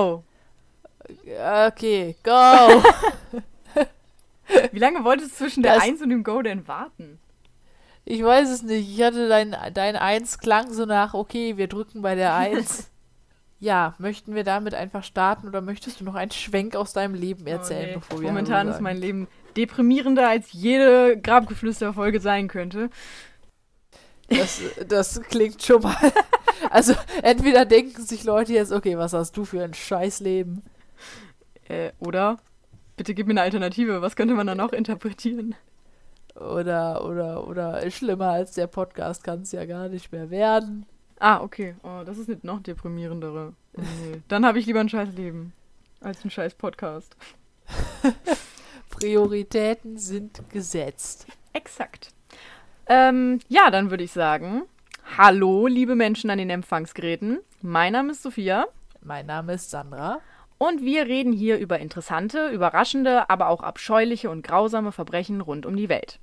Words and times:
Go! 0.00 0.24
Okay, 1.66 2.16
go! 2.22 2.82
Wie 4.72 4.78
lange 4.78 5.04
wolltest 5.04 5.32
du 5.32 5.36
zwischen 5.36 5.62
der 5.62 5.80
1 5.80 6.02
und 6.02 6.10
dem 6.10 6.22
Go 6.22 6.42
denn 6.42 6.66
warten? 6.66 7.18
Ich 8.04 8.22
weiß 8.22 8.48
es 8.50 8.62
nicht. 8.62 8.88
Ich 8.88 9.02
hatte 9.02 9.28
dein, 9.28 9.54
dein 9.74 9.96
1 9.96 10.38
klang 10.38 10.72
so 10.72 10.86
nach, 10.86 11.14
okay, 11.14 11.56
wir 11.56 11.68
drücken 11.68 12.02
bei 12.02 12.14
der 12.14 12.34
1. 12.34 12.90
ja, 13.60 13.94
möchten 13.98 14.34
wir 14.34 14.44
damit 14.44 14.74
einfach 14.74 15.04
starten 15.04 15.46
oder 15.46 15.60
möchtest 15.60 16.00
du 16.00 16.04
noch 16.04 16.14
einen 16.14 16.30
Schwenk 16.30 16.74
aus 16.74 16.92
deinem 16.92 17.14
Leben 17.14 17.46
erzählen, 17.46 17.82
oh, 17.82 17.86
nee. 17.88 17.94
bevor 17.94 18.20
wir 18.20 18.28
Momentan 18.28 18.68
ist 18.68 18.80
mein 18.80 18.96
Leben 18.96 19.28
deprimierender 19.56 20.28
als 20.28 20.52
jede 20.52 21.20
Grabgeflüster-Folge 21.20 22.20
sein 22.20 22.48
könnte. 22.48 22.90
Das, 24.30 24.60
das 24.88 25.20
klingt 25.22 25.62
schon 25.62 25.82
mal. 25.82 25.96
Also, 26.68 26.92
entweder 27.22 27.64
denken 27.64 28.02
sich 28.02 28.22
Leute 28.22 28.52
jetzt, 28.52 28.70
okay, 28.70 28.98
was 28.98 29.14
hast 29.14 29.34
du 29.34 29.46
für 29.46 29.64
ein 29.64 29.72
Scheißleben? 29.72 30.62
Äh, 31.68 31.92
oder? 31.98 32.38
Bitte 32.98 33.14
gib 33.14 33.26
mir 33.26 33.32
eine 33.32 33.40
Alternative. 33.40 34.02
Was 34.02 34.14
könnte 34.14 34.34
man 34.34 34.46
da 34.46 34.54
noch 34.54 34.72
interpretieren? 34.72 35.54
Oder, 36.34 37.04
oder, 37.06 37.48
oder 37.48 37.90
schlimmer 37.90 38.28
als 38.30 38.52
der 38.52 38.66
Podcast 38.66 39.24
kann 39.24 39.40
es 39.40 39.52
ja 39.52 39.64
gar 39.64 39.88
nicht 39.88 40.12
mehr 40.12 40.28
werden. 40.30 40.84
Ah, 41.18 41.40
okay. 41.40 41.74
Oh, 41.82 42.02
das 42.04 42.18
ist 42.18 42.28
nicht 42.28 42.44
noch 42.44 42.62
deprimierendere. 42.62 43.54
Nee. 43.76 44.22
Dann 44.28 44.44
habe 44.44 44.58
ich 44.58 44.66
lieber 44.66 44.80
ein 44.80 44.88
scheiß 44.88 45.14
Leben 45.14 45.52
als 46.00 46.24
ein 46.24 46.30
scheiß 46.30 46.54
Podcast. 46.54 47.16
Prioritäten 48.90 49.98
sind 49.98 50.48
gesetzt. 50.50 51.26
Exakt. 51.52 52.12
Ähm, 52.90 53.38
ja, 53.46 53.70
dann 53.70 53.90
würde 53.90 54.02
ich 54.02 54.10
sagen, 54.10 54.62
hallo, 55.16 55.68
liebe 55.68 55.94
Menschen 55.94 56.28
an 56.28 56.38
den 56.38 56.50
Empfangsgeräten. 56.50 57.38
Mein 57.62 57.92
Name 57.92 58.10
ist 58.10 58.22
Sophia. 58.22 58.66
Mein 59.00 59.26
Name 59.26 59.52
ist 59.52 59.70
Sandra. 59.70 60.18
Und 60.58 60.84
wir 60.84 61.06
reden 61.06 61.32
hier 61.32 61.58
über 61.58 61.78
interessante, 61.78 62.48
überraschende, 62.48 63.30
aber 63.30 63.48
auch 63.48 63.62
abscheuliche 63.62 64.28
und 64.28 64.42
grausame 64.42 64.90
Verbrechen 64.90 65.40
rund 65.40 65.66
um 65.66 65.76
die 65.76 65.88
Welt. 65.88 66.18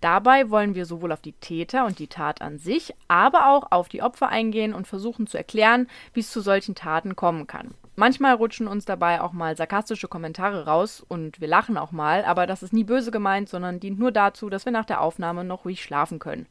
Dabei 0.00 0.48
wollen 0.48 0.76
wir 0.76 0.86
sowohl 0.86 1.10
auf 1.10 1.22
die 1.22 1.32
Täter 1.32 1.86
und 1.86 1.98
die 1.98 2.06
Tat 2.06 2.40
an 2.40 2.58
sich, 2.58 2.94
aber 3.08 3.48
auch 3.48 3.72
auf 3.72 3.88
die 3.88 4.02
Opfer 4.02 4.28
eingehen 4.28 4.74
und 4.74 4.86
versuchen 4.86 5.26
zu 5.26 5.36
erklären, 5.36 5.88
wie 6.14 6.20
es 6.20 6.30
zu 6.30 6.40
solchen 6.40 6.76
Taten 6.76 7.16
kommen 7.16 7.48
kann. 7.48 7.74
Manchmal 7.94 8.34
rutschen 8.34 8.68
uns 8.68 8.86
dabei 8.86 9.20
auch 9.20 9.32
mal 9.32 9.54
sarkastische 9.54 10.08
Kommentare 10.08 10.64
raus 10.64 11.04
und 11.06 11.42
wir 11.42 11.48
lachen 11.48 11.76
auch 11.76 11.92
mal, 11.92 12.24
aber 12.24 12.46
das 12.46 12.62
ist 12.62 12.72
nie 12.72 12.84
böse 12.84 13.10
gemeint, 13.10 13.50
sondern 13.50 13.80
dient 13.80 13.98
nur 13.98 14.12
dazu, 14.12 14.48
dass 14.48 14.64
wir 14.64 14.72
nach 14.72 14.86
der 14.86 15.02
Aufnahme 15.02 15.44
noch 15.44 15.66
ruhig 15.66 15.82
schlafen 15.82 16.18
können. 16.18 16.46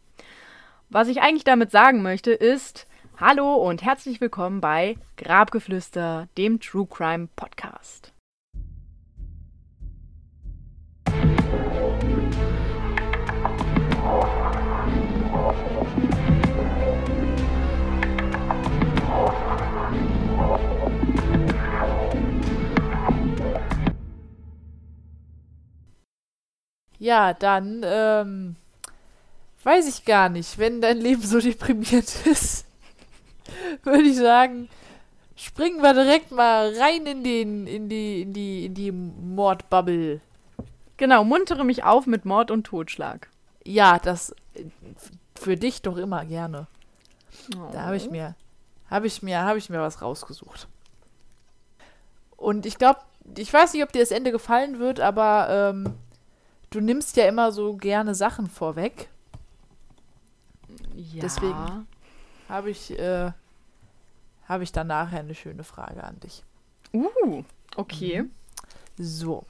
Was 0.90 1.08
ich 1.08 1.22
eigentlich 1.22 1.44
damit 1.44 1.72
sagen 1.72 2.04
möchte, 2.04 2.32
ist, 2.32 2.86
Hallo 3.20 3.56
und 3.56 3.84
herzlich 3.84 4.22
willkommen 4.22 4.62
bei 4.62 4.98
Grabgeflüster, 5.18 6.28
dem 6.38 6.60
True 6.60 6.88
Crime 6.88 7.28
Podcast. 7.36 8.14
Ja, 27.02 27.34
dann, 27.34 27.82
ähm, 27.84 28.56
weiß 29.64 29.88
ich 29.88 30.06
gar 30.06 30.30
nicht, 30.30 30.58
wenn 30.58 30.82
dein 30.82 30.98
Leben 30.98 31.24
so 31.24 31.40
deprimiert 31.40 32.16
ist 32.26 32.66
würde 33.84 34.04
ich 34.04 34.18
sagen, 34.18 34.70
springen 35.36 35.82
wir 35.82 35.94
direkt 35.94 36.32
mal 36.32 36.74
rein 36.78 37.06
in 37.06 37.24
den, 37.24 37.68
in 37.68 37.90
die, 37.90 38.22
in 38.22 38.34
die, 38.34 38.66
in 38.66 38.74
die 38.74 38.92
Mordbubble. 38.92 40.22
Genau, 40.98 41.24
muntere 41.24 41.64
mich 41.64 41.84
auf 41.84 42.06
mit 42.06 42.26
Mord 42.26 42.52
und 42.52 42.66
Totschlag. 42.66 43.30
Ja, 43.66 44.00
das 44.00 44.36
für 45.36 45.58
dich 45.58 45.82
doch 45.82 45.98
immer 45.98 46.26
gerne. 46.26 46.68
Oh. 47.56 47.72
Da 47.72 47.84
habe 47.84 47.98
ich 47.98 48.10
mir, 48.10 48.36
habe 48.90 49.08
ich 49.08 49.24
mir, 49.24 49.42
habe 49.42 49.58
ich 49.58 49.70
mir 49.70 49.80
was 49.80 50.02
rausgesucht. 50.02 50.68
Und 52.38 52.66
ich 52.66 52.78
glaube, 52.78 53.00
ich 53.38 53.52
weiß 53.52 53.74
nicht, 53.74 53.84
ob 53.84 53.92
dir 53.92 54.02
das 54.02 54.12
Ende 54.12 54.32
gefallen 54.32 54.80
wird, 54.80 55.00
aber 55.00 55.48
ähm, 55.50 55.96
du 56.72 56.80
nimmst 56.80 57.16
ja 57.18 57.28
immer 57.28 57.52
so 57.52 57.76
gerne 57.76 58.16
Sachen 58.16 58.48
vorweg. 58.48 59.10
Ja. 60.96 61.22
Deswegen 61.22 61.88
habe 62.50 62.72
ich 62.72 62.98
äh, 62.98 63.32
habe 64.48 64.64
ich 64.64 64.72
dann 64.72 64.88
nachher 64.88 65.20
eine 65.20 65.36
schöne 65.36 65.64
Frage 65.64 66.04
an 66.04 66.20
dich. 66.20 66.44
Uh, 66.94 67.44
okay. 67.76 68.24
Mhm. 68.24 68.32
So, 68.98 69.46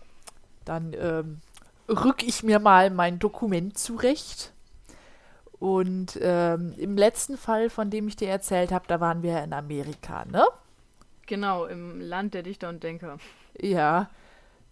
dann 0.66 0.94
ähm, 0.94 1.42
rück 1.90 2.24
ich 2.24 2.44
mir 2.44 2.60
mal 2.60 2.90
mein 2.90 3.20
Dokument 3.20 3.78
zurecht. 3.78 4.54
Und 5.60 6.18
ähm, 6.22 6.74
im 6.78 6.98
letzten 6.98 7.38
Fall, 7.38 7.70
von 7.70 7.92
dem 7.92 8.08
ich 8.08 8.16
dir 8.16 8.30
erzählt 8.30 8.72
habe, 8.72 8.86
da 8.88 9.00
waren 9.00 9.22
wir 9.22 9.44
in 9.44 9.54
Amerika, 9.54 10.26
ne? 10.26 10.44
Genau, 11.28 11.66
im 11.66 12.00
Land 12.00 12.34
der 12.34 12.44
Dichter 12.44 12.70
und 12.70 12.84
Denker. 12.84 13.18
Ja. 13.60 14.10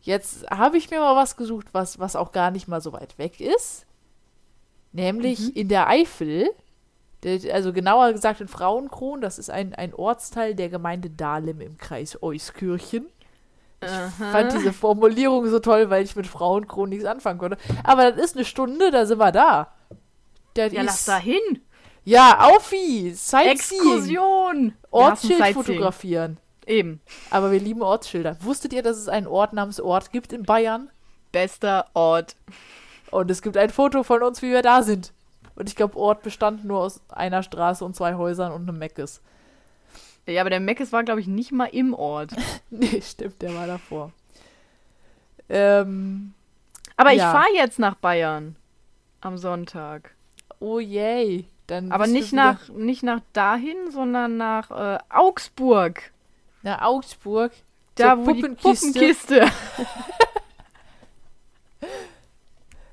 Jetzt 0.01 0.49
habe 0.49 0.77
ich 0.77 0.89
mir 0.89 0.99
mal 0.99 1.15
was 1.15 1.35
gesucht, 1.35 1.67
was, 1.73 1.99
was 1.99 2.15
auch 2.15 2.31
gar 2.31 2.51
nicht 2.51 2.67
mal 2.67 2.81
so 2.81 2.93
weit 2.93 3.17
weg 3.17 3.39
ist. 3.39 3.85
Nämlich 4.91 5.39
mhm. 5.39 5.51
in 5.53 5.67
der 5.67 5.87
Eifel 5.87 6.49
also 7.51 7.73
genauer 7.73 8.13
gesagt 8.13 8.41
in 8.41 8.47
Frauenkron, 8.47 9.21
das 9.21 9.39
ist 9.39 9.49
ein, 9.49 9.75
ein 9.75 9.93
Ortsteil 9.93 10.55
der 10.55 10.69
Gemeinde 10.69 11.09
Dahlem 11.09 11.61
im 11.61 11.77
Kreis 11.77 12.21
Euskirchen. 12.21 13.07
Ich 13.81 13.89
Aha. 13.89 14.31
fand 14.31 14.53
diese 14.53 14.73
Formulierung 14.73 15.47
so 15.49 15.59
toll, 15.59 15.89
weil 15.89 16.03
ich 16.03 16.15
mit 16.15 16.27
Frauenkron 16.27 16.89
nichts 16.89 17.05
anfangen 17.05 17.39
konnte. 17.39 17.57
Aber 17.83 18.11
das 18.11 18.21
ist 18.23 18.35
eine 18.35 18.45
Stunde, 18.45 18.91
da 18.91 19.05
sind 19.05 19.19
wir 19.19 19.31
da. 19.31 19.73
Das 20.53 20.73
ja, 20.73 20.81
ist, 20.81 20.85
lass 20.85 21.05
da 21.05 21.17
hin. 21.17 21.61
Ja, 22.03 22.49
Aufi, 22.49 23.13
Sightseeing. 23.13 23.81
Exkursion. 23.81 24.73
Ortsschild 24.91 25.53
fotografieren. 25.53 26.38
Eben. 26.69 27.02
Aber 27.31 27.52
wir 27.52 27.59
lieben 27.59 27.81
Ortsschilder. 27.81 28.38
Wusstet 28.41 28.74
ihr, 28.74 28.84
dass 28.84 28.97
es 28.97 29.09
einen 29.09 29.25
Ort 29.25 29.53
namens 29.53 29.81
Ort 29.81 30.12
gibt 30.12 30.31
in 30.31 30.44
Bayern? 30.44 30.90
Bester 31.31 31.88
Ort. 31.96 32.35
Und 33.09 33.31
es 33.31 33.41
gibt 33.41 33.57
ein 33.57 33.72
Foto 33.72 34.03
von 34.03 34.22
uns, 34.22 34.44
wie 34.44 34.52
wir 34.52 34.62
da 34.62 34.84
sind. 34.84 35.12
Und 35.56 35.68
ich 35.68 35.75
glaube, 35.75 35.97
Ort 35.97 36.22
bestand 36.22 36.63
nur 36.66 36.81
aus 36.81 37.02
einer 37.09 37.41
Straße 37.41 37.84
und 37.84 37.96
zwei 37.96 38.13
Häusern 38.13 38.52
und 38.52 38.69
einem 38.69 38.78
Meckes. 38.78 39.19
Ja, 40.28 40.41
aber 40.41 40.52
der 40.52 40.59
Meckes 40.59 40.91
war, 40.91 41.03
glaube 41.03 41.22
ich, 41.22 41.28
nicht 41.28 41.52
mal 41.52 41.66
im 41.66 41.96
Ort. 41.96 42.34
nee, 42.69 43.01
stimmt, 43.01 43.41
der 43.41 43.56
war 43.56 43.66
davor. 43.66 44.12
Ähm, 45.50 46.36
aber 46.97 47.12
ja. 47.12 47.16
ich 47.16 47.31
fahre 47.31 47.56
jetzt 47.56 47.80
nach 47.80 47.96
Bayern 47.96 48.56
am 49.22 49.40
Sonntag. 49.40 50.13
Oh 50.59 50.78
yay. 50.78 51.46
Dann 51.66 51.91
aber 51.91 52.06
nicht 52.06 52.31
nach, 52.31 52.69
nicht 52.69 53.01
nach 53.01 53.22
dahin, 53.34 53.90
sondern 53.91 54.38
nach 54.38 54.69
äh, 54.69 55.00
Augsburg. 55.09 56.12
Nach 56.63 56.81
Augsburg? 56.81 57.51
Da, 57.95 58.17
wo 58.17 58.25
Puppenkiste. 58.25 58.91
die 58.91 58.99
Puppenkiste. 58.99 59.47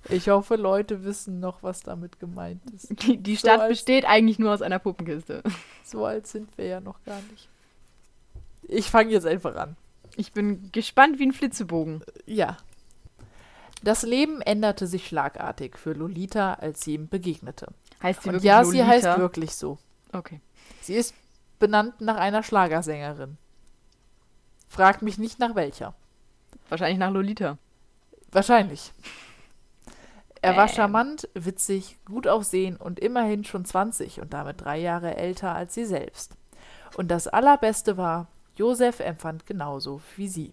Ich 0.08 0.28
hoffe, 0.28 0.56
Leute 0.56 1.04
wissen 1.04 1.40
noch, 1.40 1.62
was 1.62 1.80
damit 1.80 2.20
gemeint 2.20 2.62
ist. 2.70 2.90
Die, 3.02 3.16
die 3.16 3.36
Stadt 3.36 3.62
so 3.62 3.68
besteht 3.68 4.04
eigentlich 4.04 4.38
nur 4.38 4.52
aus 4.52 4.62
einer 4.62 4.78
Puppenkiste. 4.78 5.42
So 5.84 6.04
alt 6.04 6.26
sind 6.26 6.58
wir 6.58 6.66
ja 6.66 6.80
noch 6.80 7.00
gar 7.04 7.20
nicht. 7.30 7.48
Ich 8.62 8.90
fange 8.90 9.12
jetzt 9.12 9.24
einfach 9.24 9.54
an. 9.54 9.76
Ich 10.16 10.32
bin 10.32 10.70
gespannt 10.72 11.20
wie 11.20 11.26
ein 11.26 11.32
Flitzebogen. 11.32 12.02
Ja. 12.26 12.56
Das 13.84 14.02
Leben 14.02 14.42
änderte 14.42 14.88
sich 14.88 15.06
schlagartig 15.06 15.78
für 15.78 15.92
Lolita, 15.92 16.54
als 16.54 16.80
sie 16.82 16.94
ihm 16.94 17.08
begegnete. 17.08 17.68
Heißt 18.02 18.22
sie 18.22 18.30
Und 18.30 18.34
wirklich 18.34 18.48
ja, 18.48 18.62
Lolita? 18.62 18.84
sie 18.84 18.90
heißt 18.90 19.18
wirklich 19.18 19.54
so. 19.54 19.78
Okay. 20.12 20.40
Sie 20.80 20.94
ist 20.94 21.14
benannt 21.60 22.00
nach 22.00 22.16
einer 22.16 22.42
Schlagersängerin. 22.42 23.38
Fragt 24.68 25.02
mich 25.02 25.18
nicht 25.18 25.38
nach 25.38 25.54
welcher. 25.54 25.94
Wahrscheinlich 26.68 26.98
nach 26.98 27.10
Lolita. 27.10 27.58
Wahrscheinlich. 28.32 28.92
Er 30.42 30.56
war 30.56 30.68
charmant, 30.68 31.28
witzig, 31.34 31.98
gut 32.04 32.28
aussehen 32.28 32.76
und 32.76 33.00
immerhin 33.00 33.44
schon 33.44 33.64
20 33.64 34.20
und 34.20 34.32
damit 34.32 34.60
drei 34.60 34.78
Jahre 34.78 35.16
älter 35.16 35.54
als 35.54 35.74
sie 35.74 35.84
selbst. 35.84 36.36
Und 36.96 37.10
das 37.10 37.26
Allerbeste 37.26 37.96
war, 37.96 38.28
Josef 38.54 39.00
empfand 39.00 39.46
genauso 39.46 40.00
wie 40.16 40.28
sie. 40.28 40.52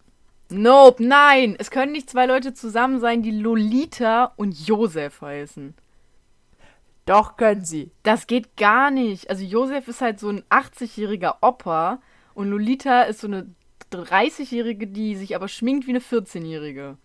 Nope, 0.49 1.03
nein! 1.03 1.55
Es 1.57 1.71
können 1.71 1.91
nicht 1.91 2.09
zwei 2.09 2.25
Leute 2.25 2.53
zusammen 2.53 2.99
sein, 2.99 3.23
die 3.23 3.31
Lolita 3.31 4.33
und 4.35 4.67
Josef 4.67 5.21
heißen. 5.21 5.73
Doch 7.05 7.37
können 7.37 7.65
sie. 7.65 7.91
Das 8.03 8.27
geht 8.27 8.55
gar 8.55 8.91
nicht. 8.91 9.29
Also 9.29 9.43
Josef 9.43 9.87
ist 9.87 10.01
halt 10.01 10.19
so 10.19 10.29
ein 10.29 10.43
80-jähriger 10.49 11.37
Opa 11.41 11.99
und 12.33 12.49
Lolita 12.49 13.03
ist 13.03 13.19
so 13.19 13.27
eine 13.27 13.47
30-jährige, 13.99 14.87
die 14.87 15.15
sich 15.15 15.35
aber 15.35 15.47
schminkt 15.47 15.87
wie 15.87 15.91
eine 15.91 15.99
14-jährige. 15.99 16.97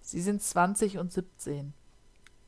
Sie 0.00 0.20
sind 0.20 0.42
20 0.42 0.98
und 0.98 1.12
17. 1.12 1.72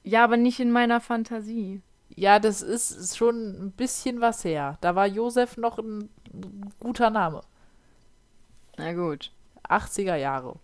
Ja, 0.04 0.24
aber 0.24 0.36
nicht 0.36 0.60
in 0.60 0.70
meiner 0.70 1.00
Fantasie. 1.00 1.82
Ja, 2.14 2.38
das 2.38 2.62
ist, 2.62 3.16
schon 3.16 3.66
ein 3.66 3.72
bisschen 3.72 4.20
was 4.20 4.44
her. 4.44 4.78
Da 4.80 4.94
war 4.94 5.06
Josef 5.06 5.56
noch 5.56 5.78
ein 5.78 6.08
guter 6.80 7.10
Name. 7.10 7.42
Na 8.76 8.92
gut. 8.92 9.32
80er 9.68 10.16
Jahre. 10.16 10.56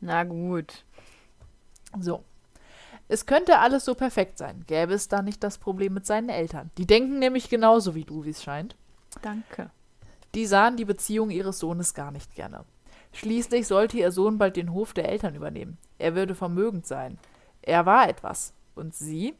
Na 0.00 0.24
gut. 0.24 0.84
So. 1.98 2.24
Es 3.08 3.26
könnte 3.26 3.58
alles 3.58 3.84
so 3.84 3.94
perfekt 3.94 4.38
sein, 4.38 4.64
gäbe 4.66 4.94
es 4.94 5.08
da 5.08 5.20
nicht 5.20 5.42
das 5.42 5.58
Problem 5.58 5.92
mit 5.92 6.06
seinen 6.06 6.30
Eltern. 6.30 6.70
Die 6.78 6.86
denken 6.86 7.18
nämlich 7.18 7.50
genauso 7.50 7.94
wie 7.94 8.04
du, 8.04 8.24
wie 8.24 8.30
es 8.30 8.42
scheint. 8.42 8.76
Danke. 9.20 9.70
Die 10.34 10.46
sahen 10.46 10.76
die 10.76 10.84
Beziehung 10.84 11.30
ihres 11.30 11.58
Sohnes 11.60 11.94
gar 11.94 12.10
nicht 12.10 12.34
gerne. 12.34 12.64
Schließlich 13.12 13.68
sollte 13.68 13.96
ihr 13.96 14.10
Sohn 14.10 14.38
bald 14.38 14.56
den 14.56 14.72
Hof 14.72 14.92
der 14.92 15.08
Eltern 15.08 15.36
übernehmen. 15.36 15.78
Er 15.98 16.16
würde 16.16 16.34
vermögend 16.34 16.86
sein. 16.86 17.18
Er 17.62 17.86
war 17.86 18.08
etwas. 18.08 18.52
Und 18.74 18.94
sie? 18.94 19.34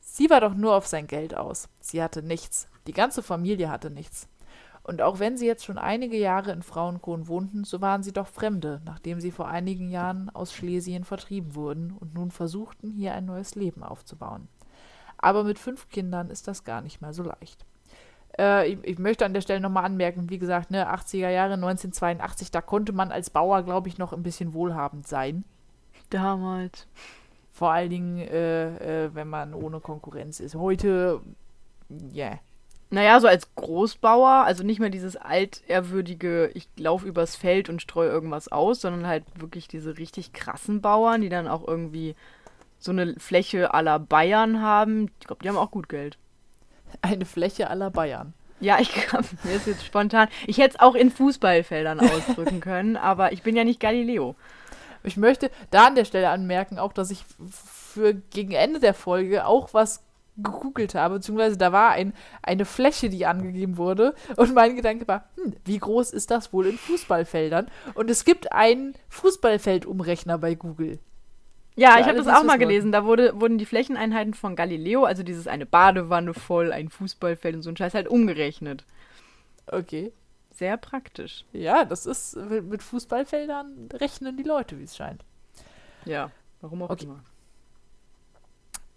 Sie 0.00 0.28
war 0.30 0.40
doch 0.40 0.54
nur 0.54 0.74
auf 0.74 0.86
sein 0.88 1.06
Geld 1.06 1.36
aus. 1.36 1.68
Sie 1.80 2.02
hatte 2.02 2.22
nichts. 2.22 2.68
Die 2.88 2.92
ganze 2.92 3.22
Familie 3.22 3.70
hatte 3.70 3.90
nichts. 3.90 4.28
Und 4.82 5.02
auch 5.02 5.20
wenn 5.20 5.36
sie 5.36 5.46
jetzt 5.46 5.64
schon 5.64 5.78
einige 5.78 6.16
Jahre 6.16 6.50
in 6.50 6.62
Frauenkron 6.62 7.28
wohnten, 7.28 7.62
so 7.62 7.80
waren 7.80 8.02
sie 8.02 8.12
doch 8.12 8.26
Fremde, 8.26 8.80
nachdem 8.84 9.20
sie 9.20 9.30
vor 9.30 9.46
einigen 9.46 9.90
Jahren 9.90 10.30
aus 10.30 10.52
Schlesien 10.52 11.04
vertrieben 11.04 11.54
wurden 11.54 11.92
und 11.92 12.14
nun 12.14 12.30
versuchten, 12.30 12.90
hier 12.90 13.12
ein 13.12 13.26
neues 13.26 13.54
Leben 13.54 13.82
aufzubauen. 13.82 14.48
Aber 15.18 15.44
mit 15.44 15.58
fünf 15.58 15.88
Kindern 15.90 16.30
ist 16.30 16.48
das 16.48 16.64
gar 16.64 16.80
nicht 16.80 17.00
mal 17.02 17.12
so 17.12 17.22
leicht. 17.22 17.66
Äh, 18.36 18.72
ich, 18.72 18.78
ich, 18.82 18.98
möchte 18.98 19.24
an 19.24 19.34
der 19.34 19.40
Stelle 19.40 19.60
nochmal 19.60 19.84
anmerken, 19.84 20.30
wie 20.30 20.38
gesagt, 20.38 20.70
ne, 20.70 20.92
80er 20.92 21.30
Jahre, 21.30 21.54
1982, 21.54 22.50
da 22.50 22.60
konnte 22.60 22.92
man 22.92 23.12
als 23.12 23.30
Bauer, 23.30 23.62
glaube 23.62 23.88
ich, 23.88 23.98
noch 23.98 24.12
ein 24.12 24.22
bisschen 24.22 24.54
wohlhabend 24.54 25.06
sein. 25.06 25.44
Damals. 26.10 26.86
Vor 27.52 27.72
allen 27.72 27.90
Dingen, 27.90 28.18
äh, 28.18 29.06
äh, 29.06 29.14
wenn 29.14 29.28
man 29.28 29.54
ohne 29.54 29.80
Konkurrenz 29.80 30.40
ist. 30.40 30.54
Heute, 30.54 31.20
ja. 32.12 32.26
Yeah. 32.26 32.38
Naja, 32.90 33.20
so 33.20 33.28
als 33.28 33.54
Großbauer, 33.54 34.44
also 34.46 34.64
nicht 34.64 34.80
mehr 34.80 34.88
dieses 34.88 35.16
altehrwürdige, 35.16 36.50
ich 36.54 36.68
laufe 36.78 37.06
übers 37.06 37.36
Feld 37.36 37.68
und 37.68 37.82
streue 37.82 38.08
irgendwas 38.08 38.50
aus, 38.50 38.80
sondern 38.80 39.06
halt 39.06 39.24
wirklich 39.34 39.68
diese 39.68 39.98
richtig 39.98 40.32
krassen 40.32 40.80
Bauern, 40.80 41.20
die 41.20 41.28
dann 41.28 41.48
auch 41.48 41.68
irgendwie 41.68 42.14
so 42.78 42.90
eine 42.92 43.14
Fläche 43.18 43.74
aller 43.74 43.98
Bayern 43.98 44.62
haben. 44.62 45.10
Ich 45.20 45.26
glaube, 45.26 45.42
die 45.42 45.48
haben 45.50 45.58
auch 45.58 45.70
gut 45.70 45.90
Geld. 45.90 46.16
Eine 47.02 47.24
Fläche 47.24 47.70
aller 47.70 47.90
Bayern. 47.90 48.34
Ja, 48.60 48.78
ich 48.80 48.92
glaube, 48.92 49.26
mir 49.44 49.54
ist 49.54 49.66
jetzt 49.66 49.84
spontan. 49.84 50.28
Ich 50.46 50.58
hätte 50.58 50.76
es 50.76 50.80
auch 50.80 50.94
in 50.94 51.10
Fußballfeldern 51.10 52.00
ausdrücken 52.00 52.60
können, 52.60 52.96
aber 52.96 53.32
ich 53.32 53.42
bin 53.42 53.56
ja 53.56 53.64
nicht 53.64 53.80
Galileo. 53.80 54.34
Ich 55.04 55.16
möchte 55.16 55.50
da 55.70 55.86
an 55.86 55.94
der 55.94 56.04
Stelle 56.04 56.28
anmerken, 56.28 56.78
auch, 56.78 56.92
dass 56.92 57.10
ich 57.10 57.24
für 57.48 58.14
gegen 58.14 58.52
Ende 58.52 58.80
der 58.80 58.94
Folge 58.94 59.46
auch 59.46 59.72
was 59.74 60.02
gegoogelt 60.36 60.94
habe, 60.94 61.16
beziehungsweise 61.16 61.56
da 61.56 61.72
war 61.72 61.90
ein, 61.90 62.14
eine 62.42 62.64
Fläche, 62.64 63.08
die 63.08 63.26
angegeben 63.26 63.76
wurde. 63.76 64.14
Und 64.36 64.54
mein 64.54 64.76
Gedanke 64.76 65.06
war, 65.08 65.24
hm, 65.36 65.54
wie 65.64 65.78
groß 65.78 66.10
ist 66.10 66.30
das 66.30 66.52
wohl 66.52 66.66
in 66.66 66.78
Fußballfeldern? 66.78 67.68
Und 67.94 68.10
es 68.10 68.24
gibt 68.24 68.52
einen 68.52 68.94
Fußballfeldumrechner 69.08 70.38
bei 70.38 70.54
Google. 70.54 70.98
Ja, 71.78 72.00
ich 72.00 72.06
habe 72.06 72.18
das 72.18 72.26
auch 72.26 72.42
mal 72.42 72.58
gelesen. 72.58 72.90
Da 72.90 73.04
wurde, 73.04 73.40
wurden 73.40 73.56
die 73.56 73.66
Flächeneinheiten 73.66 74.34
von 74.34 74.56
Galileo, 74.56 75.04
also 75.04 75.22
dieses 75.22 75.46
eine 75.46 75.64
Badewanne 75.64 76.34
voll, 76.34 76.72
ein 76.72 76.88
Fußballfeld 76.88 77.54
und 77.54 77.62
so 77.62 77.70
ein 77.70 77.76
Scheiß, 77.76 77.94
halt 77.94 78.08
umgerechnet. 78.08 78.84
Okay. 79.66 80.12
Sehr 80.50 80.76
praktisch. 80.76 81.44
Ja, 81.52 81.84
das 81.84 82.04
ist 82.04 82.36
mit 82.36 82.82
Fußballfeldern 82.82 83.90
rechnen 83.92 84.36
die 84.36 84.42
Leute, 84.42 84.78
wie 84.80 84.84
es 84.84 84.96
scheint. 84.96 85.24
Ja, 86.04 86.32
warum 86.60 86.82
auch 86.82 86.90
okay. 86.90 87.04
immer. 87.04 87.20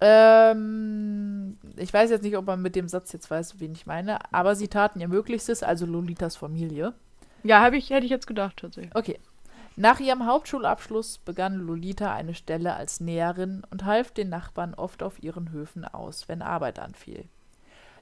Ähm, 0.03 1.59
ich 1.77 1.93
weiß 1.93 2.09
jetzt 2.09 2.23
nicht, 2.23 2.35
ob 2.35 2.47
man 2.47 2.63
mit 2.63 2.75
dem 2.75 2.87
Satz 2.87 3.11
jetzt 3.11 3.29
weiß, 3.29 3.59
wen 3.59 3.73
ich 3.73 3.85
meine, 3.85 4.33
aber 4.33 4.55
sie 4.55 4.67
taten 4.67 4.99
ihr 4.99 5.07
Möglichstes, 5.07 5.61
also 5.61 5.85
Lolitas 5.85 6.35
Familie. 6.35 6.95
Ja, 7.43 7.71
ich, 7.71 7.91
hätte 7.91 8.05
ich 8.05 8.11
jetzt 8.11 8.25
gedacht 8.25 8.57
tatsächlich. 8.57 8.95
Okay. 8.95 9.19
Nach 9.81 9.99
ihrem 9.99 10.27
Hauptschulabschluss 10.27 11.17
begann 11.17 11.55
Lolita 11.55 12.13
eine 12.13 12.35
Stelle 12.35 12.75
als 12.75 12.99
Näherin 12.99 13.63
und 13.71 13.83
half 13.83 14.11
den 14.11 14.29
Nachbarn 14.29 14.75
oft 14.75 15.01
auf 15.01 15.23
ihren 15.23 15.51
Höfen 15.51 15.85
aus, 15.85 16.29
wenn 16.29 16.43
Arbeit 16.43 16.77
anfiel. 16.77 17.27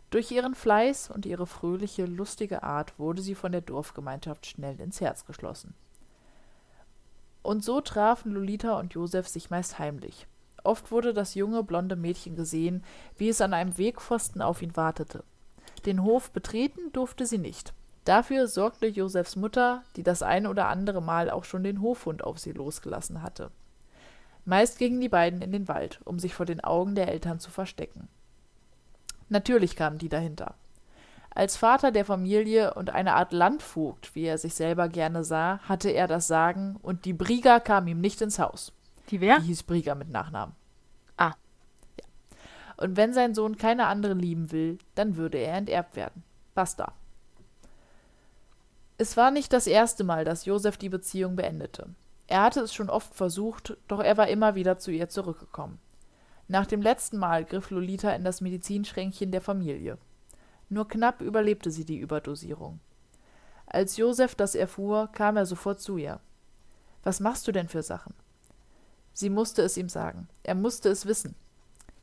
Durch 0.10 0.30
ihren 0.30 0.56
Fleiß 0.56 1.10
und 1.10 1.26
ihre 1.26 1.48
fröhliche, 1.48 2.06
lustige 2.06 2.64
Art 2.64 3.00
wurde 3.00 3.22
sie 3.22 3.34
von 3.34 3.54
der 3.54 3.62
Dorfgemeinschaft 3.62 4.46
schnell 4.46 4.78
ins 4.82 5.00
Herz 5.00 5.26
geschlossen. 5.26 5.74
Und 7.44 7.64
so 7.64 7.80
trafen 7.80 8.34
Lolita 8.34 8.78
und 8.78 8.94
Josef 8.94 9.30
sich 9.30 9.50
meist 9.50 9.80
heimlich. 9.80 10.28
Oft 10.66 10.92
wurde 10.92 11.14
das 11.14 11.34
junge, 11.34 11.64
blonde 11.64 11.96
Mädchen 11.96 12.36
gesehen, 12.36 12.84
wie 13.16 13.30
es 13.30 13.40
an 13.40 13.54
einem 13.54 13.78
Wegpfosten 13.78 14.42
auf 14.42 14.62
ihn 14.62 14.76
wartete. 14.76 15.24
Den 15.86 16.04
Hof 16.04 16.32
betreten 16.32 16.92
durfte 16.92 17.26
sie 17.26 17.38
nicht. 17.38 17.74
Dafür 18.10 18.48
sorgte 18.48 18.88
Josefs 18.88 19.36
Mutter, 19.36 19.84
die 19.96 20.02
das 20.02 20.24
ein 20.24 20.48
oder 20.48 20.68
andere 20.68 21.00
Mal 21.00 21.30
auch 21.30 21.44
schon 21.44 21.62
den 21.62 21.80
Hofhund 21.80 22.24
auf 22.24 22.40
sie 22.40 22.54
losgelassen 22.54 23.22
hatte. 23.22 23.52
Meist 24.46 24.80
gingen 24.80 25.00
die 25.00 25.10
beiden 25.10 25.44
in 25.44 25.52
den 25.52 25.68
Wald, 25.68 26.00
um 26.06 26.18
sich 26.18 26.34
vor 26.34 26.48
den 26.48 26.60
Augen 26.60 26.96
der 26.96 27.10
Eltern 27.10 27.40
zu 27.40 27.52
verstecken. 27.52 28.08
Natürlich 29.28 29.76
kamen 29.76 30.00
die 30.00 30.10
dahinter. 30.10 30.56
Als 31.30 31.56
Vater 31.56 31.92
der 31.92 32.04
Familie 32.04 32.74
und 32.74 32.90
eine 32.90 33.14
Art 33.14 33.32
Landvogt, 33.32 34.16
wie 34.16 34.24
er 34.24 34.40
sich 34.40 34.56
selber 34.56 34.90
gerne 34.90 35.24
sah, 35.24 35.60
hatte 35.70 35.92
er 35.92 36.08
das 36.08 36.26
Sagen, 36.26 36.78
und 36.82 37.06
die 37.06 37.14
Brieger 37.14 37.60
kam 37.60 37.86
ihm 37.86 38.02
nicht 38.02 38.24
ins 38.24 38.40
Haus. 38.40 38.74
Die 39.12 39.22
wer? 39.22 39.38
Die 39.38 39.46
hieß 39.46 39.62
Brieger 39.62 39.94
mit 39.94 40.10
Nachnamen. 40.10 40.56
Ah. 41.16 41.34
Ja. 42.00 42.06
Und 42.78 42.98
wenn 42.98 43.14
sein 43.14 43.36
Sohn 43.36 43.58
keine 43.58 43.86
andere 43.86 44.16
lieben 44.16 44.52
will, 44.52 44.80
dann 44.96 45.16
würde 45.16 45.38
er 45.38 45.58
enterbt 45.58 45.96
werden. 45.96 46.24
Basta. 46.56 46.94
Es 49.00 49.16
war 49.16 49.32
nicht 49.32 49.54
das 49.54 49.66
erste 49.66 50.04
Mal, 50.04 50.26
dass 50.26 50.44
Josef 50.44 50.76
die 50.76 50.90
Beziehung 50.90 51.38
beendete. 51.38 51.88
Er 52.28 52.44
hatte 52.44 52.60
es 52.60 52.74
schon 52.74 52.90
oft 52.90 53.16
versucht, 53.16 53.78
doch 53.88 54.02
er 54.02 54.18
war 54.18 54.28
immer 54.28 54.56
wieder 54.56 54.78
zu 54.78 54.92
ihr 54.92 55.08
zurückgekommen. 55.08 55.80
Nach 56.50 56.66
dem 56.66 56.82
letzten 56.82 57.18
Mal 57.18 57.46
griff 57.46 57.70
Lolita 57.70 58.12
in 58.12 58.26
das 58.26 58.42
Medizinschränkchen 58.42 59.32
der 59.32 59.40
Familie. 59.40 59.98
Nur 60.68 60.86
knapp 60.90 61.22
überlebte 61.22 61.72
sie 61.72 61.86
die 61.86 61.98
Überdosierung. 61.98 62.82
Als 63.68 63.96
Josef 63.96 64.36
das 64.36 64.54
erfuhr, 64.54 65.08
kam 65.14 65.38
er 65.38 65.46
sofort 65.46 65.80
zu 65.80 65.96
ihr. 65.96 66.20
Was 67.02 67.22
machst 67.22 67.48
du 67.48 67.54
denn 67.54 67.70
für 67.70 67.84
Sachen? 67.84 68.14
Sie 69.14 69.30
musste 69.30 69.62
es 69.62 69.78
ihm 69.78 69.88
sagen. 69.88 70.28
Er 70.44 70.56
musste 70.56 70.90
es 70.90 71.06
wissen. 71.06 71.36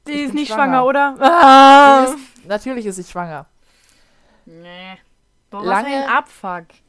Sie 0.07 0.23
ist 0.23 0.33
nicht 0.33 0.49
schwanger, 0.49 0.83
schwanger 0.83 0.87
oder? 0.87 1.17
Ah. 1.21 2.05
Ist, 2.05 2.47
natürlich 2.49 2.87
ist 2.87 2.97
sie 2.97 3.05
schwanger. 3.05 3.45
Nee. 4.47 4.97
Boah, 5.51 5.63
Lange, 5.63 5.89
was 5.89 5.95
ein 5.95 6.09
Abfuck. 6.09 6.86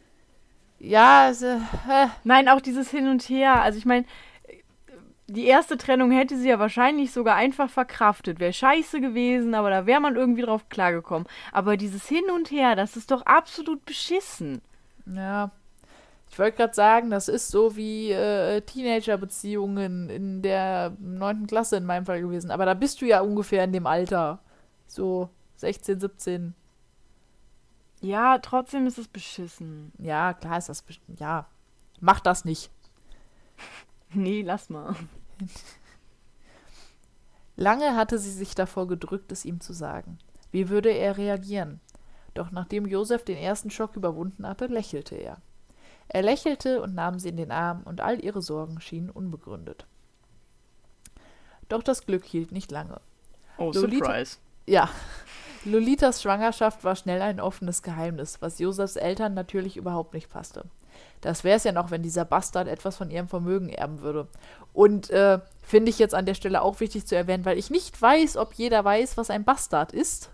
Ja, 0.80 1.26
also, 1.26 1.46
äh. 1.46 2.08
Nein, 2.24 2.50
auch 2.50 2.62
dieses 2.62 2.90
Hin 2.92 3.08
und 3.08 3.24
Her. 3.24 3.62
Also 3.62 3.78
ich 3.78 3.86
meine, 3.86 4.06
die 5.28 5.46
erste 5.46 5.78
Trennung 5.78 6.12
hätte 6.12 6.38
sie 6.38 6.50
ja 6.50 6.60
wahrscheinlich 6.60 7.12
sogar 7.12 7.36
einfach 7.36 7.70
verkraftet. 7.70 8.40
Wäre 8.40 8.54
scheiße 8.54 9.02
gewesen, 9.02 9.56
aber 9.56 9.70
da 9.70 9.86
wäre 9.86 10.00
man 10.00 10.16
irgendwie 10.16 10.44
drauf 10.44 10.70
klargekommen. 10.70 11.28
Aber 11.52 11.76
dieses 11.78 12.08
Hin 12.08 12.24
und 12.34 12.50
Her, 12.52 12.76
das 12.76 12.96
ist 12.96 13.12
doch 13.12 13.24
absolut 13.24 13.84
beschissen. 13.86 14.62
Ja. 15.06 15.52
Ich 16.30 16.38
wollte 16.38 16.58
gerade 16.58 16.74
sagen, 16.74 17.10
das 17.10 17.30
ist 17.30 17.50
so 17.50 17.76
wie 17.76 18.12
äh, 18.12 18.62
Teenager-Beziehungen 18.62 20.10
in 20.10 20.42
der 20.42 20.94
neunten 21.00 21.48
Klasse 21.48 21.78
in 21.78 21.86
meinem 21.86 22.06
Fall 22.06 22.22
gewesen. 22.22 22.52
Aber 22.52 22.66
da 22.66 22.74
bist 22.74 23.02
du 23.02 23.06
ja 23.06 23.22
ungefähr 23.22 23.64
in 23.64 23.72
dem 23.72 23.88
Alter. 23.88 24.40
So 24.88 25.30
16, 25.56 26.00
17. 26.00 26.54
Ja, 28.02 28.38
trotzdem 28.38 28.88
ist 28.88 28.98
es 28.98 29.08
beschissen. 29.08 29.92
Ja, 29.98 30.34
klar 30.34 30.58
ist 30.58 30.70
das 30.70 30.82
beschissen. 30.82 31.18
Ja, 31.20 31.48
mach 32.00 32.20
das 32.20 32.46
nicht. 32.46 32.70
nee, 34.14 34.42
lass 34.42 34.70
mal. 34.70 34.96
Lange 37.56 37.96
hatte 37.96 38.20
sie 38.20 38.32
sich 38.32 38.54
davor 38.54 38.88
gedrückt, 38.88 39.32
es 39.32 39.46
ihm 39.46 39.60
zu 39.60 39.74
sagen. 39.74 40.20
Wie 40.52 40.70
würde 40.70 40.90
er 40.90 41.18
reagieren? 41.18 41.82
Doch 42.36 42.52
nachdem 42.52 42.86
Josef 42.86 43.26
den 43.26 43.38
ersten 43.38 43.72
Schock 43.72 43.96
überwunden 43.96 44.48
hatte, 44.48 44.68
lächelte 44.68 45.16
er. 45.16 45.42
Er 46.08 46.22
lächelte 46.22 46.82
und 46.82 46.94
nahm 46.94 47.20
sie 47.20 47.30
in 47.30 47.38
den 47.38 47.52
Arm, 47.52 47.82
und 47.84 48.00
all 48.00 48.24
ihre 48.24 48.42
Sorgen 48.42 48.80
schienen 48.80 49.10
unbegründet. 49.10 49.88
Doch 51.68 51.84
das 51.84 52.06
Glück 52.06 52.24
hielt 52.24 52.52
nicht 52.52 52.72
lange. 52.72 53.02
Oh, 53.58 53.72
Lolita 53.74 54.06
Surprise. 54.06 54.38
Ja. 54.68 54.90
Lolitas 55.68 56.22
Schwangerschaft 56.22 56.84
war 56.84 56.96
schnell 56.96 57.22
ein 57.22 57.40
offenes 57.40 57.82
Geheimnis, 57.82 58.42
was 58.42 58.60
Josefs 58.60 58.96
Eltern 58.96 59.34
natürlich 59.34 59.78
überhaupt 59.78 60.14
nicht 60.14 60.30
passte. 60.30 60.66
Das 61.22 61.44
wäre 61.44 61.58
es 61.58 61.64
ja 61.64 61.72
noch, 61.72 61.92
wenn 61.92 62.04
dieser 62.04 62.26
Bastard 62.26 62.68
etwas 62.68 62.96
von 62.96 63.12
ihrem 63.12 63.28
Vermögen 63.28 63.70
erben 63.70 64.02
würde. 64.02 64.28
Und 64.74 65.10
äh, 65.10 65.40
finde 65.62 65.90
ich 65.90 66.00
jetzt 66.00 66.16
an 66.16 66.26
der 66.26 66.34
Stelle 66.34 66.62
auch 66.62 66.80
wichtig 66.80 67.06
zu 67.06 67.16
erwähnen, 67.16 67.46
weil 67.46 67.58
ich 67.58 67.70
nicht 67.70 68.00
weiß, 68.02 68.38
ob 68.38 68.54
jeder 68.54 68.84
weiß, 68.84 69.18
was 69.18 69.30
ein 69.30 69.44
Bastard 69.44 69.92
ist 69.92 70.32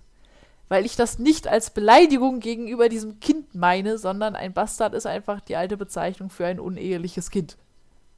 weil 0.74 0.88
ich 0.88 0.96
das 0.96 1.20
nicht 1.20 1.48
als 1.48 1.70
Beleidigung 1.70 2.40
gegenüber 2.40 2.90
diesem 2.90 3.20
Kind 3.20 3.54
meine, 3.54 4.00
sondern 4.00 4.36
ein 4.36 4.54
Bastard 4.54 4.96
ist 4.96 5.06
einfach 5.06 5.40
die 5.40 5.56
alte 5.56 5.78
Bezeichnung 5.78 6.32
für 6.32 6.48
ein 6.48 6.60
uneheliches 6.60 7.30
Kind. 7.30 7.58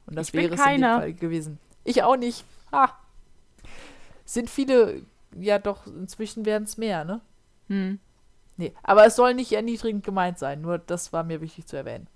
Und 0.06 0.16
das 0.16 0.32
wäre 0.32 0.54
es 0.54 0.60
in 0.60 0.80
dem 0.80 0.82
Fall 0.82 1.12
gewesen. 1.12 1.58
Ich 1.84 2.02
auch 2.02 2.16
nicht. 2.16 2.44
Ha. 2.72 2.96
Sind 4.24 4.48
viele, 4.48 5.02
ja 5.40 5.58
doch, 5.58 5.86
inzwischen 5.86 6.44
werden 6.44 6.64
es 6.64 6.76
mehr, 6.76 7.04
ne? 7.04 7.20
Hm. 7.68 7.98
Nee, 8.56 8.72
aber 8.82 9.06
es 9.06 9.16
soll 9.16 9.34
nicht 9.34 9.52
erniedrigend 9.52 10.04
gemeint 10.04 10.38
sein, 10.38 10.60
nur 10.62 10.78
das 10.78 11.12
war 11.12 11.24
mir 11.24 11.40
wichtig 11.40 11.66
zu 11.66 11.76
erwähnen. 11.76 12.08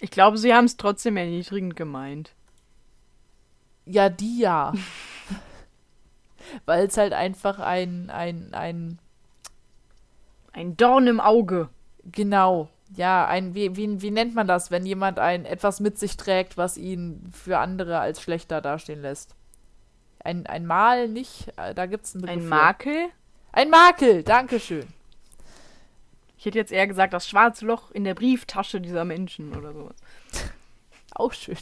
Ich 0.00 0.10
glaube, 0.10 0.36
sie 0.36 0.52
haben 0.52 0.64
es 0.64 0.76
trotzdem 0.76 1.16
erniedrigend 1.16 1.76
gemeint. 1.76 2.34
Ja, 3.86 4.08
die 4.08 4.40
ja. 4.40 4.72
Weil 6.66 6.86
es 6.86 6.96
halt 6.96 7.12
einfach 7.12 7.58
ein, 7.58 8.10
ein, 8.10 8.52
ein. 8.52 8.98
Ein 10.52 10.76
Dorn 10.76 11.06
im 11.06 11.20
Auge. 11.20 11.70
Genau. 12.04 12.68
Ja, 12.94 13.26
ein, 13.26 13.54
wie, 13.54 13.74
wie, 13.76 14.02
wie 14.02 14.10
nennt 14.10 14.34
man 14.34 14.46
das, 14.46 14.70
wenn 14.70 14.84
jemand 14.84 15.18
ein 15.18 15.46
etwas 15.46 15.80
mit 15.80 15.98
sich 15.98 16.18
trägt, 16.18 16.58
was 16.58 16.76
ihn 16.76 17.30
für 17.32 17.58
andere 17.58 18.00
als 18.00 18.20
schlechter 18.20 18.60
dastehen 18.60 19.00
lässt? 19.00 19.34
Ein, 20.24 20.46
ein 20.46 20.66
Mal 20.66 21.08
nicht, 21.08 21.52
äh, 21.56 21.74
da 21.74 21.86
gibt 21.86 22.04
es 22.04 22.14
einen 22.14 22.22
Begriff. 22.22 22.42
Ein 22.42 22.48
Makel? 22.48 23.08
Ein 23.52 23.70
Makel, 23.70 24.22
Dankeschön. 24.22 24.86
Ich 26.38 26.46
hätte 26.46 26.58
jetzt 26.58 26.72
eher 26.72 26.86
gesagt, 26.86 27.12
das 27.12 27.28
schwarze 27.28 27.66
Loch 27.66 27.90
in 27.90 28.04
der 28.04 28.14
Brieftasche 28.14 28.80
dieser 28.80 29.04
Menschen 29.04 29.56
oder 29.56 29.72
sowas. 29.72 29.96
Auch 31.14 31.32
schön. 31.32 31.56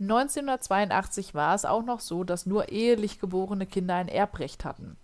1982 0.00 1.34
war 1.34 1.54
es 1.54 1.64
auch 1.64 1.84
noch 1.84 2.00
so, 2.00 2.24
dass 2.24 2.46
nur 2.46 2.70
ehelich 2.70 3.20
geborene 3.20 3.66
Kinder 3.66 3.94
ein 3.94 4.08
Erbrecht 4.08 4.64
hatten. 4.64 4.96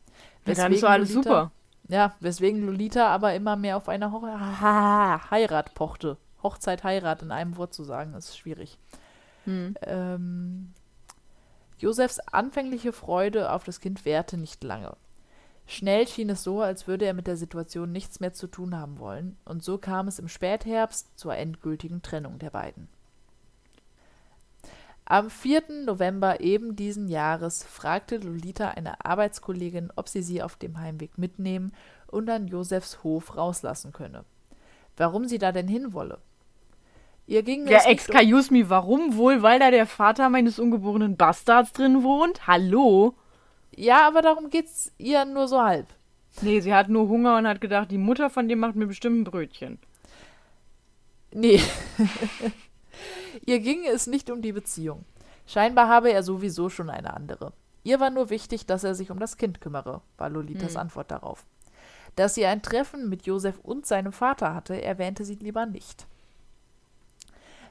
Ja, 0.45 0.55
dann 0.55 0.73
ist 0.73 0.81
so 0.81 0.87
alles 0.89 1.11
Lolita, 1.11 1.31
super. 1.31 1.53
Ja, 1.89 2.15
weswegen 2.21 2.67
Lolita 2.67 3.07
aber 3.09 3.35
immer 3.35 3.57
mehr 3.57 3.77
auf 3.77 3.89
eine 3.89 4.13
Ho 4.13 4.23
ha 4.23 5.31
Heirat 5.31 5.75
pochte. 5.75 6.17
Hochzeit, 6.43 6.85
Heirat 6.85 7.23
in 7.23 7.31
einem 7.31 7.57
Wort 7.57 7.75
zu 7.75 7.85
sagen, 7.85 8.15
ist 8.15 8.37
schwierig. 8.37 8.79
Hm. 9.45 9.75
Ähm, 9.83 10.73
Josefs 11.79 12.19
anfängliche 12.19 12.93
Freude 12.93 13.53
auf 13.53 13.65
das 13.65 13.81
Kind 13.81 14.05
währte 14.05 14.37
nicht 14.37 14.63
lange. 14.65 14.97
Schnell 15.67 16.09
schien 16.09 16.31
es 16.31 16.43
so, 16.43 16.63
als 16.63 16.87
würde 16.87 17.05
er 17.05 17.15
mit 17.15 17.27
der 17.27 17.37
Situation 17.37 17.93
nichts 17.93 18.21
mehr 18.21 18.33
zu 18.33 18.47
tun 18.47 18.77
haben 18.77 18.99
wollen, 18.99 19.37
und 19.45 19.63
so 19.63 19.79
kam 19.79 20.09
es 20.09 20.19
im 20.19 20.29
Spätherbst 20.29 21.19
zur 21.19 21.37
endgültigen 21.37 22.03
Trennung 22.03 22.39
der 22.39 22.51
beiden. 22.51 22.89
Am 25.05 25.31
4. 25.31 25.85
November 25.87 26.41
eben 26.41 26.77
diesen 26.77 27.09
Jahres 27.09 27.63
fragte 27.65 28.19
Lolita 28.19 28.69
eine 28.69 29.05
Arbeitskollegin, 29.05 29.91
ob 29.97 30.09
sie 30.09 30.23
sie 30.23 30.43
auf 30.43 30.57
dem 30.57 30.79
Heimweg 30.79 31.17
mitnehmen 31.17 31.73
und 32.09 32.29
an 32.29 32.47
Josefs 32.47 33.03
Hof 33.05 33.37
rauslassen 33.37 33.93
könne. 33.93 34.25
Warum 34.97 35.27
sie 35.27 35.39
da 35.39 35.53
denn 35.53 35.69
hinwolle? 35.69 36.19
Ihr 37.29 37.43
ging 37.43 37.69
ja, 37.69 37.85
excuse 37.85 38.51
me, 38.51 38.71
warum 38.71 39.15
wohl? 39.19 39.43
Weil 39.43 39.59
da 39.59 39.71
der 39.71 39.85
Vater 39.85 40.31
meines 40.31 40.59
ungeborenen 40.59 41.19
Bastards 41.19 41.75
drin 41.75 42.03
wohnt? 42.03 42.47
Hallo? 42.47 43.17
Ja, 43.77 44.09
aber 44.09 44.23
darum 44.23 44.49
geht's 44.49 44.93
ihr 44.97 45.27
nur 45.27 45.47
so 45.47 45.61
halb. 45.63 45.87
Nee, 46.41 46.61
sie 46.61 46.73
hat 46.73 46.89
nur 46.89 47.07
Hunger 47.09 47.37
und 47.37 47.47
hat 47.47 47.61
gedacht, 47.61 47.91
die 47.91 47.99
Mutter 47.99 48.31
von 48.31 48.49
dem 48.49 48.61
macht 48.61 48.77
mir 48.77 48.87
bestimmt 48.87 49.21
ein 49.21 49.25
Brötchen. 49.25 49.79
Nee. 51.31 51.61
Ihr 53.45 53.61
ging 53.61 53.85
es 53.85 54.07
nicht 54.07 54.31
um 54.31 54.41
die 54.41 54.53
Beziehung. 54.53 55.05
Scheinbar 55.47 55.87
habe 55.87 56.11
er 56.11 56.23
sowieso 56.23 56.71
schon 56.71 56.89
eine 56.89 57.13
andere. 57.13 57.53
Ihr 57.85 58.01
war 58.01 58.09
nur 58.09 58.31
wichtig, 58.31 58.65
dass 58.65 58.85
er 58.85 58.95
sich 58.95 59.11
um 59.11 59.19
das 59.19 59.37
Kind 59.37 59.61
kümmere, 59.61 60.01
war 60.17 60.31
Lolitas 60.31 60.73
hm. 60.73 60.81
Antwort 60.81 61.11
darauf. 61.11 61.45
Dass 62.17 62.35
sie 62.35 62.47
ein 62.47 62.63
Treffen 62.63 63.11
mit 63.11 63.27
Josef 63.27 63.59
und 63.63 63.85
seinem 63.85 64.13
Vater 64.13 64.55
hatte, 64.55 64.81
erwähnte 64.81 65.27
sie 65.27 65.35
lieber 65.35 65.67
nicht. 65.67 66.07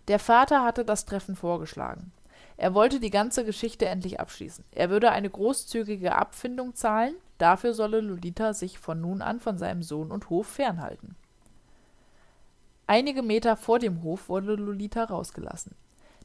Der 0.07 0.19
Vater 0.19 0.63
hatte 0.63 0.85
das 0.85 1.05
Treffen 1.05 1.35
vorgeschlagen. 1.35 2.11
Er 2.55 2.73
wollte 2.73 2.99
die 2.99 3.09
ganze 3.09 3.45
Geschichte 3.45 3.85
endlich 3.85 4.19
abschließen. 4.19 4.63
Er 4.71 4.89
würde 4.89 5.11
eine 5.11 5.29
großzügige 5.29 6.15
Abfindung 6.15 6.75
zahlen, 6.75 7.15
dafür 7.37 7.73
solle 7.73 8.01
Lolita 8.01 8.53
sich 8.53 8.79
von 8.79 8.99
nun 9.01 9.21
an 9.21 9.39
von 9.39 9.57
seinem 9.57 9.83
Sohn 9.83 10.11
und 10.11 10.29
Hof 10.29 10.47
fernhalten. 10.47 11.15
Einige 12.87 13.21
Meter 13.21 13.57
vor 13.57 13.79
dem 13.79 14.01
Hof 14.01 14.29
wurde 14.29 14.55
Lolita 14.55 15.03
rausgelassen. 15.03 15.75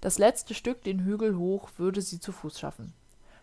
Das 0.00 0.18
letzte 0.18 0.54
Stück 0.54 0.82
den 0.84 1.00
Hügel 1.00 1.36
hoch 1.36 1.68
würde 1.76 2.00
sie 2.00 2.20
zu 2.20 2.32
Fuß 2.32 2.58
schaffen. 2.58 2.94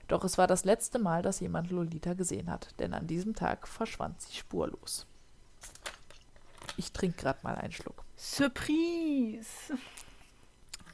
Doch 0.08 0.24
es 0.24 0.38
war 0.38 0.48
das 0.48 0.66
letzte 0.66 0.98
Mal, 1.00 1.22
dass 1.22 1.42
jemand 1.42 1.70
Lolita 1.70 2.14
gesehen 2.14 2.50
hat, 2.50 2.70
denn 2.80 2.94
an 2.94 3.08
diesem 3.08 3.36
Tag 3.36 3.68
verschwand 3.68 4.22
sie 4.22 4.36
spurlos. 4.36 5.06
Ich 6.78 6.92
trinke 6.92 7.22
gerade 7.22 7.40
mal 7.44 7.56
einen 7.56 7.74
Schluck. 7.74 8.04
Surprise! 8.16 9.78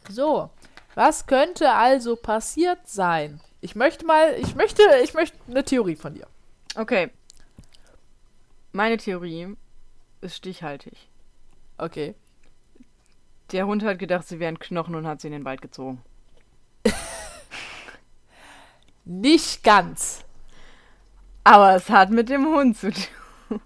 So, 0.10 0.50
was 0.94 1.26
könnte 1.26 1.72
also 1.72 2.16
passiert 2.16 2.88
sein? 2.88 3.42
Ich 3.62 3.76
möchte 3.76 4.06
mal, 4.06 4.36
ich 4.40 4.56
möchte, 4.56 4.82
ich 5.04 5.14
möchte 5.14 5.38
eine 5.48 5.64
Theorie 5.64 5.96
von 5.96 6.14
dir. 6.14 6.28
Okay. 6.76 7.10
Meine 8.72 8.98
Theorie 8.98 9.56
ist 10.22 10.36
stichhaltig. 10.36 11.10
Okay. 11.78 12.16
Der 13.52 13.68
Hund 13.68 13.84
hat 13.84 14.00
gedacht, 14.00 14.28
sie 14.28 14.40
wären 14.40 14.60
Knochen 14.60 14.96
und 14.96 15.08
hat 15.08 15.22
sie 15.22 15.28
in 15.28 15.34
den 15.34 15.46
Wald 15.46 15.62
gezogen. 15.62 16.02
Nicht 19.06 19.64
ganz. 19.64 20.24
Aber 21.44 21.76
es 21.76 21.90
hat 21.90 22.10
mit 22.10 22.30
dem 22.30 22.46
Hund 22.46 22.78
zu 22.78 22.92
tun. 22.92 23.62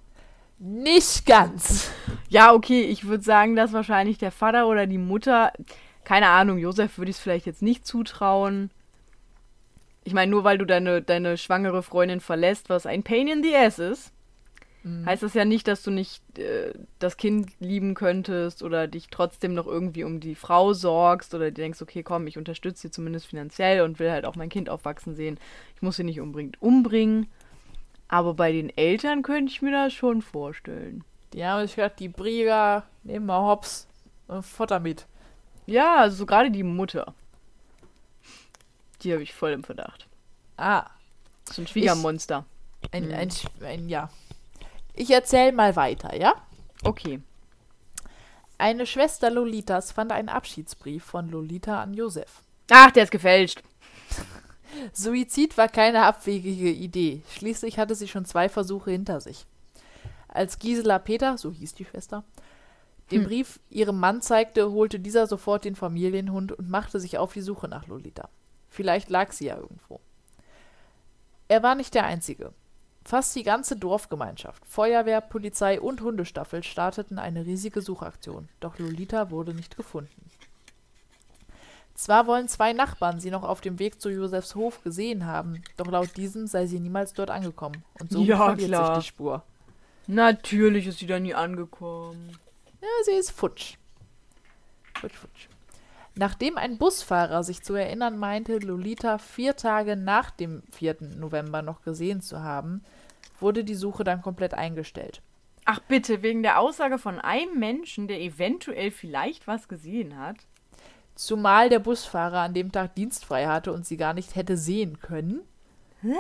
Nicht 0.60 1.26
ganz. 1.26 1.90
Ja, 2.28 2.54
okay, 2.54 2.82
ich 2.82 3.06
würde 3.08 3.24
sagen, 3.24 3.56
dass 3.56 3.72
wahrscheinlich 3.72 4.18
der 4.18 4.32
Vater 4.32 4.68
oder 4.68 4.88
die 4.88 4.98
Mutter, 4.98 5.54
keine 6.10 6.30
Ahnung, 6.30 6.58
Josef 6.58 6.98
würde 6.98 7.12
ich 7.12 7.18
es 7.18 7.22
vielleicht 7.22 7.46
jetzt 7.46 7.62
nicht 7.62 7.86
zutrauen. 7.86 8.72
Ich 10.04 10.14
meine, 10.14 10.32
nur 10.32 10.44
weil 10.44 10.58
du 10.58 10.66
deine, 10.66 11.04
deine 11.04 11.38
schwangere 11.38 11.84
Freundin 11.84 12.20
verlässt, 12.20 12.68
was 12.68 12.88
ein 12.88 13.04
Pain 13.04 13.28
in 13.28 13.44
the 13.44 13.56
Ass 13.56 13.78
ist, 13.78 14.12
Mhm. 14.84 15.06
Heißt 15.06 15.24
das 15.24 15.34
ja 15.34 15.46
nicht, 15.46 15.68
dass 15.68 15.84
du 15.84 15.92
nicht 15.92 16.40
äh, 16.40 16.74
das 17.00 17.18
Kind 17.18 17.52
lieben 17.60 17.96
könntest 17.96 18.64
oder 18.64 18.88
dich 18.88 19.10
trotzdem 19.10 19.54
noch 19.54 19.68
irgendwie 19.68 20.04
um 20.04 20.20
die 20.20 20.36
Frau 20.36 20.74
sorgst 20.74 21.34
oder 21.34 21.52
dir 21.52 21.64
denkst, 21.64 21.82
okay, 21.82 22.04
komm, 22.04 22.28
ich 22.28 22.38
unterstütze 22.38 22.84
sie 22.84 22.92
zumindest 22.92 23.28
finanziell 23.28 23.82
und 23.82 24.00
will 24.00 24.10
halt 24.10 24.26
auch 24.26 24.36
mein 24.36 24.50
Kind 24.50 24.70
aufwachsen 24.70 25.16
sehen. 25.16 25.38
Ich 25.76 25.82
muss 25.82 25.98
sie 25.98 26.04
nicht 26.04 26.22
unbedingt 26.22 26.62
umbringen. 26.62 27.28
Aber 28.08 28.34
bei 28.34 28.52
den 28.52 28.76
Eltern 28.76 29.22
könnte 29.22 29.52
ich 29.52 29.62
mir 29.62 29.72
das 29.72 29.94
schon 29.94 30.22
vorstellen. 30.22 31.04
Die 31.34 31.46
haben 31.46 31.66
sich 31.68 31.76
gedacht, 31.76 32.00
die 32.00 32.10
Brieger 32.10 32.86
nehmen 33.04 33.28
mal 33.28 33.42
Hops 33.42 33.88
und 34.28 34.44
Futter 34.44 34.80
mit. 34.80 35.06
Ja, 35.70 35.98
also 35.98 36.18
so 36.18 36.26
gerade 36.26 36.52
die 36.52 36.64
Mutter. 36.64 37.14
Die 39.02 39.14
habe 39.14 39.24
ich 39.24 39.34
voll 39.34 39.52
im 39.52 39.64
Verdacht. 39.64 40.08
Ah. 40.58 40.88
So 41.52 41.62
ein 41.62 41.68
Schwiegermonster. 41.68 42.46
Ich, 42.82 42.94
ein, 42.94 43.08
mhm. 43.08 43.14
ein, 43.14 43.30
ein, 43.64 43.90
ja, 43.90 44.10
ich 45.00 45.12
erzähle 45.12 45.54
mal 45.54 45.78
weiter, 45.78 46.14
ja? 46.20 46.36
Okay. 46.84 47.22
Eine 48.58 48.86
Schwester 48.86 49.30
Lolitas 49.30 49.94
fand 49.94 50.12
einen 50.12 50.28
Abschiedsbrief 50.28 51.06
von 51.06 51.30
Lolita 51.30 51.82
an 51.82 51.94
Josef. 51.94 52.42
Ach, 52.70 52.92
der 52.92 53.04
ist 53.04 53.12
gefälscht. 53.12 53.64
Suizid 54.94 55.58
war 55.58 55.70
keine 55.70 56.04
abwegige 56.04 56.70
Idee. 56.70 57.22
Schließlich 57.32 57.80
hatte 57.80 57.96
sie 57.96 58.10
schon 58.10 58.26
zwei 58.26 58.50
Versuche 58.50 58.92
hinter 58.92 59.22
sich. 59.22 59.46
Als 60.28 60.60
Gisela 60.60 61.00
Peter, 61.00 61.38
so 61.38 61.52
hieß 61.52 61.76
die 61.76 61.86
Schwester, 61.86 62.26
den 63.12 63.22
hm. 63.22 63.28
Brief 63.28 63.60
ihrem 63.70 64.00
Mann 64.00 64.22
zeigte, 64.22 64.72
holte 64.72 65.00
dieser 65.00 65.28
sofort 65.28 65.66
den 65.66 65.76
Familienhund 65.76 66.52
und 66.52 66.70
machte 66.70 67.00
sich 67.00 67.18
auf 67.18 67.34
die 67.34 67.42
Suche 67.42 67.68
nach 67.68 67.88
Lolita. 67.88 68.30
Vielleicht 68.70 69.10
lag 69.10 69.32
sie 69.32 69.46
ja 69.46 69.58
irgendwo. 69.58 70.00
Er 71.48 71.64
war 71.64 71.76
nicht 71.76 71.96
der 71.96 72.06
Einzige. 72.06 72.54
Fast 73.04 73.36
die 73.36 73.44
ganze 73.44 73.76
Dorfgemeinschaft, 73.76 74.64
Feuerwehr, 74.68 75.22
Polizei 75.22 75.82
und 75.82 76.02
Hundestaffel 76.02 76.62
starteten 76.62 77.18
eine 77.18 77.46
riesige 77.46 77.82
Suchaktion, 77.82 78.50
doch 78.60 78.78
Lolita 78.78 79.32
wurde 79.32 79.54
nicht 79.54 79.76
gefunden. 79.76 80.30
Zwar 81.96 82.28
wollen 82.28 82.48
zwei 82.48 82.72
Nachbarn 82.72 83.20
sie 83.20 83.32
noch 83.32 83.44
auf 83.44 83.62
dem 83.62 83.80
Weg 83.80 84.00
zu 84.00 84.10
Josefs 84.10 84.54
Hof 84.56 84.84
gesehen 84.84 85.26
haben, 85.26 85.64
doch 85.76 85.88
laut 85.88 86.16
diesem 86.18 86.46
sei 86.46 86.68
sie 86.68 86.80
niemals 86.80 87.14
dort 87.14 87.32
angekommen 87.32 87.84
und 88.00 88.12
so 88.12 88.22
ja, 88.22 88.38
verliert 88.38 88.70
klar. 88.70 88.96
sich 88.96 89.04
die 89.04 89.10
Spur. 89.10 89.44
Natürlich 90.08 90.88
ist 90.88 91.00
sie 91.00 91.08
da 91.08 91.20
nie 91.20 91.34
angekommen. 91.34 92.38
Ja, 92.82 92.88
sie 93.06 93.12
ist 93.12 93.32
futsch. 93.32 93.76
Futsch, 95.00 95.16
futsch. 95.16 95.48
Nachdem 96.16 96.58
ein 96.58 96.78
Busfahrer 96.78 97.44
sich 97.44 97.64
zu 97.64 97.76
erinnern 97.76 98.18
meinte, 98.18 98.58
Lolita 98.58 99.18
vier 99.18 99.56
Tage 99.56 99.96
nach 99.96 100.32
dem 100.32 100.64
4. 100.72 100.98
November 101.18 101.62
noch 101.62 101.82
gesehen 101.82 102.22
zu 102.22 102.42
haben, 102.42 102.84
wurde 103.40 103.64
die 103.64 103.76
Suche 103.76 104.04
dann 104.04 104.22
komplett 104.22 104.54
eingestellt. 104.54 105.22
Ach 105.66 105.80
bitte, 105.80 106.22
wegen 106.22 106.42
der 106.42 106.60
Aussage 106.60 106.98
von 106.98 107.20
einem 107.20 107.60
Menschen, 107.60 108.08
der 108.08 108.20
eventuell 108.20 108.92
vielleicht 108.92 109.48
was 109.48 109.68
gesehen 109.68 110.18
hat? 110.18 110.38
Zumal 111.16 111.70
der 111.70 111.80
Busfahrer 111.80 112.40
an 112.40 112.54
dem 112.54 112.72
Tag 112.72 112.96
dienstfrei 112.96 113.46
hatte 113.46 113.72
und 113.72 113.86
sie 113.86 113.98
gar 113.98 114.14
nicht 114.14 114.36
hätte 114.36 114.58
sehen 114.58 115.00
können. 115.00 115.42
Hä? 116.02 116.16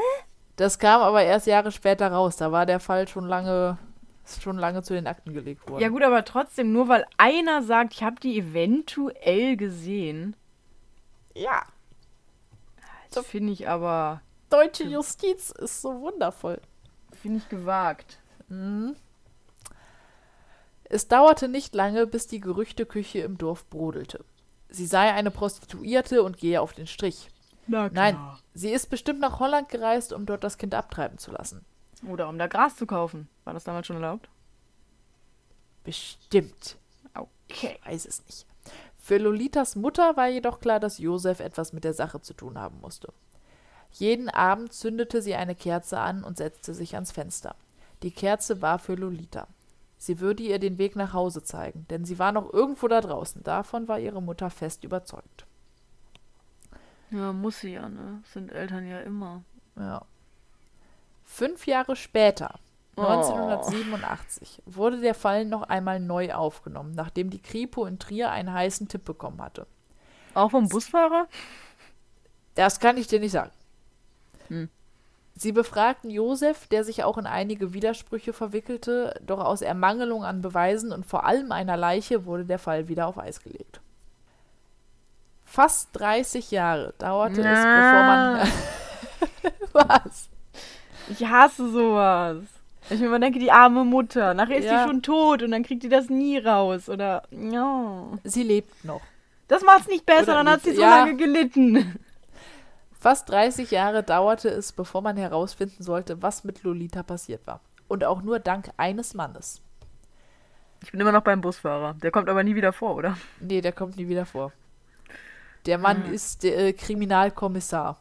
Das 0.55 0.77
kam 0.77 1.01
aber 1.01 1.23
erst 1.23 1.47
Jahre 1.47 1.71
später 1.71 2.11
raus. 2.11 2.35
Da 2.35 2.51
war 2.51 2.65
der 2.65 2.79
Fall 2.79 3.07
schon 3.07 3.25
lange, 3.25 3.77
schon 4.41 4.57
lange 4.57 4.83
zu 4.83 4.93
den 4.93 5.07
Akten 5.07 5.33
gelegt 5.33 5.67
worden. 5.67 5.81
Ja 5.81 5.89
gut, 5.89 6.03
aber 6.03 6.25
trotzdem, 6.25 6.71
nur 6.71 6.87
weil 6.87 7.05
einer 7.17 7.63
sagt, 7.63 7.93
ich 7.93 8.03
habe 8.03 8.19
die 8.19 8.37
eventuell 8.39 9.57
gesehen. 9.57 10.35
Ja. 11.33 11.63
Das 13.11 13.25
finde 13.25 13.53
ich 13.53 13.67
aber. 13.67 14.21
Deutsche 14.49 14.83
Justiz 14.83 15.51
ist 15.51 15.81
so 15.81 16.01
wundervoll. 16.01 16.59
Finde 17.13 17.39
ich 17.39 17.49
gewagt. 17.49 18.19
Mhm. 18.47 18.95
Es 20.85 21.07
dauerte 21.07 21.47
nicht 21.47 21.75
lange, 21.75 22.07
bis 22.07 22.27
die 22.27 22.39
Gerüchteküche 22.39 23.19
im 23.19 23.37
Dorf 23.37 23.69
brodelte. 23.69 24.25
Sie 24.69 24.87
sei 24.87 25.13
eine 25.13 25.31
Prostituierte 25.31 26.23
und 26.23 26.37
gehe 26.37 26.61
auf 26.61 26.73
den 26.73 26.87
Strich. 26.87 27.29
Na 27.67 27.89
Nein, 27.91 28.17
sie 28.55 28.71
ist 28.71 28.89
bestimmt 28.89 29.19
nach 29.19 29.39
Holland 29.39 29.69
gereist, 29.69 30.13
um 30.13 30.25
dort 30.25 30.43
das 30.43 30.57
Kind 30.57 30.73
abtreiben 30.73 31.19
zu 31.19 31.31
lassen. 31.31 31.63
Oder 32.07 32.29
um 32.29 32.37
da 32.37 32.47
Gras 32.47 32.75
zu 32.75 32.85
kaufen. 32.85 33.27
War 33.43 33.53
das 33.53 33.63
damals 33.63 33.87
schon 33.87 33.97
erlaubt? 33.97 34.29
Bestimmt. 35.83 36.77
Okay. 37.13 37.79
Ich 37.81 37.87
weiß 37.87 38.05
es 38.05 38.25
nicht. 38.25 38.45
Für 38.97 39.17
Lolitas 39.17 39.75
Mutter 39.75 40.15
war 40.17 40.27
jedoch 40.27 40.59
klar, 40.59 40.79
dass 40.79 40.99
Josef 40.99 41.39
etwas 41.39 41.73
mit 41.73 41.83
der 41.83 41.93
Sache 41.93 42.21
zu 42.21 42.33
tun 42.33 42.59
haben 42.59 42.79
musste. 42.79 43.11
Jeden 43.91 44.29
Abend 44.29 44.71
zündete 44.71 45.21
sie 45.21 45.35
eine 45.35 45.55
Kerze 45.55 45.99
an 45.99 46.23
und 46.23 46.37
setzte 46.37 46.73
sich 46.73 46.93
ans 46.93 47.11
Fenster. 47.11 47.55
Die 48.03 48.11
Kerze 48.11 48.61
war 48.61 48.77
für 48.77 48.95
Lolita. 48.95 49.47
Sie 49.97 50.19
würde 50.19 50.43
ihr 50.43 50.59
den 50.59 50.77
Weg 50.77 50.95
nach 50.95 51.13
Hause 51.13 51.43
zeigen, 51.43 51.85
denn 51.89 52.05
sie 52.05 52.19
war 52.19 52.31
noch 52.31 52.53
irgendwo 52.53 52.87
da 52.87 53.01
draußen. 53.01 53.43
Davon 53.43 53.87
war 53.87 53.99
ihre 53.99 54.21
Mutter 54.21 54.49
fest 54.49 54.83
überzeugt. 54.83 55.45
Ja, 57.11 57.33
muss 57.33 57.59
sie 57.59 57.73
ja, 57.73 57.89
ne? 57.89 58.21
Sind 58.31 58.51
Eltern 58.51 58.87
ja 58.87 58.99
immer. 58.99 59.43
Ja. 59.75 60.05
Fünf 61.31 61.67
Jahre 61.67 61.95
später, 61.95 62.55
Oh. 62.95 63.05
1987, 63.05 64.61
wurde 64.65 64.99
der 64.99 65.13
Fall 65.13 65.45
noch 65.45 65.61
einmal 65.63 66.01
neu 66.01 66.33
aufgenommen, 66.33 66.93
nachdem 66.95 67.29
die 67.29 67.41
Kripo 67.41 67.85
in 67.85 67.97
Trier 67.97 68.29
einen 68.31 68.51
heißen 68.51 68.89
Tipp 68.89 69.05
bekommen 69.05 69.41
hatte. 69.41 69.67
Auch 70.33 70.51
vom 70.51 70.67
Busfahrer? 70.67 71.27
Das 72.55 72.81
kann 72.81 72.97
ich 72.97 73.07
dir 73.07 73.21
nicht 73.21 73.31
sagen. 73.31 73.51
Hm. 74.49 74.69
Sie 75.35 75.53
befragten 75.53 76.09
Josef, 76.09 76.67
der 76.67 76.83
sich 76.83 77.05
auch 77.05 77.17
in 77.17 77.25
einige 77.25 77.73
Widersprüche 77.73 78.33
verwickelte, 78.33 79.17
doch 79.25 79.39
aus 79.39 79.61
Ermangelung 79.61 80.25
an 80.25 80.41
Beweisen 80.41 80.91
und 80.91 81.05
vor 81.05 81.23
allem 81.23 81.53
einer 81.53 81.77
Leiche 81.77 82.25
wurde 82.25 82.43
der 82.43 82.59
Fall 82.59 82.89
wieder 82.89 83.07
auf 83.07 83.17
Eis 83.17 83.41
gelegt. 83.41 83.79
Fast 85.45 85.89
30 85.93 86.51
Jahre 86.51 86.93
dauerte 86.97 87.41
es, 87.41 87.45
bevor 87.45 88.03
man. 88.03 88.51
Was? 90.01 90.29
Ich 91.09 91.25
hasse 91.25 91.69
sowas. 91.69 92.37
Ich 92.89 92.99
mir 92.99 93.07
immer 93.07 93.19
denke, 93.19 93.39
die 93.39 93.51
arme 93.51 93.83
Mutter. 93.83 94.33
Nachher 94.33 94.57
ist 94.57 94.65
Ja. 94.65 94.83
die 94.83 94.89
schon 94.89 95.01
tot 95.01 95.43
und 95.43 95.51
dann 95.51 95.63
kriegt 95.63 95.83
die 95.83 95.89
das 95.89 96.09
nie 96.09 96.37
raus. 96.37 96.89
Oder. 96.89 97.23
Ja. 97.31 98.05
Sie 98.23 98.43
lebt 98.43 98.83
noch. 98.85 99.01
Das 99.47 99.63
macht's 99.63 99.87
nicht 99.87 100.05
besser, 100.05 100.23
Oder 100.33 100.33
dann 100.43 100.49
hat 100.49 100.61
sie 100.63 100.73
so 100.73 100.81
Ja. 100.81 100.99
lange 100.99 101.15
gelitten. 101.17 101.99
Fast 102.99 103.29
30 103.29 103.71
Jahre 103.71 104.03
dauerte 104.03 104.49
es, 104.49 104.71
bevor 104.73 105.01
man 105.01 105.17
herausfinden 105.17 105.81
sollte, 105.83 106.21
was 106.21 106.43
mit 106.43 106.63
Lolita 106.63 107.01
passiert 107.03 107.45
war. 107.47 107.61
Und 107.87 108.03
auch 108.03 108.21
nur 108.21 108.39
dank 108.39 108.69
eines 108.77 109.13
Mannes. 109.13 109.61
Ich 110.83 110.91
bin 110.91 110.99
immer 111.01 111.11
noch 111.11 111.23
beim 111.23 111.41
Busfahrer. 111.41 111.95
Der 111.95 112.11
kommt 112.11 112.29
aber 112.29 112.43
nie 112.43 112.55
wieder 112.55 112.71
vor, 112.73 112.95
oder? 112.95 113.17
Nee, 113.39 113.61
der 113.61 113.71
kommt 113.71 113.97
nie 113.97 114.07
wieder 114.07 114.25
vor. 114.25 114.51
Der 115.65 115.77
Mann 115.77 116.05
Hm. 116.05 116.13
ist 116.13 116.43
der 116.43 116.57
äh, 116.57 116.73
Kriminalkommissar. 116.73 117.97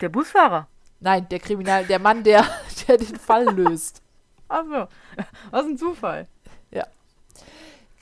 Der 0.00 0.08
Busfahrer. 0.08 0.68
Nein, 1.00 1.28
der 1.28 1.38
Kriminal, 1.38 1.84
der 1.84 1.98
Mann, 1.98 2.24
der, 2.24 2.44
der 2.88 2.96
den 2.98 3.16
Fall 3.16 3.44
löst. 3.54 4.02
Achso. 4.48 4.88
Was 5.50 5.64
ein 5.64 5.76
Zufall. 5.76 6.28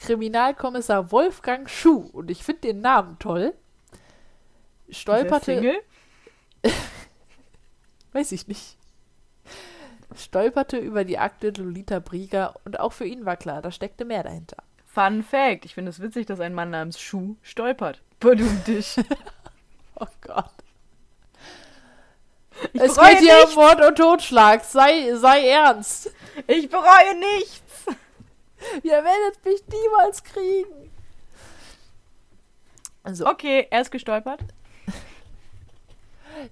Kriminalkommissar 0.04 1.10
Wolfgang 1.12 1.68
Schuh, 1.68 2.10
und 2.12 2.30
ich 2.30 2.44
finde 2.44 2.60
den 2.62 2.80
Namen 2.82 3.18
toll, 3.18 3.54
Ist 4.86 4.98
er 4.98 5.00
stolperte, 5.00 5.54
Single? 5.54 5.80
weiß 8.12 8.32
ich 8.32 8.46
nicht, 8.46 8.76
stolperte 10.14 10.76
über 10.76 11.04
die 11.04 11.18
Akte 11.18 11.50
Lolita 11.50 12.00
Brieger 12.00 12.54
und 12.66 12.78
auch 12.80 12.92
für 12.92 13.06
ihn 13.06 13.24
war 13.24 13.38
klar, 13.38 13.62
da 13.62 13.70
steckte 13.70 14.04
mehr 14.04 14.22
dahinter. 14.22 14.58
Fun 14.84 15.22
Fact. 15.22 15.64
Ich 15.64 15.74
finde 15.74 15.90
es 15.90 16.00
witzig, 16.00 16.26
dass 16.26 16.38
ein 16.38 16.54
Mann 16.54 16.70
namens 16.70 17.00
Schuh 17.00 17.36
stolpert. 17.42 18.02
Badum 18.20 18.62
dich. 18.64 18.96
Oh 19.96 20.08
Gott. 20.22 20.50
Ich 22.72 22.80
es 22.80 22.96
geht 22.96 23.18
hier 23.18 23.46
um. 23.48 23.54
Mord 23.54 23.84
und 23.84 23.96
Totschlag. 23.96 24.64
Sei, 24.64 25.14
sei 25.14 25.48
ernst. 25.48 26.10
Ich 26.46 26.68
bereue 26.68 27.14
nichts. 27.18 27.62
Ihr 28.82 29.04
werdet 29.04 29.44
mich 29.44 29.62
niemals 29.68 30.24
kriegen. 30.24 30.90
So, 33.12 33.26
Okay, 33.26 33.66
er 33.70 33.82
ist 33.82 33.90
gestolpert. 33.90 34.40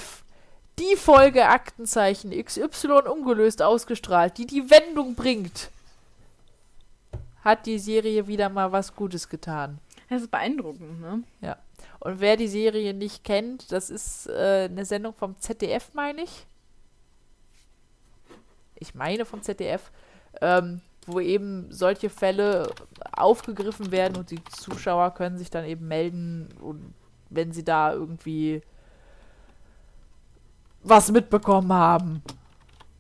die 0.80 0.96
Folge 0.96 1.48
Aktenzeichen 1.48 2.32
XY 2.32 3.10
ungelöst 3.10 3.62
ausgestrahlt, 3.62 4.38
die 4.38 4.46
die 4.46 4.70
Wendung 4.70 5.16
bringt. 5.16 5.70
Hat 7.44 7.66
die 7.66 7.80
Serie 7.80 8.28
wieder 8.28 8.50
mal 8.50 8.72
was 8.72 8.96
Gutes 8.96 9.30
getan. 9.30 9.80
Das 10.10 10.22
ist 10.22 10.32
beeindruckend, 10.32 11.02
ne? 11.02 11.24
Ja. 11.42 11.58
Und 12.00 12.20
wer 12.20 12.38
die 12.38 12.48
Serie 12.48 12.94
nicht 12.94 13.24
kennt, 13.24 13.72
das 13.72 13.90
ist 13.90 14.28
äh, 14.28 14.68
eine 14.70 14.86
Sendung 14.86 15.14
vom 15.14 15.38
ZDF, 15.40 15.94
meine 15.94 16.24
ich. 16.24 16.46
Ich 18.76 18.94
meine 18.94 19.26
vom 19.26 19.42
ZDF, 19.42 19.92
ähm, 20.42 20.82
wo 21.08 21.20
eben 21.20 21.72
solche 21.72 22.10
Fälle 22.10 22.72
aufgegriffen 23.12 23.92
werden 23.92 24.18
und 24.18 24.30
die 24.30 24.44
Zuschauer 24.44 25.14
können 25.16 25.38
sich 25.38 25.50
dann 25.50 25.66
eben 25.66 25.88
melden, 25.88 26.50
und 26.62 26.94
wenn 27.30 27.52
sie 27.52 27.64
da 27.64 27.92
irgendwie 27.92 28.62
was 30.90 31.12
mitbekommen 31.12 31.72
haben 31.74 32.22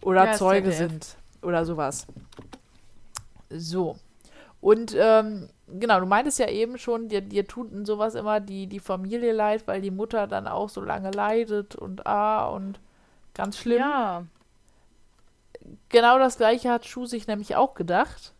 oder 0.01 0.25
Ja, 0.25 0.33
Zeuge 0.33 0.71
sind 0.71 1.17
oder 1.41 1.65
sowas. 1.65 2.07
So. 3.49 3.95
Und 4.59 4.95
ähm, 4.97 5.49
genau, 5.67 5.99
du 5.99 6.05
meintest 6.05 6.39
ja 6.39 6.49
eben 6.49 6.77
schon, 6.77 7.09
dir, 7.09 7.21
dir 7.21 7.47
tut 7.47 7.71
in 7.71 7.85
sowas 7.85 8.15
immer 8.15 8.39
die, 8.39 8.67
die 8.67 8.79
Familie 8.79 9.31
leid, 9.31 9.67
weil 9.67 9.81
die 9.81 9.91
Mutter 9.91 10.27
dann 10.27 10.47
auch 10.47 10.69
so 10.69 10.81
lange 10.81 11.11
leidet 11.11 11.75
und 11.75 12.05
ah 12.07 12.47
und 12.47 12.79
ganz 13.33 13.57
schlimm. 13.57 13.79
Ja. 13.79 14.23
Genau 15.89 16.17
das 16.17 16.37
gleiche 16.37 16.69
hat 16.69 16.85
Schuh 16.85 17.05
sich 17.05 17.27
nämlich 17.27 17.55
auch 17.55 17.73
gedacht. 17.73 18.33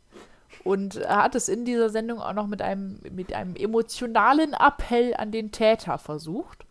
Und 0.64 0.98
er 0.98 1.24
hat 1.24 1.36
es 1.36 1.50
in 1.50 1.66
dieser 1.66 1.90
Sendung 1.90 2.20
auch 2.20 2.34
noch 2.34 2.48
mit 2.48 2.62
einem, 2.62 3.00
mit 3.12 3.34
einem 3.34 3.56
emotionalen 3.56 4.54
Appell 4.54 5.14
an 5.16 5.32
den 5.32 5.52
Täter 5.52 5.98
versucht. 5.98 6.66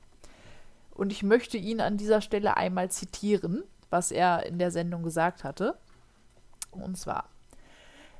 Und 0.96 1.12
ich 1.12 1.22
möchte 1.22 1.59
ihn 1.59 1.80
an 1.80 1.96
dieser 1.98 2.20
Stelle 2.22 2.56
einmal 2.56 2.90
zitieren, 2.90 3.62
was 3.90 4.11
er 4.11 4.46
in 4.46 4.59
der 4.59 4.70
Sendung 4.70 5.02
gesagt 5.02 5.44
hatte. 5.44 5.76
Und 6.70 6.96
zwar, 6.96 7.28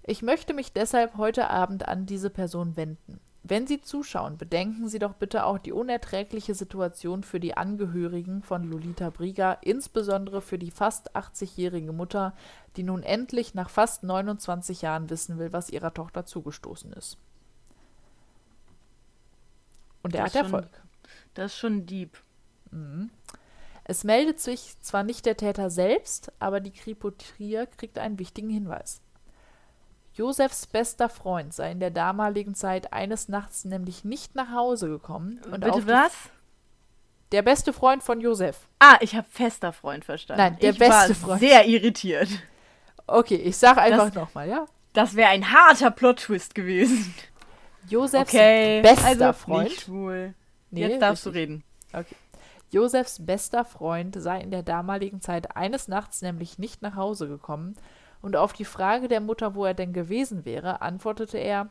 ich 0.03 0.21
möchte 0.23 0.53
mich 0.53 0.73
deshalb 0.73 1.17
heute 1.17 1.49
Abend 1.51 1.89
an 1.89 2.05
diese 2.07 2.29
Person 2.31 2.77
wenden. 2.77 3.19
Wenn 3.49 3.67
Sie 3.67 3.81
zuschauen, 3.81 4.37
bedenken 4.39 4.89
Sie 4.89 4.99
doch 4.99 5.15
bitte 5.15 5.45
auch 5.47 5.59
die 5.59 5.73
unerträgliche 5.73 6.55
Situation 6.55 7.23
für 7.23 7.39
die 7.41 7.57
Angehörigen 7.57 8.43
von 8.43 8.65
Lolita 8.69 9.09
Brieger, 9.11 9.59
insbesondere 9.63 10.43
für 10.43 10.59
die 10.59 10.73
fast 10.73 11.15
80-jährige 11.17 11.93
Mutter, 11.93 12.35
die 12.77 12.83
nun 12.83 13.03
endlich 13.05 13.55
nach 13.55 13.71
fast 13.71 14.03
29 14.03 14.83
Jahren 14.83 15.09
wissen 15.11 15.39
will, 15.39 15.53
was 15.53 15.71
ihrer 15.71 15.95
Tochter 15.95 16.27
zugestoßen 16.27 16.93
ist. 16.93 17.19
Und 20.03 20.15
er 20.15 20.25
Das 20.25 20.35
hat 20.35 20.43
ist 20.43 20.51
schon- 20.51 20.61
Erfolg. 20.61 20.83
Das 21.35 21.53
ist 21.53 21.59
schon 21.59 21.87
deep. 21.87 22.19
Es 23.85 24.05
meldet 24.05 24.41
sich 24.41 24.75
zwar 24.81 25.03
nicht 25.03 25.27
der 25.27 25.37
Täter 25.37 25.71
selbst, 25.71 26.33
aber 26.39 26.61
die 26.61 26.73
Kripo 26.73 27.11
Trier 27.11 27.67
kriegt 27.67 27.99
einen 27.99 28.19
wichtigen 28.19 28.51
Hinweis. 28.51 29.01
Josefs 30.15 30.67
bester 30.67 31.09
Freund 31.09 31.53
sei 31.53 31.71
in 31.73 31.81
der 31.81 31.91
damaligen 31.91 32.55
Zeit 32.55 32.93
eines 32.93 33.29
Nachts 33.29 33.65
nämlich 33.67 34.05
nicht 34.05 34.35
nach 34.35 34.51
Hause 34.51 34.89
gekommen. 34.89 35.41
Und 35.51 35.61
Bitte 35.61 35.87
was? 35.87 36.13
Der 37.33 37.43
beste 37.43 37.73
Freund 37.73 38.03
von 38.03 38.21
Josef. 38.21 38.57
Ah, 38.79 38.97
ich 39.01 39.15
habe 39.15 39.27
fester 39.31 39.73
Freund 39.73 40.05
verstanden. 40.05 40.43
Nein, 40.43 40.59
der 40.61 40.71
ich 40.71 40.79
beste 40.79 41.09
war 41.11 41.15
Freund. 41.15 41.41
sehr 41.41 41.67
irritiert. 41.67 42.29
Okay, 43.07 43.37
ich 43.37 43.57
sag 43.57 43.77
einfach 43.79 44.13
nochmal, 44.15 44.49
ja? 44.49 44.67
Das 44.95 45.15
wäre 45.15 45.29
ein 45.31 45.53
harter 45.53 45.91
Plot-Twist 45.91 46.55
gewesen. 46.55 47.15
Josefs 47.89 48.33
Okay, 48.33 48.81
bester 48.81 49.05
also 49.07 49.33
Freund. 49.33 49.69
nicht 49.69 49.83
schwul. 49.83 50.35
Nee, 50.71 50.87
Jetzt 50.87 51.03
darfst 51.03 51.27
richtig. 51.27 51.33
du 51.33 51.39
reden. 51.39 51.65
Josefs 52.71 53.25
bester 53.25 53.65
Freund 53.65 54.21
sei 54.21 54.41
in 54.41 54.51
der 54.51 54.63
damaligen 54.63 55.21
Zeit 55.21 55.57
eines 55.57 55.89
Nachts 55.89 56.23
nämlich 56.23 56.59
nicht 56.59 56.83
nach 56.83 56.97
Hause 56.97 57.29
gekommen 57.29 57.77
und 58.23 58.37
auf 58.37 58.53
die 58.53 58.65
Frage 58.65 59.09
der 59.09 59.21
Mutter, 59.21 59.55
wo 59.55 59.65
er 59.65 59.75
denn 59.75 59.93
gewesen 59.93 60.45
wäre, 60.45 60.81
antwortete 60.81 61.39
er, 61.39 61.69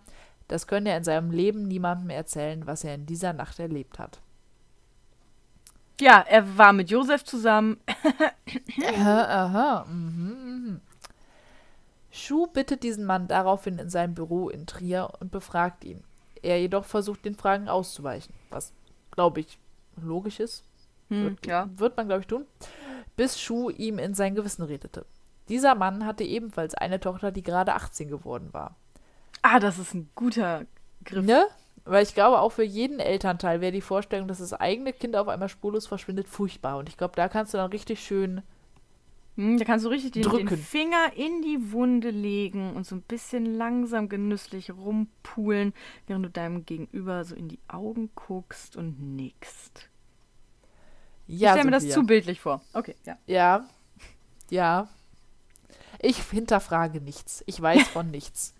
das 0.48 0.68
könne 0.68 0.92
er 0.92 0.98
in 0.98 1.04
seinem 1.04 1.32
Leben 1.32 1.68
niemandem 1.68 2.10
erzählen, 2.12 2.66
was 2.68 2.84
er 2.84 2.96
in 2.96 3.06
dieser 3.06 3.34
Nacht 3.34 3.60
erlebt 3.60 4.00
hat. 4.00 4.22
Ja, 6.00 6.24
er 6.28 6.58
war 6.58 6.74
mit 6.74 6.90
Josef 6.90 7.24
zusammen. 7.24 7.78
Aha, 8.96 9.24
aha. 9.24 9.86
Mhm, 9.86 10.28
mhm. 10.28 10.82
Schuh 12.12 12.48
bittet 12.48 12.84
diesen 12.84 13.06
Mann 13.06 13.28
daraufhin 13.28 13.80
in 13.80 13.90
sein 13.90 14.14
Büro 14.14 14.50
in 14.50 14.68
Trier 14.68 15.12
und 15.20 15.32
befragt 15.32 15.84
ihn. 15.84 16.04
Er 16.42 16.60
jedoch 16.60 16.86
versucht, 16.86 17.26
den 17.26 17.36
Fragen 17.36 17.68
auszuweichen, 17.68 18.34
was, 18.50 18.72
glaube 19.12 19.42
ich, 19.42 19.58
logisch 20.02 20.40
ist. 20.40 20.64
Hm, 21.10 21.24
Wird, 21.24 21.46
ja. 21.46 21.70
wird 21.76 21.98
man, 21.98 22.08
glaube 22.08 22.22
ich, 22.22 22.28
tun. 22.28 22.46
Bis 23.16 23.40
Schuh 23.40 23.70
ihm 23.70 24.00
in 24.00 24.14
sein 24.14 24.36
Gewissen 24.36 24.64
redete. 24.64 25.06
Dieser 25.50 25.76
Mann 25.76 26.06
hatte 26.06 26.24
ebenfalls 26.24 26.74
eine 26.74 27.00
Tochter, 27.00 27.32
die 27.32 27.44
gerade 27.44 27.74
18 27.74 28.10
geworden 28.10 28.50
war. 28.52 28.76
Ah, 29.42 29.60
das 29.60 29.78
ist 29.78 29.94
ein 29.94 30.10
guter 30.16 30.66
Griff. 31.04 31.26
Ne? 31.26 31.46
Weil 31.84 32.04
ich 32.04 32.16
glaube, 32.16 32.40
auch 32.40 32.52
für 32.52 32.64
jeden 32.64 33.00
Elternteil 33.00 33.62
wäre 33.62 33.72
die 33.72 33.82
Vorstellung, 33.82 34.28
dass 34.28 34.40
das 34.40 34.54
eigene 34.54 34.92
Kind 34.92 35.16
auf 35.16 35.28
einmal 35.28 35.50
spurlos 35.50 35.86
verschwindet, 35.86 36.28
furchtbar. 36.28 36.78
Und 36.78 36.90
ich 36.90 36.98
glaube, 36.98 37.14
da 37.16 37.30
kannst 37.30 37.54
du 37.54 37.60
dann 37.60 37.70
richtig 37.70 38.00
schön. 38.00 38.42
Hm, 39.36 39.60
da 39.60 39.66
kannst 39.66 39.86
du 39.86 39.90
richtig 39.90 40.14
den, 40.14 40.24
den. 40.24 40.48
Finger 40.48 41.12
in 41.16 41.44
die 41.44 41.72
Wunde 41.72 42.10
legen 42.10 42.74
und 42.74 42.88
so 42.88 42.96
ein 42.96 43.02
bisschen 43.04 43.46
langsam 43.46 44.10
genüsslich 44.10 44.72
rumpulen, 44.72 45.74
während 46.08 46.26
du 46.26 46.30
deinem 46.30 46.66
Gegenüber 46.66 47.24
so 47.24 47.36
in 47.36 47.50
die 47.50 47.60
Augen 47.68 48.10
guckst 48.16 48.78
und 48.78 49.16
nickst. 49.16 49.90
Ja, 51.28 51.50
ich 51.50 51.52
stelle 51.54 51.66
mir 51.66 51.72
das 51.72 51.90
zu 51.90 52.04
bildlich 52.04 52.40
vor. 52.40 52.62
Okay, 52.74 52.96
ja. 53.06 53.18
Ja. 53.26 53.66
Ja. 54.50 54.88
Ich 56.00 56.18
hinterfrage 56.18 57.02
nichts. 57.02 57.44
Ich 57.48 57.60
weiß 57.62 57.88
von 57.88 58.12
nichts. 58.12 58.54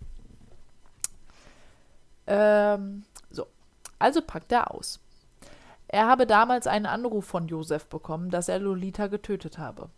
Ähm, 2.28 3.04
so. 3.30 3.48
Also 4.00 4.22
packt 4.22 4.52
er 4.52 4.74
aus. 4.74 5.00
Er 5.88 6.08
habe 6.08 6.26
damals 6.26 6.68
einen 6.68 6.88
Anruf 6.88 7.26
von 7.26 7.48
Josef 7.48 7.86
bekommen, 7.88 8.32
dass 8.32 8.50
er 8.50 8.60
Lolita 8.60 9.08
getötet 9.08 9.58
habe. 9.58 9.90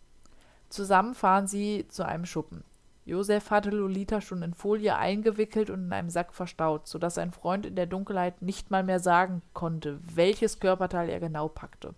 Zusammen 0.68 1.14
fahren 1.14 1.46
sie 1.46 1.86
zu 1.88 2.04
einem 2.04 2.26
Schuppen. 2.26 2.62
Josef 3.06 3.50
hatte 3.50 3.70
Lolita 3.70 4.20
schon 4.20 4.42
in 4.42 4.52
Folie 4.52 4.94
eingewickelt 4.94 5.70
und 5.70 5.86
in 5.86 5.92
einem 5.94 6.10
Sack 6.10 6.34
verstaut, 6.34 6.86
sodass 6.86 7.14
sein 7.14 7.32
Freund 7.32 7.64
in 7.64 7.74
der 7.74 7.86
Dunkelheit 7.86 8.42
nicht 8.42 8.70
mal 8.70 8.84
mehr 8.84 9.00
sagen 9.00 9.40
konnte, 9.54 9.98
welches 10.14 10.60
Körperteil 10.60 11.08
er 11.08 11.18
genau 11.18 11.48
packte. 11.48 11.94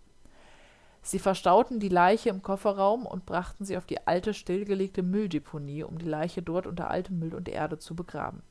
Sie 1.03 1.19
verstauten 1.19 1.81
die 1.81 1.89
Leiche 1.89 2.29
im 2.29 2.43
Kofferraum 2.43 3.07
und 3.07 3.25
brachten 3.27 3.65
sie 3.65 3.77
auf 3.77 3.87
die 3.87 4.07
alte, 4.07 4.35
stillgelegte 4.35 5.03
Mülldeponie, 5.03 5.83
um 5.83 5.99
die 5.99 6.07
Leiche 6.09 6.43
dort 6.43 6.67
unter 6.67 6.91
altem 6.91 7.19
Müll 7.19 7.35
und 7.35 7.49
Erde 7.49 7.79
zu 7.79 7.95
begraben. 7.95 8.43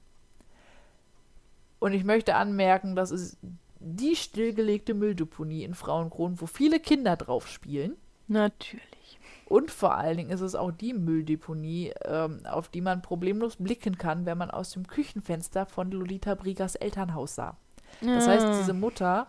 Und 1.80 1.94
ich 1.94 2.04
möchte 2.04 2.36
anmerken, 2.36 2.96
das 2.96 3.12
ist 3.12 3.38
die 3.80 4.16
stillgelegte 4.16 4.94
Mülldeponie 4.94 5.64
in 5.64 5.74
Frauenkron, 5.74 6.42
wo 6.42 6.48
viele 6.48 6.80
Kinder 6.80 7.16
drauf 7.16 7.48
spielen. 7.48 7.96
Natürlich. 8.28 9.20
Und 9.46 9.72
vor 9.72 9.96
allen 9.96 10.18
Dingen 10.18 10.30
ist 10.30 10.42
es 10.42 10.54
auch 10.54 10.72
die 10.72 10.94
Mülldeponie, 10.94 11.94
ähm, 12.06 12.42
auf 12.46 12.68
die 12.68 12.82
man 12.82 13.02
problemlos 13.02 13.56
blicken 13.56 13.98
kann, 13.98 14.26
wenn 14.26 14.38
man 14.38 14.52
aus 14.52 14.72
dem 14.72 14.86
Küchenfenster 14.86 15.66
von 15.66 15.90
Lolita 15.92 16.36
Brigas 16.36 16.76
Elternhaus 16.76 17.36
sah. 17.36 17.58
Das 18.02 18.28
heißt, 18.28 18.46
Ah. 18.46 18.58
diese 18.60 18.74
Mutter, 18.74 19.28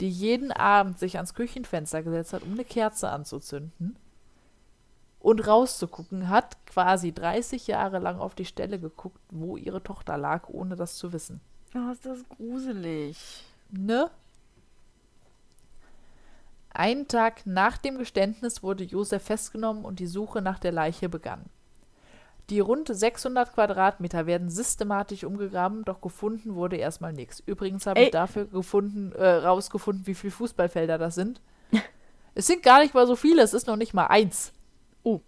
die 0.00 0.10
jeden 0.10 0.52
Abend 0.52 0.98
sich 0.98 1.16
ans 1.16 1.34
Küchenfenster 1.34 2.02
gesetzt 2.02 2.32
hat, 2.32 2.42
um 2.42 2.52
eine 2.52 2.64
Kerze 2.64 3.10
anzuzünden 3.10 3.96
und 5.20 5.46
rauszugucken, 5.46 6.28
hat 6.28 6.56
quasi 6.66 7.12
30 7.12 7.66
Jahre 7.66 7.98
lang 7.98 8.18
auf 8.18 8.34
die 8.34 8.44
Stelle 8.44 8.78
geguckt, 8.78 9.20
wo 9.30 9.56
ihre 9.56 9.82
Tochter 9.82 10.16
lag, 10.16 10.48
ohne 10.48 10.76
das 10.76 10.96
zu 10.96 11.12
wissen. 11.12 11.40
Oh, 11.74 11.90
ist 11.92 12.06
das 12.06 12.28
gruselig. 12.28 13.44
Ne? 13.70 14.10
Einen 16.70 17.08
Tag 17.08 17.44
nach 17.44 17.76
dem 17.76 17.98
Geständnis 17.98 18.62
wurde 18.62 18.84
Josef 18.84 19.24
festgenommen 19.24 19.84
und 19.84 19.98
die 19.98 20.06
Suche 20.06 20.40
nach 20.40 20.58
der 20.58 20.72
Leiche 20.72 21.08
begann. 21.08 21.44
Die 22.50 22.60
rund 22.60 22.88
600 22.88 23.52
Quadratmeter 23.52 24.26
werden 24.26 24.48
systematisch 24.48 25.24
umgegraben, 25.24 25.84
doch 25.84 26.00
gefunden 26.00 26.54
wurde 26.54 26.76
erstmal 26.76 27.12
nichts. 27.12 27.42
Übrigens 27.44 27.86
habe 27.86 28.00
Ey. 28.00 28.06
ich 28.06 28.10
dafür 28.10 28.46
gefunden, 28.46 29.12
äh, 29.12 29.26
rausgefunden, 29.26 30.06
wie 30.06 30.14
viele 30.14 30.30
Fußballfelder 30.30 30.96
das 30.96 31.14
sind. 31.14 31.42
es 32.34 32.46
sind 32.46 32.62
gar 32.62 32.80
nicht 32.80 32.94
mal 32.94 33.06
so 33.06 33.16
viele, 33.16 33.42
es 33.42 33.52
ist 33.52 33.66
noch 33.66 33.76
nicht 33.76 33.92
mal 33.92 34.06
eins. 34.06 34.52
Oh. 35.02 35.20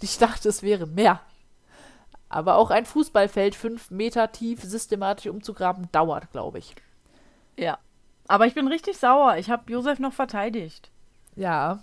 Ich 0.00 0.16
dachte, 0.16 0.48
es 0.48 0.62
wären 0.62 0.94
mehr. 0.94 1.20
Aber 2.30 2.56
auch 2.56 2.70
ein 2.70 2.86
Fußballfeld 2.86 3.54
fünf 3.54 3.90
Meter 3.90 4.32
tief 4.32 4.62
systematisch 4.62 5.26
umzugraben, 5.26 5.88
dauert, 5.92 6.30
glaube 6.32 6.58
ich. 6.58 6.74
Ja. 7.56 7.78
Aber 8.28 8.46
ich 8.46 8.54
bin 8.54 8.68
richtig 8.68 8.96
sauer. 8.96 9.36
Ich 9.36 9.50
habe 9.50 9.70
Josef 9.70 9.98
noch 9.98 10.12
verteidigt. 10.12 10.90
Ja. 11.34 11.82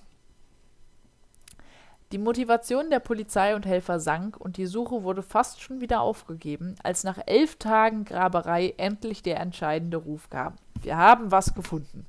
Die 2.14 2.18
Motivation 2.18 2.90
der 2.90 3.00
Polizei 3.00 3.54
und 3.54 3.66
Helfer 3.66 4.00
sank 4.00 4.38
und 4.38 4.56
die 4.56 4.66
Suche 4.66 5.04
wurde 5.04 5.22
fast 5.22 5.62
schon 5.62 5.82
wieder 5.82 6.00
aufgegeben, 6.00 6.76
als 6.82 7.04
nach 7.04 7.20
elf 7.26 7.58
Tagen 7.58 8.06
Graberei 8.06 8.74
endlich 8.78 9.24
der 9.24 9.40
entscheidende 9.42 9.98
Ruf 9.98 10.30
kam. 10.30 10.56
Wir 10.82 10.96
haben 10.98 11.32
was 11.32 11.54
gefunden. 11.54 12.06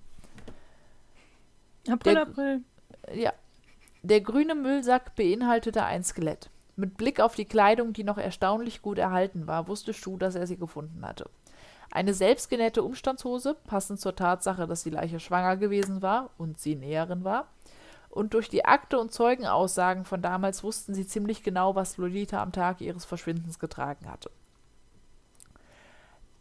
April, 1.88 2.14
Der- 2.14 2.22
April. 2.22 2.60
Ja. 3.14 3.32
Der 4.02 4.20
grüne 4.20 4.54
Müllsack 4.54 5.16
beinhaltete 5.16 5.84
ein 5.84 6.04
Skelett. 6.04 6.50
Mit 6.76 6.96
Blick 6.96 7.18
auf 7.20 7.34
die 7.34 7.44
Kleidung, 7.44 7.92
die 7.92 8.04
noch 8.04 8.18
erstaunlich 8.18 8.82
gut 8.82 8.98
erhalten 8.98 9.48
war, 9.48 9.66
wusste 9.66 9.92
Schuh, 9.92 10.16
dass 10.16 10.36
er 10.36 10.46
sie 10.46 10.56
gefunden 10.56 11.04
hatte. 11.04 11.28
Eine 11.90 12.14
selbstgenähte 12.14 12.84
Umstandshose, 12.84 13.56
passend 13.66 13.98
zur 13.98 14.14
Tatsache, 14.14 14.68
dass 14.68 14.84
die 14.84 14.90
Leiche 14.90 15.18
schwanger 15.18 15.56
gewesen 15.56 16.02
war 16.02 16.30
und 16.38 16.60
sie 16.60 16.76
Näherin 16.76 17.24
war. 17.24 17.48
Und 18.10 18.34
durch 18.34 18.48
die 18.48 18.64
Akte 18.64 18.98
und 18.98 19.12
Zeugenaussagen 19.12 20.04
von 20.04 20.22
damals 20.22 20.64
wussten 20.64 20.94
sie 20.94 21.06
ziemlich 21.06 21.42
genau, 21.42 21.74
was 21.74 21.98
Lolita 21.98 22.42
am 22.42 22.52
Tag 22.52 22.80
ihres 22.80 23.04
Verschwindens 23.04 23.58
getragen 23.58 24.10
hatte. 24.10 24.30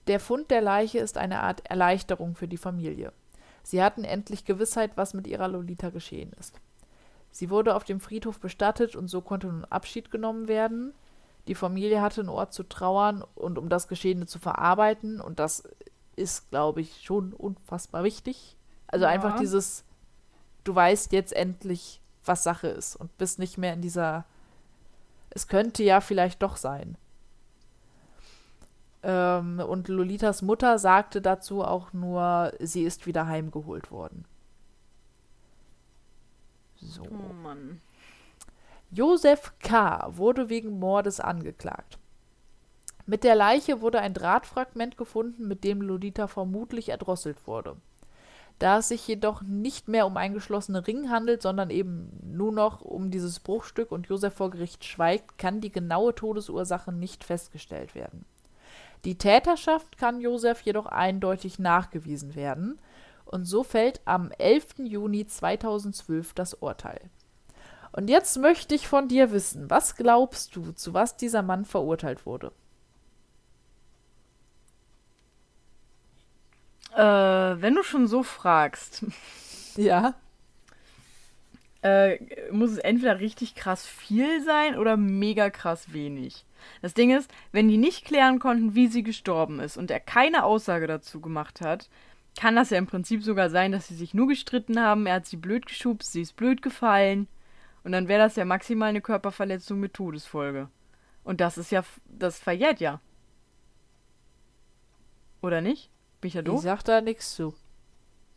Der 0.07 0.19
Fund 0.19 0.49
der 0.49 0.61
Leiche 0.61 0.99
ist 0.99 1.17
eine 1.17 1.43
Art 1.43 1.65
Erleichterung 1.69 2.35
für 2.35 2.47
die 2.47 2.57
Familie. 2.57 3.11
Sie 3.63 3.83
hatten 3.83 4.05
endlich 4.05 4.45
Gewissheit, 4.45 4.91
was 4.95 5.13
mit 5.13 5.27
ihrer 5.27 5.49
Lolita 5.49 5.89
geschehen 5.89 6.31
ist. 6.39 6.59
Sie 7.31 7.49
wurde 7.49 7.75
auf 7.75 7.83
dem 7.83 7.99
Friedhof 7.99 8.39
bestattet 8.39 8.95
und 8.95 9.09
so 9.09 9.21
konnte 9.21 9.47
nun 9.47 9.65
Abschied 9.65 10.09
genommen 10.09 10.47
werden. 10.47 10.93
Die 11.47 11.55
Familie 11.55 12.01
hatte 12.01 12.21
einen 12.21 12.29
Ort 12.29 12.53
zu 12.53 12.63
trauern 12.63 13.23
und 13.35 13.57
um 13.57 13.67
das 13.67 13.89
Geschehene 13.89 14.25
zu 14.25 14.39
verarbeiten. 14.39 15.19
Und 15.19 15.39
das 15.39 15.63
ist, 16.15 16.49
glaube 16.49 16.81
ich, 16.81 17.03
schon 17.03 17.33
unfassbar 17.33 18.03
wichtig. 18.03 18.55
Also 18.87 19.05
Ja. 19.05 19.11
einfach 19.11 19.37
dieses, 19.37 19.83
du 20.67 20.75
weißt 20.75 21.13
jetzt 21.13 21.33
endlich, 21.33 22.01
was 22.25 22.43
Sache 22.43 22.67
ist 22.67 22.95
und 22.95 23.17
bist 23.17 23.39
nicht 23.39 23.57
mehr 23.57 23.73
in 23.73 23.81
dieser, 23.81 24.25
es 25.29 25.47
könnte 25.47 25.83
ja 25.83 26.01
vielleicht 26.01 26.41
doch 26.41 26.57
sein. 26.57 26.97
Ähm, 29.03 29.59
und 29.59 29.87
Lolitas 29.87 30.41
Mutter 30.41 30.77
sagte 30.79 31.21
dazu 31.21 31.63
auch 31.63 31.93
nur, 31.93 32.53
sie 32.59 32.83
ist 32.83 33.05
wieder 33.05 33.27
heimgeholt 33.27 33.91
worden. 33.91 34.25
So. 36.75 37.03
Oh 37.03 37.33
Mann. 37.33 37.81
Josef 38.91 39.53
K. 39.59 40.09
wurde 40.17 40.49
wegen 40.49 40.79
Mordes 40.79 41.19
angeklagt. 41.19 41.97
Mit 43.05 43.23
der 43.23 43.35
Leiche 43.35 43.81
wurde 43.81 44.01
ein 44.01 44.13
Drahtfragment 44.13 44.97
gefunden, 44.97 45.47
mit 45.47 45.63
dem 45.63 45.81
Lolita 45.81 46.27
vermutlich 46.27 46.89
erdrosselt 46.89 47.47
wurde. 47.47 47.77
Da 48.59 48.79
es 48.79 48.87
sich 48.87 49.07
jedoch 49.07 49.43
nicht 49.43 49.87
mehr 49.87 50.07
um 50.07 50.17
einen 50.17 50.33
geschlossenen 50.33 50.83
Ring 50.83 51.09
handelt, 51.09 51.41
sondern 51.41 51.69
eben 51.69 52.09
nur 52.23 52.51
noch 52.51 52.81
um 52.81 53.11
dieses 53.11 53.39
Bruchstück 53.39 53.91
und 53.91 54.07
Josef 54.07 54.33
vor 54.33 54.49
Gericht 54.49 54.83
schweigt, 54.83 55.37
kann 55.37 55.61
die 55.61 55.71
genaue 55.71 56.15
Todesursache 56.15 56.91
nicht 56.91 57.23
festgestellt 57.23 57.93
werden. 57.93 58.25
Die 59.05 59.17
Täterschaft 59.17 59.97
kann 59.97 60.21
Josef 60.21 60.61
jedoch 60.61 60.87
eindeutig 60.87 61.59
nachgewiesen 61.59 62.35
werden 62.35 62.79
und 63.25 63.45
so 63.45 63.63
fällt 63.63 64.01
am 64.05 64.31
11. 64.31 64.79
Juni 64.79 65.27
2012 65.27 66.33
das 66.33 66.55
Urteil. 66.55 67.01
Und 67.91 68.09
jetzt 68.09 68.37
möchte 68.37 68.75
ich 68.75 68.87
von 68.87 69.07
dir 69.07 69.31
wissen, 69.31 69.69
was 69.69 69.95
glaubst 69.95 70.55
du, 70.55 70.71
zu 70.71 70.93
was 70.93 71.17
dieser 71.17 71.41
Mann 71.41 71.65
verurteilt 71.65 72.25
wurde? 72.25 72.51
Äh, 76.97 77.01
wenn 77.61 77.75
du 77.75 77.83
schon 77.83 78.07
so 78.07 78.23
fragst, 78.23 79.05
Ja. 79.77 80.15
äh, 81.83 82.17
muss 82.51 82.71
es 82.71 82.77
entweder 82.79 83.19
richtig 83.19 83.53
krass 83.55 83.85
viel 83.85 84.41
sein 84.43 84.77
oder 84.77 84.97
mega 84.97 85.49
krass 85.51 85.93
wenig. 85.93 86.43
Das 86.81 86.95
Ding 86.95 87.11
ist, 87.15 87.31
wenn 87.51 87.67
die 87.67 87.77
nicht 87.77 88.03
klären 88.05 88.39
konnten, 88.39 88.73
wie 88.73 88.87
sie 88.87 89.03
gestorben 89.03 89.59
ist 89.59 89.77
und 89.77 89.91
er 89.91 89.99
keine 89.99 90.43
Aussage 90.43 90.87
dazu 90.87 91.21
gemacht 91.21 91.61
hat, 91.61 91.89
kann 92.35 92.55
das 92.55 92.71
ja 92.71 92.77
im 92.79 92.87
Prinzip 92.87 93.23
sogar 93.23 93.49
sein, 93.51 93.71
dass 93.71 93.87
sie 93.87 93.95
sich 93.95 94.13
nur 94.15 94.27
gestritten 94.27 94.79
haben, 94.79 95.05
er 95.05 95.15
hat 95.15 95.27
sie 95.27 95.37
blöd 95.37 95.65
geschubst, 95.67 96.11
sie 96.11 96.21
ist 96.21 96.35
blöd 96.35 96.61
gefallen 96.63 97.27
und 97.83 97.91
dann 97.91 98.07
wäre 98.07 98.23
das 98.23 98.35
ja 98.35 98.45
maximal 98.45 98.89
eine 98.89 99.01
Körperverletzung 99.01 99.79
mit 99.79 99.93
Todesfolge. 99.93 100.69
Und 101.23 101.41
das 101.41 101.57
ist 101.59 101.71
ja, 101.71 101.83
das 102.07 102.39
verjährt 102.39 102.79
ja. 102.79 103.01
Oder 105.41 105.61
nicht? 105.61 105.89
Bin 106.21 106.27
ich 106.29 106.33
ja 106.33 106.41
Ich 106.41 106.45
doof? 106.45 106.61
sag 106.61 106.83
da 106.83 107.01
nichts 107.01 107.35
zu. 107.35 107.53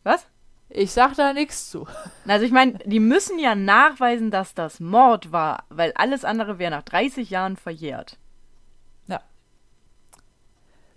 Was? 0.03 0.27
Ich 0.69 0.93
sag 0.93 1.15
da 1.17 1.33
nichts 1.33 1.71
zu. 1.71 1.87
Also 2.27 2.45
ich 2.45 2.53
meine, 2.53 2.79
die 2.85 3.01
müssen 3.01 3.39
ja 3.39 3.55
nachweisen, 3.55 4.31
dass 4.31 4.55
das 4.55 4.79
Mord 4.81 5.33
war, 5.33 5.65
weil 5.69 5.93
alles 5.95 6.25
andere 6.25 6.59
wäre 6.59 6.71
nach 6.71 6.83
30 6.85 7.31
Jahren 7.31 7.57
verjährt. 7.57 8.17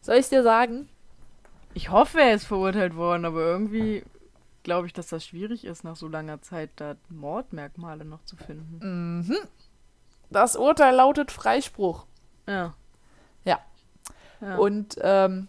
Soll 0.01 0.17
ich 0.17 0.27
dir 0.27 0.43
sagen? 0.43 0.89
Ich 1.73 1.89
hoffe, 1.89 2.19
er 2.19 2.33
ist 2.33 2.45
verurteilt 2.45 2.97
worden, 2.97 3.23
aber 3.23 3.39
irgendwie 3.39 4.03
glaube 4.61 4.85
ich, 4.85 4.91
dass 4.91 5.07
das 5.07 5.25
schwierig 5.25 5.63
ist, 5.63 5.85
nach 5.85 5.95
so 5.95 6.09
langer 6.09 6.41
Zeit 6.41 6.71
da 6.75 6.95
Mordmerkmale 7.07 8.03
noch 8.03 8.21
zu 8.25 8.35
finden. 8.35 8.79
Mhm. 9.25 9.37
Das 10.29 10.57
Urteil 10.57 10.95
lautet 10.95 11.31
Freispruch. 11.31 12.05
Ja. 12.47 12.73
Ja. 13.45 13.59
ja. 14.41 14.57
Und 14.57 14.97
ähm, 15.01 15.47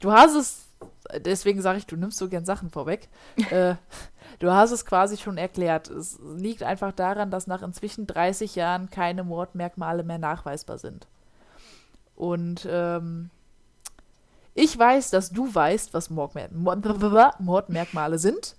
du 0.00 0.12
hast 0.12 0.34
es, 0.34 0.66
deswegen 1.24 1.60
sage 1.62 1.78
ich, 1.78 1.86
du 1.86 1.96
nimmst 1.96 2.18
so 2.18 2.28
gern 2.28 2.44
Sachen 2.44 2.70
vorweg. 2.70 3.08
äh, 3.50 3.74
du 4.38 4.50
hast 4.52 4.70
es 4.70 4.84
quasi 4.86 5.16
schon 5.16 5.38
erklärt. 5.38 5.88
Es 5.88 6.18
liegt 6.36 6.62
einfach 6.62 6.92
daran, 6.92 7.30
dass 7.30 7.46
nach 7.46 7.62
inzwischen 7.62 8.06
30 8.06 8.54
Jahren 8.54 8.90
keine 8.90 9.24
Mordmerkmale 9.24 10.02
mehr 10.04 10.18
nachweisbar 10.18 10.78
sind. 10.78 11.06
Und 12.16 12.66
ähm, 12.70 13.30
ich 14.54 14.76
weiß, 14.76 15.10
dass 15.10 15.30
du 15.30 15.54
weißt, 15.54 15.94
was 15.94 16.10
Mordmer 16.10 16.48
Mordmerkmale 17.38 18.18
sind. 18.18 18.56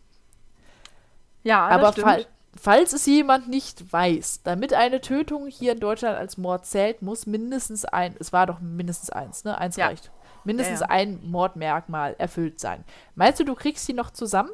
ja, 1.44 1.68
Aber 1.68 1.92
fall, 1.94 2.26
falls 2.56 2.94
es 2.94 3.06
jemand 3.06 3.50
nicht 3.50 3.92
weiß, 3.92 4.42
damit 4.44 4.74
eine 4.74 5.02
Tötung 5.02 5.48
hier 5.48 5.74
in 5.74 5.80
Deutschland 5.82 6.18
als 6.18 6.38
Mord 6.38 6.66
zählt, 6.66 7.02
muss 7.02 7.26
mindestens 7.26 7.84
ein, 7.86 8.16
es 8.20 8.32
war 8.32 8.46
doch 8.48 8.60
mindestens 8.62 9.10
eins, 9.10 9.44
ne? 9.44 9.58
Eins 9.58 9.76
Ja. 9.76 9.88
reicht. 9.88 10.10
Mindestens 10.46 10.80
Ja, 10.82 10.88
ja. 10.88 10.92
ein 10.92 11.20
Mordmerkmal 11.30 12.16
erfüllt 12.18 12.60
sein. 12.60 12.84
Meinst 13.16 13.40
du, 13.40 13.44
du 13.44 13.56
kriegst 13.56 13.88
die 13.88 13.94
noch 13.94 14.12
zusammen? 14.12 14.52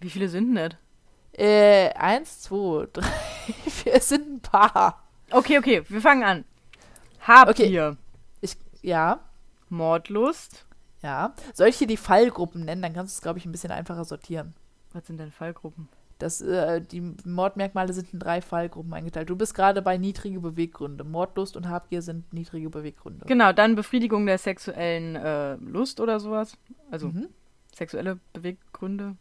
Wie 0.00 0.10
viele 0.10 0.28
sind 0.28 0.54
denn 0.54 0.70
das? 0.70 0.78
Äh, 1.38 1.90
eins, 1.94 2.40
zwei, 2.42 2.86
drei, 2.92 3.06
vier, 3.68 3.94
es 3.94 4.08
sind 4.08 4.28
ein 4.28 4.40
paar. 4.40 5.02
Okay, 5.30 5.58
okay, 5.58 5.82
wir 5.88 6.00
fangen 6.00 6.24
an. 6.24 6.44
Habgier, 7.26 7.90
Okay. 7.90 7.96
Ich, 8.40 8.56
ja, 8.82 9.20
Mordlust. 9.68 10.66
ja. 11.02 11.34
Soll 11.54 11.68
ich 11.68 11.78
dir 11.78 11.86
die 11.86 11.96
Fallgruppen 11.96 12.64
nennen? 12.64 12.82
Dann 12.82 12.94
kannst 12.94 13.14
du 13.14 13.18
es, 13.18 13.22
glaube 13.22 13.38
ich, 13.38 13.46
ein 13.46 13.52
bisschen 13.52 13.70
einfacher 13.70 14.04
sortieren. 14.04 14.54
Was 14.92 15.06
sind 15.06 15.18
denn 15.18 15.30
Fallgruppen? 15.30 15.88
Das, 16.22 16.40
äh, 16.40 16.80
die 16.80 17.00
Mordmerkmale 17.24 17.92
sind 17.92 18.12
in 18.12 18.18
drei 18.18 18.40
Fallgruppen 18.40 18.92
eingeteilt. 18.94 19.28
Du 19.30 19.36
bist 19.36 19.54
gerade 19.54 19.82
bei 19.82 19.96
niedrige 19.98 20.40
Beweggründe. 20.40 21.04
Mordlust 21.04 21.56
und 21.56 21.68
Habgier 21.68 22.02
sind 22.02 22.32
niedrige 22.32 22.70
Beweggründe. 22.70 23.26
Genau, 23.26 23.52
dann 23.52 23.74
Befriedigung 23.74 24.26
der 24.26 24.38
sexuellen 24.38 25.16
äh, 25.16 25.54
Lust 25.56 26.00
oder 26.00 26.20
sowas. 26.20 26.56
Also 26.90 27.08
Mhm. 27.08 27.28
sexuelle 27.74 28.18
Beweggründe. 28.32 29.16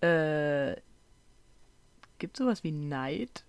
Äh, 0.00 0.76
gibt 2.18 2.36
sowas 2.36 2.64
wie 2.64 2.72
Neid? 2.72 3.44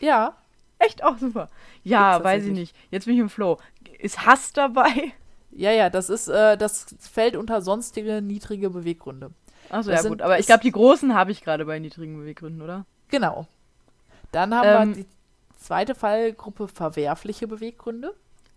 Ja, 0.00 0.36
Echt 0.80 1.04
auch 1.04 1.18
super. 1.18 1.50
Ja, 1.84 2.24
weiß 2.24 2.46
ich 2.46 2.52
nicht. 2.54 2.74
Jetzt 2.90 3.04
bin 3.04 3.14
ich 3.14 3.20
im 3.20 3.28
Flow. 3.28 3.58
Ist 3.98 4.24
Hass 4.24 4.54
dabei? 4.54 5.12
ja, 5.50 5.70
ja, 5.72 5.90
das 5.90 6.08
ist, 6.08 6.28
äh, 6.28 6.56
das 6.56 6.86
fällt 6.98 7.36
unter 7.36 7.60
sonstige 7.60 8.22
niedrige 8.22 8.70
Beweggründe. 8.70 9.30
Achso, 9.70 9.90
ja 9.90 10.02
gut. 10.02 10.22
Aber 10.22 10.38
ich 10.38 10.46
glaube, 10.46 10.62
die 10.62 10.72
großen 10.72 11.14
habe 11.14 11.30
ich 11.30 11.42
gerade 11.42 11.64
bei 11.64 11.78
niedrigen 11.78 12.16
Beweggründen, 12.18 12.60
oder? 12.62 12.84
Genau. 13.08 13.46
Dann 14.32 14.54
haben 14.54 14.68
Ähm, 14.90 14.96
wir 14.96 15.04
die 15.04 15.08
zweite 15.58 15.94
Fallgruppe 15.94 16.68
verwerfliche 16.68 17.46
Beweggründe. 17.48 18.14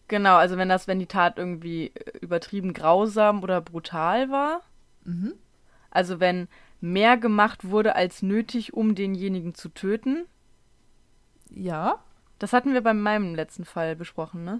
Genau, 0.07 0.35
also 0.35 0.57
wenn 0.57 0.69
das, 0.69 0.87
wenn 0.87 0.99
die 0.99 1.05
Tat 1.07 1.37
irgendwie 1.37 1.87
äh, 1.95 2.17
übertrieben 2.19 2.73
grausam 2.73 3.41
oder 3.43 3.61
brutal 3.61 4.29
war. 4.29 4.61
Mhm. 5.05 5.33
Also 5.91 6.19
wenn 6.19 6.47
mehr 6.81 7.17
gemacht 7.17 7.69
wurde 7.69 7.95
als 7.95 8.21
nötig, 8.21 8.73
um 8.73 8.95
denjenigen 8.95 9.55
zu 9.55 9.69
töten. 9.69 10.25
Ja, 11.49 11.99
Das 12.39 12.51
hatten 12.51 12.73
wir 12.73 12.81
bei 12.81 12.93
meinem 12.93 13.35
letzten 13.35 13.63
Fall 13.63 13.95
besprochen, 13.95 14.43
ne? 14.43 14.59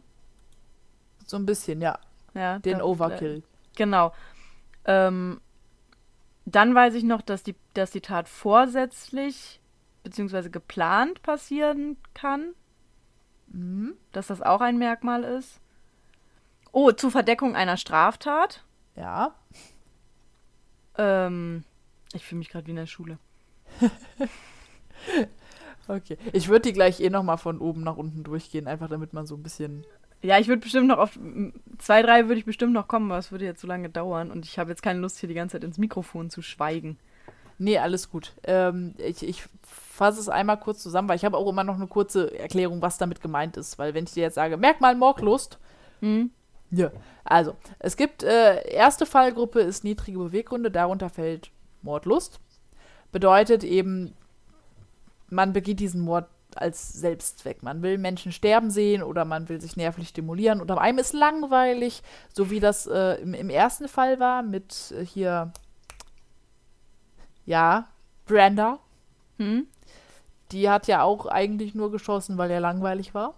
so 1.25 1.37
ein 1.37 1.45
bisschen, 1.45 1.81
ja. 1.81 1.99
Ja. 2.33 2.59
Den 2.59 2.79
da- 2.79 2.83
Overkill. 2.85 3.43
Genau. 3.75 4.13
Ähm, 4.85 5.39
dann 6.45 6.75
weiß 6.75 6.95
ich 6.95 7.03
noch, 7.03 7.21
dass 7.21 7.43
die, 7.43 7.55
dass 7.73 7.91
die 7.91 8.01
Tat 8.01 8.27
vorsätzlich 8.27 9.59
bzw. 10.03 10.49
geplant 10.49 11.21
passieren 11.21 11.97
kann. 12.13 12.53
Mhm. 13.47 13.95
Dass 14.11 14.27
das 14.27 14.41
auch 14.41 14.61
ein 14.61 14.77
Merkmal 14.77 15.23
ist. 15.23 15.59
Oh, 16.71 16.91
zur 16.91 17.11
Verdeckung 17.11 17.55
einer 17.55 17.77
Straftat. 17.77 18.63
Ja. 18.95 19.35
Ähm, 20.97 21.63
ich 22.13 22.25
fühle 22.25 22.39
mich 22.39 22.49
gerade 22.49 22.67
wie 22.67 22.71
in 22.71 22.77
der 22.77 22.85
Schule. 22.87 23.17
Okay. 25.87 26.17
Ich 26.31 26.47
würde 26.47 26.69
die 26.69 26.73
gleich 26.73 27.01
eh 27.01 27.09
nochmal 27.09 27.37
von 27.37 27.59
oben 27.59 27.83
nach 27.83 27.97
unten 27.97 28.23
durchgehen, 28.23 28.67
einfach 28.67 28.89
damit 28.89 29.13
man 29.13 29.25
so 29.25 29.35
ein 29.35 29.43
bisschen. 29.43 29.85
Ja, 30.23 30.39
ich 30.39 30.47
würde 30.47 30.61
bestimmt 30.61 30.87
noch 30.87 30.97
auf 30.97 31.19
zwei, 31.77 32.01
drei 32.01 32.27
würde 32.27 32.39
ich 32.39 32.45
bestimmt 32.45 32.73
noch 32.73 32.87
kommen, 32.87 33.11
aber 33.11 33.19
es 33.19 33.31
würde 33.31 33.45
jetzt 33.45 33.61
so 33.61 33.67
lange 33.67 33.89
dauern 33.89 34.31
und 34.31 34.45
ich 34.45 34.57
habe 34.57 34.69
jetzt 34.71 34.81
keine 34.81 34.99
Lust, 34.99 35.19
hier 35.19 35.27
die 35.29 35.35
ganze 35.35 35.53
Zeit 35.53 35.63
ins 35.63 35.77
Mikrofon 35.77 36.29
zu 36.29 36.41
schweigen. 36.41 36.97
Nee, 37.57 37.77
alles 37.77 38.09
gut. 38.09 38.33
Ähm, 38.45 38.95
ich 38.97 39.21
ich 39.21 39.43
fasse 39.63 40.19
es 40.19 40.29
einmal 40.29 40.59
kurz 40.59 40.81
zusammen, 40.81 41.07
weil 41.09 41.17
ich 41.17 41.25
habe 41.25 41.37
auch 41.37 41.47
immer 41.47 41.63
noch 41.63 41.75
eine 41.75 41.87
kurze 41.87 42.37
Erklärung, 42.39 42.81
was 42.81 42.97
damit 42.97 43.21
gemeint 43.21 43.57
ist. 43.57 43.77
Weil 43.77 43.93
wenn 43.93 44.05
ich 44.05 44.13
dir 44.13 44.23
jetzt 44.23 44.35
sage, 44.35 44.57
Merkmal 44.57 44.95
Mordlust, 44.95 45.59
Hm? 46.03 46.31
Ja, 46.69 46.91
also 47.23 47.55
es 47.79 47.95
gibt, 47.95 48.23
äh, 48.23 48.67
erste 48.67 49.05
Fallgruppe 49.05 49.61
ist 49.61 49.83
niedrige 49.83 50.17
Beweggründe, 50.17 50.71
darunter 50.71 51.09
fällt 51.09 51.51
Mordlust. 51.81 52.39
Bedeutet 53.11 53.63
eben, 53.63 54.13
man 55.29 55.53
begeht 55.53 55.79
diesen 55.79 56.01
Mord 56.01 56.25
als 56.57 56.93
Selbstzweck. 56.93 57.63
Man 57.63 57.81
will 57.81 57.97
Menschen 57.97 58.31
sterben 58.31 58.69
sehen 58.69 59.03
oder 59.03 59.25
man 59.25 59.49
will 59.49 59.59
sich 59.61 59.75
nervlich 59.77 60.09
stimulieren 60.09 60.61
oder 60.61 60.79
einem 60.79 60.99
ist 60.99 61.13
langweilig, 61.13 62.03
so 62.33 62.49
wie 62.49 62.59
das 62.59 62.87
äh, 62.87 63.21
im, 63.21 63.33
im 63.33 63.49
ersten 63.49 63.87
Fall 63.87 64.19
war 64.19 64.43
mit 64.43 64.93
äh, 64.97 65.05
hier, 65.05 65.51
ja, 67.45 67.87
Brenda. 68.25 68.79
Hm? 69.37 69.67
Die 70.51 70.69
hat 70.69 70.87
ja 70.87 71.03
auch 71.03 71.25
eigentlich 71.25 71.73
nur 71.75 71.91
geschossen, 71.91 72.37
weil 72.37 72.51
er 72.51 72.59
langweilig 72.59 73.13
war. 73.13 73.33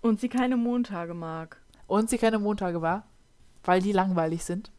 Und 0.00 0.20
sie 0.20 0.28
keine 0.28 0.56
Montage 0.56 1.14
mag. 1.14 1.58
und 1.86 2.08
sie 2.08 2.18
keine 2.18 2.38
Montage 2.38 2.80
war, 2.80 3.04
weil 3.64 3.82
die 3.82 3.92
langweilig 3.92 4.44
sind. 4.44 4.70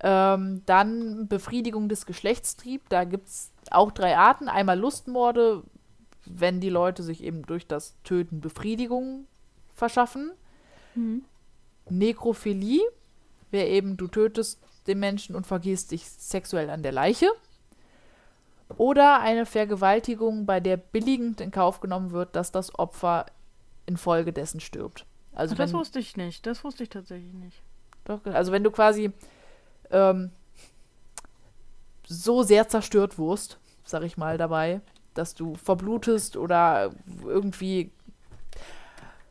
Ähm, 0.00 0.62
dann 0.66 1.26
Befriedigung 1.26 1.88
des 1.88 2.06
Geschlechtstriebs. 2.06 2.84
Da 2.88 3.04
gibt 3.04 3.28
es 3.28 3.50
auch 3.70 3.90
drei 3.90 4.16
Arten. 4.16 4.48
Einmal 4.48 4.78
Lustmorde, 4.78 5.62
wenn 6.24 6.60
die 6.60 6.68
Leute 6.70 7.02
sich 7.02 7.22
eben 7.22 7.42
durch 7.46 7.66
das 7.66 7.94
Töten 8.04 8.40
Befriedigung 8.40 9.26
verschaffen. 9.74 10.32
Hm? 10.94 11.24
Nekrophilie, 11.88 12.82
wäre 13.50 13.68
eben, 13.68 13.96
du 13.96 14.08
tötest 14.08 14.60
den 14.86 14.98
Menschen 14.98 15.34
und 15.34 15.46
vergehst 15.46 15.90
dich 15.90 16.08
sexuell 16.08 16.70
an 16.70 16.82
der 16.82 16.92
Leiche. 16.92 17.28
Oder 18.76 19.20
eine 19.20 19.46
Vergewaltigung, 19.46 20.44
bei 20.44 20.60
der 20.60 20.76
billigend 20.76 21.40
in 21.40 21.50
Kauf 21.50 21.80
genommen 21.80 22.10
wird, 22.10 22.36
dass 22.36 22.52
das 22.52 22.78
Opfer 22.78 23.24
infolgedessen 23.86 24.60
stirbt. 24.60 25.06
Also 25.32 25.54
Ach, 25.54 25.58
das 25.58 25.72
wenn- 25.72 25.78
wusste 25.78 25.98
ich 25.98 26.16
nicht. 26.18 26.44
Das 26.46 26.64
wusste 26.64 26.82
ich 26.82 26.90
tatsächlich 26.90 27.32
nicht. 27.32 27.62
Doch, 28.04 28.24
also 28.26 28.52
wenn 28.52 28.64
du 28.64 28.70
quasi 28.70 29.12
ähm, 29.90 30.30
so 32.06 32.42
sehr 32.42 32.68
zerstört 32.68 33.18
wurst, 33.18 33.58
sag 33.84 34.02
ich 34.02 34.16
mal 34.18 34.36
dabei, 34.38 34.80
dass 35.18 35.34
du 35.34 35.56
verblutest 35.56 36.36
oder 36.36 36.92
irgendwie. 37.24 37.90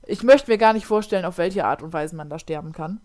Ich 0.06 0.24
möchte 0.24 0.52
mir 0.52 0.58
gar 0.58 0.74
nicht 0.74 0.86
vorstellen, 0.86 1.26
auf 1.26 1.38
welche 1.38 1.66
Art 1.66 1.82
und 1.82 1.92
Weise 1.94 2.16
man 2.16 2.30
da 2.30 2.40
sterben 2.40 2.72
kann. 2.72 3.02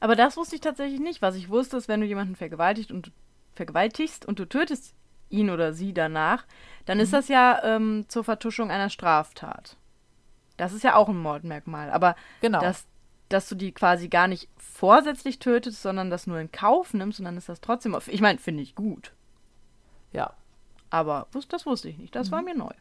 Aber 0.00 0.16
das 0.16 0.36
wusste 0.36 0.54
ich 0.54 0.60
tatsächlich 0.60 1.00
nicht. 1.00 1.22
Was 1.22 1.34
ich 1.34 1.48
wusste, 1.48 1.76
ist, 1.76 1.88
wenn 1.88 2.00
du 2.00 2.06
jemanden 2.06 2.36
vergewaltigt 2.36 2.92
und 2.92 3.10
vergewaltigst 3.54 4.26
und 4.26 4.38
du 4.38 4.46
tötest 4.46 4.94
ihn 5.28 5.50
oder 5.50 5.72
sie 5.72 5.92
danach, 5.92 6.44
dann 6.84 7.00
ist 7.00 7.12
das 7.12 7.28
ja 7.28 7.60
ähm, 7.64 8.04
zur 8.08 8.22
Vertuschung 8.24 8.70
einer 8.70 8.90
Straftat. 8.90 9.76
Das 10.56 10.72
ist 10.72 10.84
ja 10.84 10.94
auch 10.94 11.08
ein 11.08 11.18
Mordmerkmal. 11.18 11.90
Aber 11.90 12.14
Genau. 12.40 12.60
dass, 12.60 12.86
dass 13.28 13.48
du 13.48 13.54
die 13.54 13.72
quasi 13.72 14.08
gar 14.08 14.28
nicht 14.28 14.48
vorsätzlich 14.56 15.38
tötest, 15.38 15.82
sondern 15.82 16.10
das 16.10 16.26
nur 16.26 16.38
in 16.38 16.52
Kauf 16.52 16.94
nimmst 16.94 17.18
und 17.18 17.24
dann 17.24 17.36
ist 17.36 17.48
das 17.48 17.60
trotzdem. 17.60 17.96
Ich 18.06 18.20
meine, 18.20 18.38
finde 18.38 18.62
ich 18.62 18.74
gut. 18.74 19.12
ja. 20.12 20.32
Aber 20.96 21.26
das 21.50 21.66
wusste 21.66 21.88
ich 21.88 21.98
nicht. 21.98 22.14
Das 22.16 22.28
Mhm. 22.28 22.32
war 22.32 22.42
mir 22.42 22.54
neu. 22.54 22.72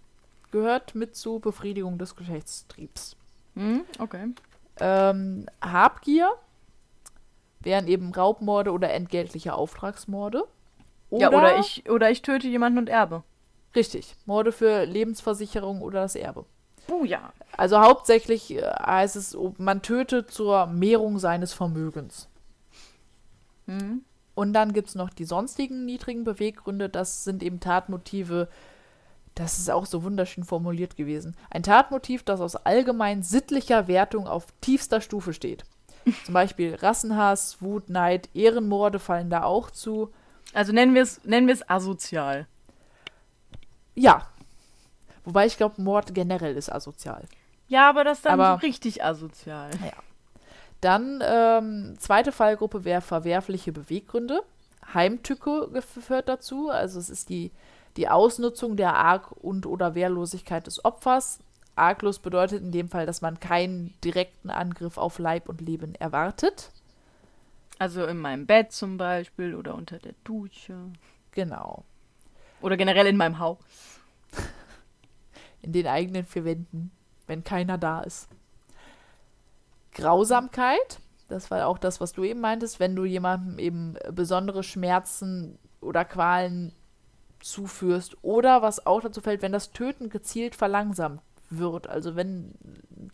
Gehört 0.51 0.95
mit 0.95 1.15
zu 1.15 1.39
Befriedigung 1.39 1.97
des 1.97 2.15
Geschlechtstriebs. 2.15 3.17
Hm? 3.55 3.83
Okay. 3.99 4.29
Ähm, 4.79 5.47
Habgier 5.61 6.29
wären 7.59 7.87
eben 7.87 8.13
Raubmorde 8.13 8.71
oder 8.71 8.91
entgeltliche 8.93 9.53
Auftragsmorde. 9.53 10.43
ja, 11.11 11.29
oder 11.29 11.59
ich, 11.59 11.89
oder 11.89 12.09
ich 12.09 12.21
töte 12.21 12.47
jemanden 12.47 12.77
und 12.79 12.89
erbe. 12.89 13.23
Richtig. 13.75 14.15
Morde 14.25 14.51
für 14.51 14.85
Lebensversicherung 14.85 15.81
oder 15.81 16.01
das 16.01 16.15
Erbe. 16.15 16.45
Oh 16.89 17.03
ja. 17.03 17.33
Also 17.57 17.79
hauptsächlich 17.79 18.51
äh, 18.55 18.61
heißt 18.61 19.15
es, 19.15 19.35
man 19.57 19.81
tötet 19.81 20.31
zur 20.31 20.67
Mehrung 20.67 21.19
seines 21.19 21.51
Vermögens. 21.53 22.29
Hm? 23.65 24.03
Und 24.35 24.53
dann 24.53 24.73
gibt 24.73 24.89
es 24.89 24.95
noch 24.95 25.09
die 25.09 25.23
sonstigen 25.25 25.85
niedrigen 25.85 26.23
Beweggründe. 26.25 26.89
Das 26.89 27.23
sind 27.23 27.41
eben 27.41 27.59
Tatmotive. 27.59 28.49
Das 29.33 29.59
ist 29.59 29.69
auch 29.71 29.85
so 29.85 30.03
wunderschön 30.03 30.43
formuliert 30.43 30.95
gewesen. 30.97 31.35
Ein 31.49 31.63
Tatmotiv, 31.63 32.23
das 32.23 32.41
aus 32.41 32.55
allgemein 32.55 33.23
sittlicher 33.23 33.87
Wertung 33.87 34.27
auf 34.27 34.45
tiefster 34.61 35.01
Stufe 35.01 35.33
steht. 35.33 35.63
Zum 36.25 36.33
Beispiel 36.33 36.75
Rassenhass, 36.75 37.61
Wut, 37.61 37.89
Neid, 37.89 38.29
Ehrenmorde 38.33 38.99
fallen 38.99 39.29
da 39.29 39.43
auch 39.43 39.71
zu. 39.71 40.11
Also 40.53 40.71
nennen 40.71 40.93
wir 40.93 41.01
es 41.01 41.23
nennen 41.23 41.47
wir 41.47 41.53
es 41.53 41.67
asozial. 41.69 42.45
Ja. 43.95 44.27
Wobei 45.23 45.45
ich 45.47 45.57
glaube, 45.57 45.81
Mord 45.81 46.13
generell 46.13 46.55
ist 46.55 46.71
asozial. 46.71 47.23
Ja, 47.67 47.89
aber 47.89 48.03
das 48.03 48.19
ist 48.19 48.25
dann 48.25 48.39
Aber- 48.39 48.59
so 48.59 48.65
richtig 48.67 49.03
asozial. 49.03 49.71
Dann 50.85 51.19
ähm, 51.25 51.95
zweite 51.97 52.31
Fallgruppe 52.31 52.85
wäre 52.85 53.01
verwerfliche 53.01 53.71
Beweggründe. 53.71 54.43
Heimtücke 54.93 55.67
gehört 55.71 56.29
dazu. 56.29 56.69
Also 56.69 56.99
es 56.99 57.09
ist 57.09 57.29
die, 57.29 57.51
die 57.97 58.07
Ausnutzung 58.07 58.77
der 58.77 58.93
Arg- 58.93 59.31
und 59.31 59.65
oder 59.65 59.95
Wehrlosigkeit 59.95 60.67
des 60.67 60.85
Opfers. 60.85 61.39
Arglos 61.75 62.19
bedeutet 62.19 62.61
in 62.61 62.71
dem 62.71 62.87
Fall, 62.87 63.07
dass 63.07 63.23
man 63.23 63.39
keinen 63.39 63.95
direkten 64.03 64.51
Angriff 64.51 64.99
auf 64.99 65.17
Leib 65.17 65.49
und 65.49 65.59
Leben 65.59 65.95
erwartet. 65.95 66.69
Also 67.79 68.05
in 68.05 68.19
meinem 68.19 68.45
Bett 68.45 68.71
zum 68.71 68.97
Beispiel 68.97 69.55
oder 69.55 69.73
unter 69.73 69.97
der 69.97 70.13
Dusche. 70.23 70.77
Genau. 71.31 71.83
Oder 72.61 72.77
generell 72.77 73.07
in 73.07 73.17
meinem 73.17 73.39
Haus. 73.39 73.57
In 75.63 75.73
den 75.73 75.87
eigenen 75.87 76.25
vier 76.27 76.45
Wänden, 76.45 76.91
wenn 77.25 77.43
keiner 77.43 77.79
da 77.79 78.01
ist. 78.01 78.29
Grausamkeit, 79.95 80.99
das 81.27 81.49
war 81.49 81.67
auch 81.67 81.77
das, 81.77 81.99
was 81.99 82.13
du 82.13 82.23
eben 82.23 82.41
meintest, 82.41 82.79
wenn 82.79 82.95
du 82.95 83.05
jemandem 83.05 83.57
eben 83.57 83.95
besondere 84.11 84.61
Schmerzen 84.61 85.57
oder 85.81 86.05
Qualen 86.05 86.73
zuführst. 87.39 88.17
Oder 88.21 88.61
was 88.61 88.85
auch 88.85 89.01
dazu 89.01 89.21
fällt, 89.21 89.41
wenn 89.41 89.51
das 89.51 89.71
Töten 89.71 90.09
gezielt 90.09 90.55
verlangsamt 90.55 91.21
wird. 91.49 91.87
Also 91.87 92.15
wenn 92.15 92.53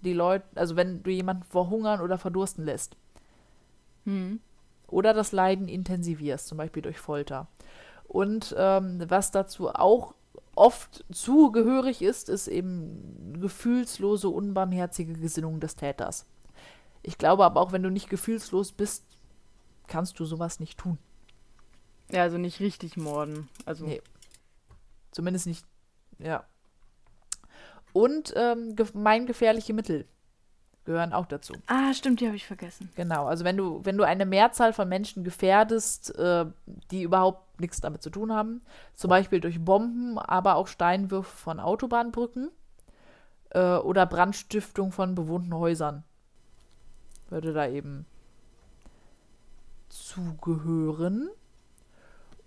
die 0.04 0.14
Leute, 0.14 0.46
also 0.56 0.76
wenn 0.76 1.04
du 1.04 1.12
jemanden 1.12 1.44
verhungern 1.44 2.02
oder 2.02 2.18
verdursten 2.18 2.66
lässt. 2.66 2.98
Hm. 4.06 4.40
Oder 4.88 5.14
das 5.14 5.32
Leiden 5.32 5.70
intensivierst, 5.70 6.48
zum 6.48 6.58
Beispiel 6.58 6.82
durch 6.82 7.00
Folter. 7.00 7.48
Und 8.08 8.54
ähm, 8.58 9.02
was 9.08 9.32
dazu 9.32 9.70
auch 9.70 10.16
oft 10.56 11.06
zugehörig 11.12 12.02
ist, 12.02 12.28
ist 12.28 12.48
eben 12.48 13.38
gefühlslose, 13.40 14.28
unbarmherzige 14.28 15.14
Gesinnung 15.14 15.62
des 15.62 15.78
Täters. 15.78 16.26
Ich 17.04 17.18
glaube 17.18 17.46
aber 17.46 17.60
auch, 17.60 17.72
wenn 17.72 17.84
du 17.84 17.90
nicht 17.90 18.10
gefühlslos 18.10 18.72
bist, 18.72 19.04
kannst 19.88 20.20
du 20.20 20.26
sowas 20.26 20.60
nicht 20.60 20.80
tun. 20.80 20.98
Ja, 22.12 22.24
also 22.24 22.38
nicht 22.38 22.60
richtig 22.60 22.98
morden. 22.98 23.50
Also 23.66 23.86
Nee. 23.86 24.02
Zumindest 25.12 25.46
nicht, 25.48 25.66
ja. 26.20 26.46
Und 27.92 28.34
ähm, 28.38 28.76
gemeingefährliche 28.78 29.74
Mittel 29.74 30.06
gehören 30.86 31.14
auch 31.14 31.26
dazu. 31.26 31.54
Ah, 31.68 31.94
stimmt, 31.94 32.22
die 32.22 32.28
habe 32.28 32.36
ich 32.36 32.48
vergessen. 32.48 32.90
Genau, 32.96 33.26
also 33.26 33.44
wenn 33.44 33.58
du, 33.58 33.84
wenn 33.84 33.98
du 33.98 34.04
eine 34.04 34.26
Mehrzahl 34.26 34.74
von 34.74 34.88
Menschen 34.88 35.24
gefährdest, 35.24 36.16
äh, 36.18 36.46
die 36.90 37.04
überhaupt 37.04 37.60
nichts 37.60 37.82
damit 37.82 38.02
zu 38.02 38.10
tun 38.10 38.34
haben, 38.34 38.62
zum 38.96 39.10
Beispiel 39.10 39.42
durch 39.42 39.64
Bomben, 39.64 40.18
aber 40.18 40.56
auch 40.56 40.68
Steinwürfe 40.68 41.36
von 41.36 41.60
Autobahnbrücken 41.60 42.50
äh, 43.52 43.76
oder 43.76 44.06
Brandstiftung 44.06 44.92
von 44.92 45.14
bewohnten 45.14 45.54
Häusern, 45.54 46.04
würde 47.32 47.54
da 47.54 47.68
eben 47.68 48.06
zugehören. 49.90 51.30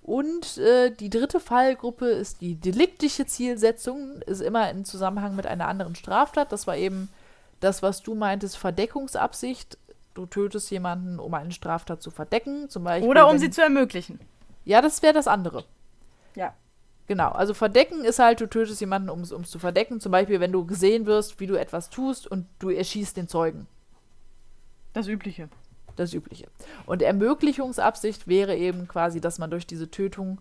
Und 0.03 0.59
äh, 0.59 0.91
die 0.91 1.09
dritte 1.09 1.41
Fallgruppe 1.41 2.07
ist 2.07 2.43
die 2.43 2.57
deliktische 2.57 3.25
Zielsetzung, 3.27 4.21
ist 4.23 4.41
immer 4.43 4.69
im 4.71 4.85
Zusammenhang 4.85 5.35
mit 5.35 5.47
einer 5.47 5.67
anderen 5.67 5.95
Straftat. 5.95 6.53
Das 6.53 6.67
war 6.67 6.77
eben 6.77 7.09
das, 7.61 7.83
was 7.83 8.03
du 8.03 8.15
meintest, 8.15 8.59
Verdeckungsabsicht. 8.59 9.79
Du 10.13 10.27
tötest 10.27 10.71
jemanden, 10.71 11.19
um 11.19 11.33
eine 11.35 11.53
Straftat 11.53 12.03
zu 12.03 12.11
verdecken, 12.11 12.69
zum 12.69 12.85
Beispiel. 12.85 13.09
Oder 13.09 13.27
um 13.27 13.33
wenn- 13.33 13.41
sie 13.41 13.51
zu 13.51 13.63
ermöglichen. 13.63 14.21
Ja, 14.67 14.81
das 14.83 15.03
wäre 15.03 15.15
das 15.15 15.27
andere. 15.27 15.65
Ja. 16.37 16.55
Genau, 17.07 17.31
also 17.31 17.53
verdecken 17.53 18.05
ist 18.05 18.19
halt, 18.19 18.41
du 18.41 18.47
tötest 18.47 18.81
jemanden, 18.81 19.09
um 19.11 19.21
es 19.23 19.31
zu 19.51 19.59
verdecken. 19.59 20.01
Zum 20.01 20.13
Beispiel, 20.13 20.41
wenn 20.41 20.53
du 20.53 20.65
gesehen 20.67 21.05
wirst, 21.07 21.39
wie 21.41 21.47
du 21.47 21.55
etwas 21.59 21.91
tust 21.91 22.27
und 22.27 22.47
du 22.59 22.71
erschießt 22.71 23.17
den 23.17 23.29
Zeugen. 23.29 23.67
Das 24.95 25.07
Übliche. 25.07 25.49
Das 25.97 26.15
Übliche. 26.15 26.49
Und 26.87 27.03
Ermöglichungsabsicht 27.03 28.27
wäre 28.27 28.57
eben 28.57 28.89
quasi, 28.89 29.21
dass 29.21 29.39
man 29.39 29.51
durch 29.51 29.67
diese 29.67 29.91
Tötung 29.91 30.41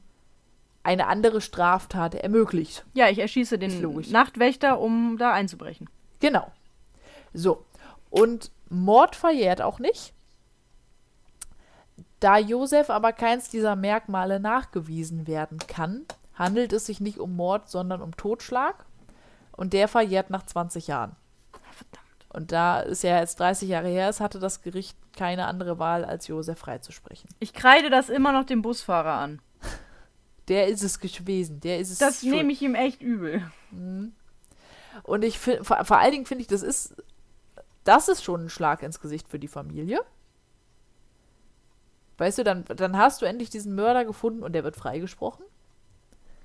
eine 0.84 1.08
andere 1.08 1.42
Straftat 1.42 2.16
ermöglicht. 2.16 2.86
Ja, 2.94 3.10
ich 3.10 3.20
erschieße 3.20 3.58
den. 3.58 4.12
Nachtwächter, 4.12 4.80
um 4.80 5.18
da 5.18 5.32
einzubrechen. 5.32 5.90
Genau. 6.20 6.52
So. 7.34 7.66
Und 8.10 8.52
Mord 8.70 9.16
verjährt 9.16 9.62
auch 9.62 9.80
nicht. 9.80 10.14
Da 12.20 12.38
Josef 12.38 12.90
aber 12.90 13.12
keins 13.12 13.50
dieser 13.50 13.76
Merkmale 13.76 14.40
nachgewiesen 14.40 15.28
werden 15.28 15.58
kann, 15.60 16.06
handelt 16.36 16.74
es 16.74 16.86
sich 16.86 17.02
nicht 17.02 17.20
um 17.20 17.36
Mord, 17.36 17.70
sondern 17.70 18.02
um 18.02 18.16
Totschlag. 18.16 18.86
Und 19.52 19.74
der 19.74 19.88
verjährt 19.88 20.30
nach 20.30 20.46
20 20.46 20.88
Jahren. 20.88 21.16
Und 22.34 22.52
da 22.52 22.82
es 22.82 23.04
ja 23.04 23.20
jetzt 23.20 23.40
30 23.40 23.70
Jahre 23.70 23.88
her 23.88 24.10
ist, 24.10 24.20
hatte 24.20 24.40
das 24.40 24.64
Gericht 24.64 24.98
keine 25.16 25.46
andere 25.46 25.78
Wahl, 25.78 26.04
als 26.04 26.28
Josef 26.28 26.58
freizusprechen. 26.58 27.30
Ich 27.40 27.54
kreide 27.54 27.92
das 27.92 28.10
immer 28.10 28.32
noch 28.32 28.44
dem 28.44 28.64
Busfahrer 28.64 29.14
an. 29.14 29.40
Der 30.48 30.68
ist 30.68 30.82
es 30.84 31.00
gewesen. 31.00 31.62
Der 31.62 31.80
ist 31.80 31.92
es. 31.92 32.00
Das 32.00 32.22
schuld. 32.22 32.34
nehme 32.34 32.52
ich 32.52 32.62
ihm 32.62 32.76
echt 32.76 33.02
übel. 33.02 33.50
Und 35.04 35.24
ich 35.24 35.40
finde, 35.40 35.64
vor, 35.64 35.86
vor 35.86 36.00
allen 36.00 36.12
Dingen 36.12 36.26
finde 36.26 36.42
ich, 36.42 36.48
das 36.48 36.64
ist, 36.64 36.96
das 37.84 38.10
ist 38.10 38.24
schon 38.24 38.46
ein 38.46 38.50
Schlag 38.50 38.84
ins 38.84 39.00
Gesicht 39.00 39.30
für 39.30 39.40
die 39.40 39.48
Familie. 39.48 40.02
Weißt 42.18 42.40
du, 42.40 42.44
dann, 42.44 42.66
dann 42.66 42.98
hast 42.98 43.22
du 43.22 43.26
endlich 43.26 43.52
diesen 43.52 43.76
Mörder 43.76 44.06
gefunden 44.06 44.44
und 44.44 44.54
der 44.54 44.64
wird 44.64 44.76
freigesprochen. 44.76 45.46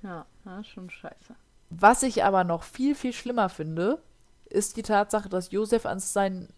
Ja, 0.01 0.25
das 0.45 0.61
ist 0.61 0.67
schon 0.67 0.89
scheiße. 0.89 1.35
Was 1.69 2.03
ich 2.03 2.23
aber 2.23 2.43
noch 2.43 2.63
viel, 2.63 2.95
viel 2.95 3.13
schlimmer 3.13 3.49
finde, 3.49 4.01
ist 4.49 4.77
die 4.77 4.83
Tatsache, 4.83 5.29
dass 5.29 5.51
Josef 5.51 5.85
an 5.85 5.99
sein, 5.99 6.49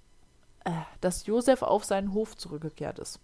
äh, 0.64 0.72
dass 1.02 1.26
Josef 1.26 1.62
auf 1.62 1.84
seinen 1.86 2.14
Hof 2.14 2.38
zurückgekehrt 2.38 3.00
ist. 3.00 3.20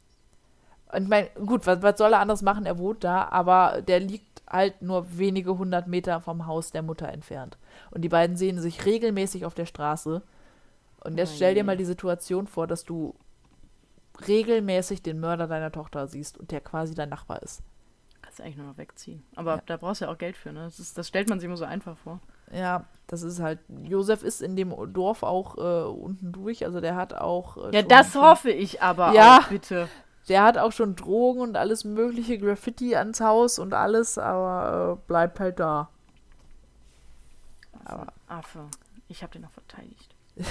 Und 0.93 1.03
ich 1.03 1.09
meine, 1.09 1.29
gut, 1.45 1.65
was, 1.67 1.81
was 1.81 1.97
soll 1.97 2.13
er 2.13 2.19
anderes 2.19 2.41
machen? 2.41 2.65
Er 2.65 2.77
wohnt 2.77 3.03
da, 3.03 3.27
aber 3.29 3.81
der 3.81 3.99
liegt 3.99 4.41
halt 4.49 4.81
nur 4.81 5.17
wenige 5.17 5.57
hundert 5.57 5.87
Meter 5.87 6.21
vom 6.21 6.45
Haus 6.47 6.71
der 6.71 6.81
Mutter 6.81 7.09
entfernt. 7.09 7.57
Und 7.91 8.01
die 8.01 8.09
beiden 8.09 8.37
sehen 8.37 8.61
sich 8.61 8.85
regelmäßig 8.85 9.45
auf 9.45 9.53
der 9.53 9.65
Straße. 9.65 10.21
Und 11.03 11.17
jetzt 11.17 11.35
stell 11.35 11.55
dir 11.55 11.63
mal 11.65 11.75
die 11.77 11.85
Situation 11.85 12.47
vor, 12.47 12.67
dass 12.67 12.83
du 12.85 13.15
regelmäßig 14.27 15.01
den 15.01 15.19
Mörder 15.19 15.47
deiner 15.47 15.71
Tochter 15.71 16.07
siehst 16.07 16.37
und 16.37 16.51
der 16.51 16.61
quasi 16.61 16.95
dein 16.95 17.09
Nachbar 17.09 17.41
ist. 17.43 17.61
Kannst 18.21 18.39
du 18.39 18.43
eigentlich 18.43 18.57
nur 18.57 18.67
noch 18.67 18.77
wegziehen. 18.77 19.23
Aber 19.35 19.57
Ja. 19.57 19.61
da 19.65 19.77
brauchst 19.77 20.01
du 20.01 20.05
ja 20.05 20.11
auch 20.11 20.17
Geld 20.17 20.35
für, 20.37 20.51
ne? 20.51 20.63
Das, 20.63 20.79
ist, 20.79 20.97
das 20.97 21.07
stellt 21.07 21.29
man 21.29 21.39
sich 21.39 21.45
immer 21.45 21.57
so 21.57 21.65
einfach 21.65 21.97
vor. 21.97 22.19
Ja, 22.51 22.85
das 23.07 23.21
ist 23.23 23.39
halt. 23.41 23.59
Josef 23.83 24.23
ist 24.23 24.41
in 24.41 24.55
dem 24.55 24.73
Dorf 24.93 25.23
auch 25.23 25.57
äh, 25.57 25.83
unten 25.89 26.31
durch, 26.31 26.65
also 26.65 26.79
der 26.81 26.95
hat 26.95 27.13
auch. 27.13 27.57
Äh, 27.57 27.71
Ja, 27.75 27.79
schon- 27.81 27.89
das 27.89 28.15
hoffe 28.15 28.51
ich 28.51 28.81
aber 28.81 29.13
Ja. 29.13 29.39
auch, 29.39 29.47
bitte. 29.49 29.87
Der 30.29 30.43
hat 30.43 30.57
auch 30.57 30.71
schon 30.73 30.95
Drogen 30.97 31.39
und 31.39 31.55
alles 31.55 31.85
mögliche 31.85 32.37
Graffiti 32.37 32.95
ans 32.95 33.21
Haus 33.21 33.59
und 33.59 33.73
alles, 33.73 34.17
aber 34.17 34.97
äh, 34.97 35.07
bleibt 35.07 35.39
halt 35.39 35.59
da. 35.59 35.89
Aber 37.85 38.07
Affe. 38.27 38.65
Ich 39.07 39.23
habe 39.23 39.31
den 39.31 39.43
noch 39.43 39.51
verteidigt. 39.51 40.13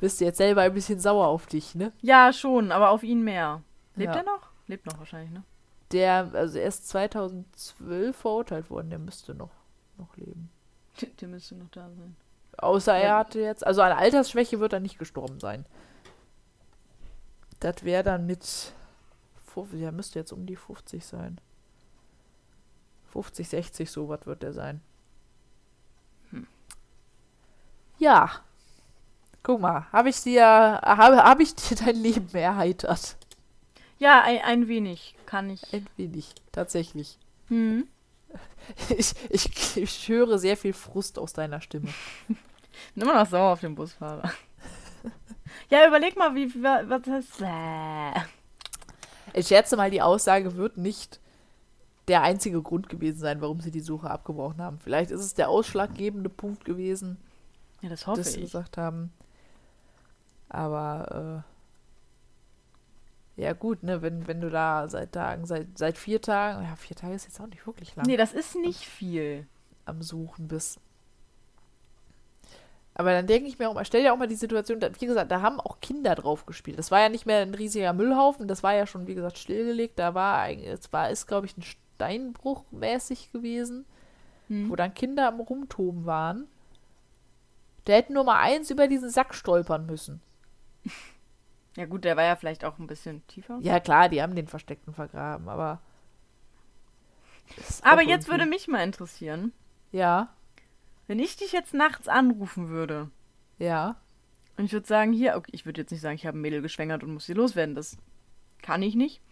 bist 0.00 0.20
du 0.20 0.24
jetzt 0.24 0.38
selber 0.38 0.62
ein 0.62 0.72
bisschen 0.72 0.98
sauer 0.98 1.26
auf 1.26 1.46
dich, 1.46 1.74
ne? 1.74 1.92
Ja, 2.00 2.32
schon, 2.32 2.72
aber 2.72 2.88
auf 2.90 3.02
ihn 3.02 3.22
mehr. 3.22 3.62
Lebt 3.96 4.14
Ja. 4.14 4.20
er 4.20 4.24
noch? 4.24 4.48
Lebt 4.66 4.86
noch 4.86 4.98
wahrscheinlich, 4.98 5.30
ne? 5.32 5.42
Der, 5.92 6.30
also 6.32 6.58
er 6.58 6.68
ist 6.68 6.88
2012 6.88 8.16
verurteilt 8.16 8.70
worden, 8.70 8.90
der 8.90 8.98
müsste 8.98 9.34
noch, 9.34 9.50
noch 9.98 10.16
leben. 10.16 10.50
Der, 11.20 11.28
müsste 11.28 11.54
noch 11.54 11.70
da 11.70 11.88
sein. 11.90 12.16
Außer 12.58 12.94
er 12.94 13.16
hatte 13.16 13.40
jetzt, 13.40 13.66
also 13.66 13.80
an 13.80 13.92
Altersschwäche 13.92 14.60
wird 14.60 14.72
er 14.72 14.80
nicht 14.80 14.98
gestorben 14.98 15.40
sein. 15.40 15.64
Das 17.58 17.84
wäre 17.84 18.02
dann 18.02 18.26
mit, 18.26 18.72
50, 19.54 19.80
der 19.80 19.92
müsste 19.92 20.18
jetzt 20.18 20.32
um 20.32 20.46
die 20.46 20.56
50 20.56 21.04
sein. 21.04 21.40
50, 23.12 23.48
60, 23.48 23.90
so 23.90 24.08
was 24.08 24.26
wird 24.26 24.42
der 24.42 24.52
sein. 24.52 24.82
Ja. 28.00 28.30
Guck 29.42 29.60
mal, 29.60 29.86
habe 29.92 30.08
ich 30.08 30.22
dir, 30.22 30.44
habe, 30.44 31.22
habe 31.22 31.42
ich 31.42 31.54
dir 31.54 31.76
dein 31.76 31.96
Leben 31.96 32.34
erheitert? 32.34 33.16
Ja, 34.00 34.22
ein, 34.22 34.40
ein 34.42 34.66
wenig 34.68 35.14
kann 35.26 35.48
ich. 35.50 35.62
Ein 35.72 35.86
wenig, 35.96 36.34
tatsächlich. 36.52 37.16
Hm. 37.48 37.86
Ich, 38.96 39.12
ich, 39.30 39.76
ich 39.76 40.08
höre 40.08 40.38
sehr 40.38 40.56
viel 40.56 40.72
Frust 40.72 41.18
aus 41.18 41.32
deiner 41.32 41.60
Stimme. 41.60 41.88
Bin 42.28 43.02
Immer 43.02 43.14
noch 43.14 43.26
sauer 43.28 43.52
auf 43.54 43.60
den 43.60 43.74
Busfahrer. 43.74 44.30
ja, 45.70 45.86
überleg 45.88 46.16
mal, 46.16 46.34
wie, 46.36 46.52
wa- 46.62 46.82
was 46.86 47.06
heißt. 47.08 47.40
Äh. 47.42 48.20
Ich 49.32 49.48
schätze 49.48 49.76
mal, 49.76 49.90
die 49.90 50.02
Aussage 50.02 50.54
wird 50.56 50.76
nicht 50.76 51.18
der 52.06 52.22
einzige 52.22 52.62
Grund 52.62 52.88
gewesen 52.88 53.18
sein, 53.18 53.40
warum 53.40 53.60
sie 53.60 53.70
die 53.72 53.80
Suche 53.80 54.10
abgebrochen 54.10 54.60
haben. 54.62 54.78
Vielleicht 54.78 55.10
ist 55.10 55.22
es 55.22 55.34
der 55.34 55.48
ausschlaggebende 55.48 56.28
Punkt 56.28 56.64
gewesen, 56.64 57.16
Ja, 57.82 57.88
das 57.88 58.06
hoffe 58.06 58.18
dass 58.20 58.32
sie 58.34 58.38
ich. 58.40 58.44
gesagt 58.46 58.76
haben, 58.76 59.12
Aber 60.48 61.44
äh, 61.44 61.49
ja 63.40 63.54
gut, 63.54 63.82
ne, 63.82 64.02
wenn, 64.02 64.28
wenn 64.28 64.40
du 64.40 64.50
da 64.50 64.88
seit 64.88 65.12
Tagen, 65.12 65.46
seit, 65.46 65.78
seit 65.78 65.96
vier 65.96 66.20
Tagen, 66.20 66.64
ja, 66.64 66.76
vier 66.76 66.96
Tage 66.96 67.14
ist 67.14 67.24
jetzt 67.24 67.40
auch 67.40 67.46
nicht 67.46 67.66
wirklich 67.66 67.96
lang. 67.96 68.06
Nee, 68.06 68.16
das 68.16 68.32
ist 68.32 68.54
nicht 68.56 68.84
viel. 68.84 69.46
Am 69.86 70.02
Suchen 70.02 70.46
bist. 70.46 70.78
Aber 72.94 73.12
dann 73.12 73.26
denke 73.26 73.48
ich 73.48 73.58
mir 73.58 73.70
auch 73.70 73.74
mal, 73.74 73.86
stell 73.86 74.02
dir 74.02 74.12
auch 74.12 74.18
mal 74.18 74.28
die 74.28 74.34
Situation, 74.34 74.80
wie 74.82 75.06
gesagt, 75.06 75.30
da 75.30 75.40
haben 75.40 75.58
auch 75.58 75.80
Kinder 75.80 76.14
drauf 76.14 76.44
gespielt. 76.44 76.78
Das 76.78 76.90
war 76.90 77.00
ja 77.00 77.08
nicht 77.08 77.24
mehr 77.24 77.40
ein 77.40 77.54
riesiger 77.54 77.94
Müllhaufen, 77.94 78.46
das 78.46 78.62
war 78.62 78.74
ja 78.74 78.86
schon, 78.86 79.06
wie 79.06 79.14
gesagt, 79.14 79.38
stillgelegt. 79.38 79.98
Da 79.98 80.14
war 80.14 80.40
eigentlich, 80.40 80.68
es 80.68 80.92
war, 80.92 81.08
ist, 81.08 81.26
glaube 81.26 81.46
ich, 81.46 81.56
ein 81.56 81.62
Steinbruch 81.62 82.64
mäßig 82.70 83.32
gewesen, 83.32 83.86
hm. 84.48 84.68
wo 84.68 84.76
dann 84.76 84.92
Kinder 84.92 85.28
am 85.28 85.40
Rumtoben 85.40 86.04
waren. 86.04 86.46
Der 87.86 87.96
hätte 87.96 88.12
nur 88.12 88.24
mal 88.24 88.38
eins 88.38 88.70
über 88.70 88.86
diesen 88.86 89.08
Sack 89.08 89.34
stolpern 89.34 89.86
müssen. 89.86 90.20
Ja 91.80 91.86
gut, 91.86 92.04
der 92.04 92.14
war 92.14 92.24
ja 92.24 92.36
vielleicht 92.36 92.62
auch 92.62 92.78
ein 92.78 92.86
bisschen 92.86 93.26
tiefer. 93.26 93.58
Ja 93.62 93.80
klar, 93.80 94.10
die 94.10 94.20
haben 94.20 94.36
den 94.36 94.48
versteckten 94.48 94.92
vergraben, 94.92 95.48
aber. 95.48 95.80
Aber 97.80 98.02
jetzt 98.02 98.28
würde 98.28 98.44
mich 98.44 98.68
mal 98.68 98.84
interessieren. 98.84 99.54
Ja. 99.90 100.28
Wenn 101.06 101.18
ich 101.18 101.36
dich 101.36 101.52
jetzt 101.52 101.72
nachts 101.72 102.06
anrufen 102.06 102.68
würde. 102.68 103.10
Ja. 103.58 103.96
Und 104.58 104.66
ich 104.66 104.72
würde 104.74 104.86
sagen, 104.86 105.14
hier, 105.14 105.36
okay, 105.36 105.52
ich 105.54 105.64
würde 105.64 105.80
jetzt 105.80 105.90
nicht 105.90 106.02
sagen, 106.02 106.16
ich 106.16 106.26
habe 106.26 106.36
ein 106.36 106.42
Mädel 106.42 106.60
geschwängert 106.60 107.02
und 107.02 107.14
muss 107.14 107.24
sie 107.24 107.32
loswerden. 107.32 107.74
Das 107.74 107.96
kann 108.60 108.82
ich 108.82 108.94
nicht. 108.94 109.22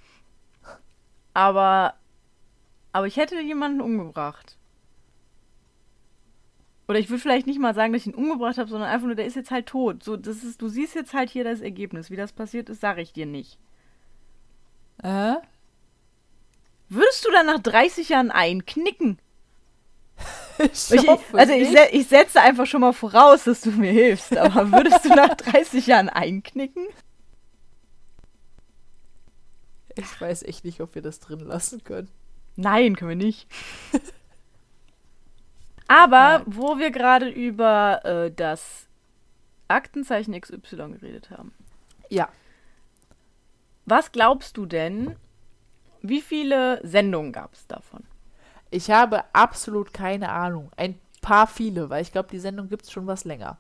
Aber, 1.35 1.97
aber 2.93 3.07
ich 3.07 3.19
hätte 3.19 3.39
jemanden 3.43 3.83
umgebracht. 3.83 4.57
Oder 6.89 6.99
ich 6.99 7.11
würde 7.11 7.21
vielleicht 7.21 7.47
nicht 7.47 7.61
mal 7.61 7.75
sagen, 7.75 7.93
dass 7.93 8.03
ich 8.03 8.09
ihn 8.09 8.15
umgebracht 8.15 8.57
habe, 8.57 8.71
sondern 8.71 8.89
einfach 8.89 9.07
nur, 9.07 9.15
der 9.15 9.27
ist 9.27 9.37
jetzt 9.37 9.51
halt 9.51 9.67
tot. 9.67 10.03
So, 10.03 10.17
das 10.17 10.43
ist, 10.43 10.63
du 10.63 10.69
siehst 10.69 10.95
jetzt 10.95 11.13
halt 11.13 11.29
hier 11.29 11.45
das 11.45 11.61
Ergebnis. 11.61 12.11
Wie 12.11 12.17
das 12.17 12.33
passiert 12.33 12.71
ist, 12.71 12.81
sage 12.81 13.03
ich 13.03 13.13
dir 13.13 13.27
nicht. 13.27 13.59
Äh? 15.03 15.35
Würdest 16.89 17.27
du 17.27 17.31
dann 17.31 17.45
nach 17.45 17.61
30 17.61 18.09
Jahren 18.09 18.31
einknicken? 18.31 19.19
ich 20.59 20.91
ich, 20.91 21.09
also 21.35 21.53
ich, 21.53 21.77
ich 21.93 22.09
setze 22.09 22.41
einfach 22.41 22.67
schon 22.67 22.81
mal 22.81 22.95
voraus, 22.95 23.45
dass 23.45 23.61
du 23.61 23.71
mir 23.71 23.93
hilfst, 23.93 24.35
aber 24.37 24.73
würdest 24.73 25.05
du 25.05 25.11
nach 25.11 25.35
30 25.35 25.87
Jahren 25.87 26.09
einknicken? 26.09 26.87
Ich 29.95 30.21
weiß 30.21 30.43
echt 30.45 30.65
nicht, 30.65 30.81
ob 30.81 30.95
wir 30.95 31.03
das 31.03 31.21
drin 31.21 31.41
lassen 31.41 31.85
können. 31.85 32.09
Nein, 32.57 32.97
können 32.97 33.11
wir 33.11 33.27
nicht. 33.27 33.47
aber 35.89 36.43
wo 36.47 36.79
wir 36.79 36.91
gerade 36.91 37.29
über 37.29 38.05
äh, 38.05 38.31
das 38.31 38.87
Aktenzeichen 39.67 40.41
XY 40.41 40.93
geredet 40.93 41.31
haben. 41.31 41.53
Ja. 42.09 42.29
Was 43.85 44.13
glaubst 44.13 44.57
du 44.57 44.67
denn, 44.67 45.17
wie 46.03 46.21
viele 46.21 46.81
Sendungen 46.87 47.33
gab 47.33 47.55
es 47.55 47.67
davon? 47.67 48.05
Ich 48.71 48.91
habe 48.91 49.25
absolut 49.33 49.95
keine 49.95 50.31
Ahnung. 50.31 50.71
Ein 50.77 51.01
paar 51.23 51.47
viele, 51.47 51.89
weil 51.91 52.03
ich 52.03 52.13
glaube, 52.13 52.29
die 52.31 52.39
Sendung 52.39 52.69
gibt 52.69 52.85
es 52.85 52.93
schon 52.93 53.07
was 53.07 53.25
länger. 53.25 53.57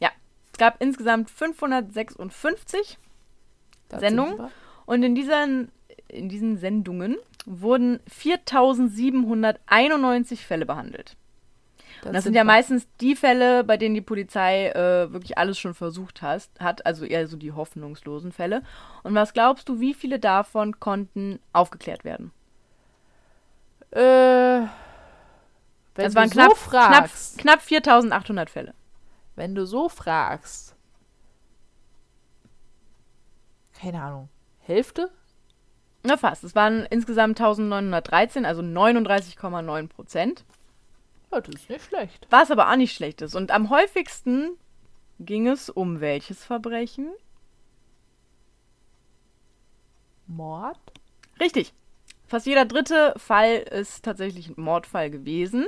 Ja, 0.00 0.10
es 0.52 0.58
gab 0.58 0.82
insgesamt 0.82 1.30
556 1.30 2.98
das 3.88 4.00
Sendungen. 4.00 4.50
Und 4.84 5.02
in 5.02 5.14
diesen, 5.14 5.72
in 6.08 6.28
diesen 6.28 6.58
Sendungen 6.58 7.16
wurden 7.46 8.00
4791 8.08 10.44
Fälle 10.44 10.66
behandelt. 10.66 11.16
Das, 12.02 12.12
das 12.12 12.24
sind, 12.24 12.34
ja 12.34 12.44
meistens 12.44 12.86
die 13.00 13.16
Fälle, 13.16 13.64
bei 13.64 13.76
denen 13.76 13.94
die 13.94 14.00
Polizei 14.00 14.68
äh, 14.68 15.12
wirklich 15.12 15.36
alles 15.38 15.58
schon 15.58 15.74
versucht 15.74 16.22
has, 16.22 16.50
hat, 16.58 16.86
also 16.86 17.04
eher 17.04 17.26
so 17.26 17.36
die 17.36 17.52
hoffnungslosen 17.52 18.32
Fälle. 18.32 18.62
Und 19.02 19.14
was 19.14 19.32
glaubst 19.32 19.68
du, 19.68 19.80
wie 19.80 19.94
viele 19.94 20.18
davon 20.18 20.78
konnten 20.80 21.40
aufgeklärt 21.52 22.04
werden? 22.04 22.32
Äh, 23.90 24.66
wenn 25.94 26.04
das 26.04 26.14
waren 26.14 26.30
knapp, 26.30 26.50
so 26.50 26.54
fragst, 26.54 27.38
knapp, 27.38 27.58
knapp 27.58 27.62
4800 27.62 28.50
Fälle. 28.50 28.74
Wenn 29.34 29.54
du 29.54 29.66
so 29.66 29.88
fragst, 29.88 30.76
keine 33.80 34.02
Ahnung, 34.02 34.28
Hälfte? 34.60 35.10
Na 36.02 36.16
fast. 36.16 36.44
Es 36.44 36.54
waren 36.54 36.86
insgesamt 36.90 37.40
1913, 37.40 38.44
also 38.44 38.62
39,9 38.62 39.88
Prozent. 39.88 40.44
Ja, 41.32 41.40
das 41.40 41.54
ist 41.54 41.68
nicht 41.68 41.84
schlecht. 41.84 42.26
Was 42.30 42.50
aber 42.50 42.70
auch 42.70 42.76
nicht 42.76 42.94
schlecht 42.94 43.22
ist. 43.22 43.34
Und 43.34 43.50
am 43.50 43.70
häufigsten 43.70 44.56
ging 45.20 45.46
es 45.46 45.68
um 45.68 46.00
welches 46.00 46.44
Verbrechen? 46.44 47.10
Mord? 50.26 50.78
Richtig. 51.40 51.72
Fast 52.26 52.46
jeder 52.46 52.66
dritte 52.66 53.14
Fall 53.16 53.56
ist 53.56 54.04
tatsächlich 54.04 54.48
ein 54.48 54.60
Mordfall 54.60 55.10
gewesen. 55.10 55.66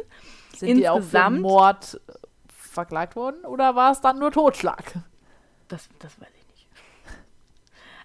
Sind 0.54 0.68
Insgesamt, 0.68 0.76
die 0.76 0.88
auch 0.88 1.02
für 1.02 1.30
Mord 1.30 2.00
verklagt 2.48 3.16
worden 3.16 3.44
oder 3.44 3.74
war 3.74 3.92
es 3.92 4.00
dann 4.00 4.18
nur 4.18 4.30
Totschlag? 4.30 4.92
Das, 5.68 5.88
das 5.98 6.20
weiß 6.20 6.28
ich. 6.34 6.39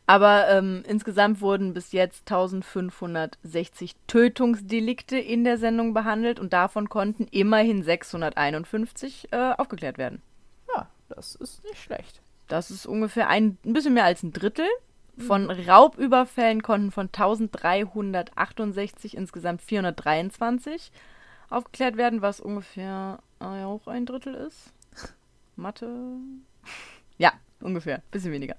Aber 0.08 0.48
ähm, 0.50 0.84
insgesamt 0.88 1.42
wurden 1.42 1.74
bis 1.74 1.92
jetzt 1.92 2.32
1560 2.32 3.96
Tötungsdelikte 4.08 5.18
in 5.18 5.44
der 5.44 5.58
Sendung 5.58 5.96
behandelt 5.96 6.40
und 6.40 6.54
davon 6.54 6.90
konnten 6.90 7.28
immerhin 7.32 7.82
651 7.82 9.30
äh, 9.32 9.54
aufgeklärt 9.58 9.98
werden. 9.98 10.22
Ja, 10.76 10.88
das 11.10 11.34
ist 11.36 11.64
nicht 11.64 11.82
schlecht. 11.82 12.22
Das 12.48 12.70
ist 12.70 12.86
ungefähr 12.86 13.30
ein, 13.30 13.58
ein 13.66 13.74
bisschen 13.74 13.96
mehr 13.96 14.06
als 14.06 14.22
ein 14.22 14.32
Drittel. 14.32 14.68
Von 15.18 15.50
Raubüberfällen 15.50 16.62
konnten 16.62 16.92
von 16.92 17.08
1368 17.08 19.16
insgesamt 19.16 19.62
423 19.62 20.92
aufgeklärt 21.50 21.96
werden, 21.98 22.22
was 22.22 22.42
ungefähr 22.42 23.20
äh, 23.40 23.64
auch 23.64 23.88
ein 23.88 24.06
Drittel 24.06 24.36
ist. 24.36 24.74
Mathe. 25.56 25.88
Ja, 27.18 27.32
ungefähr. 27.62 28.04
Bisschen 28.12 28.34
weniger. 28.34 28.58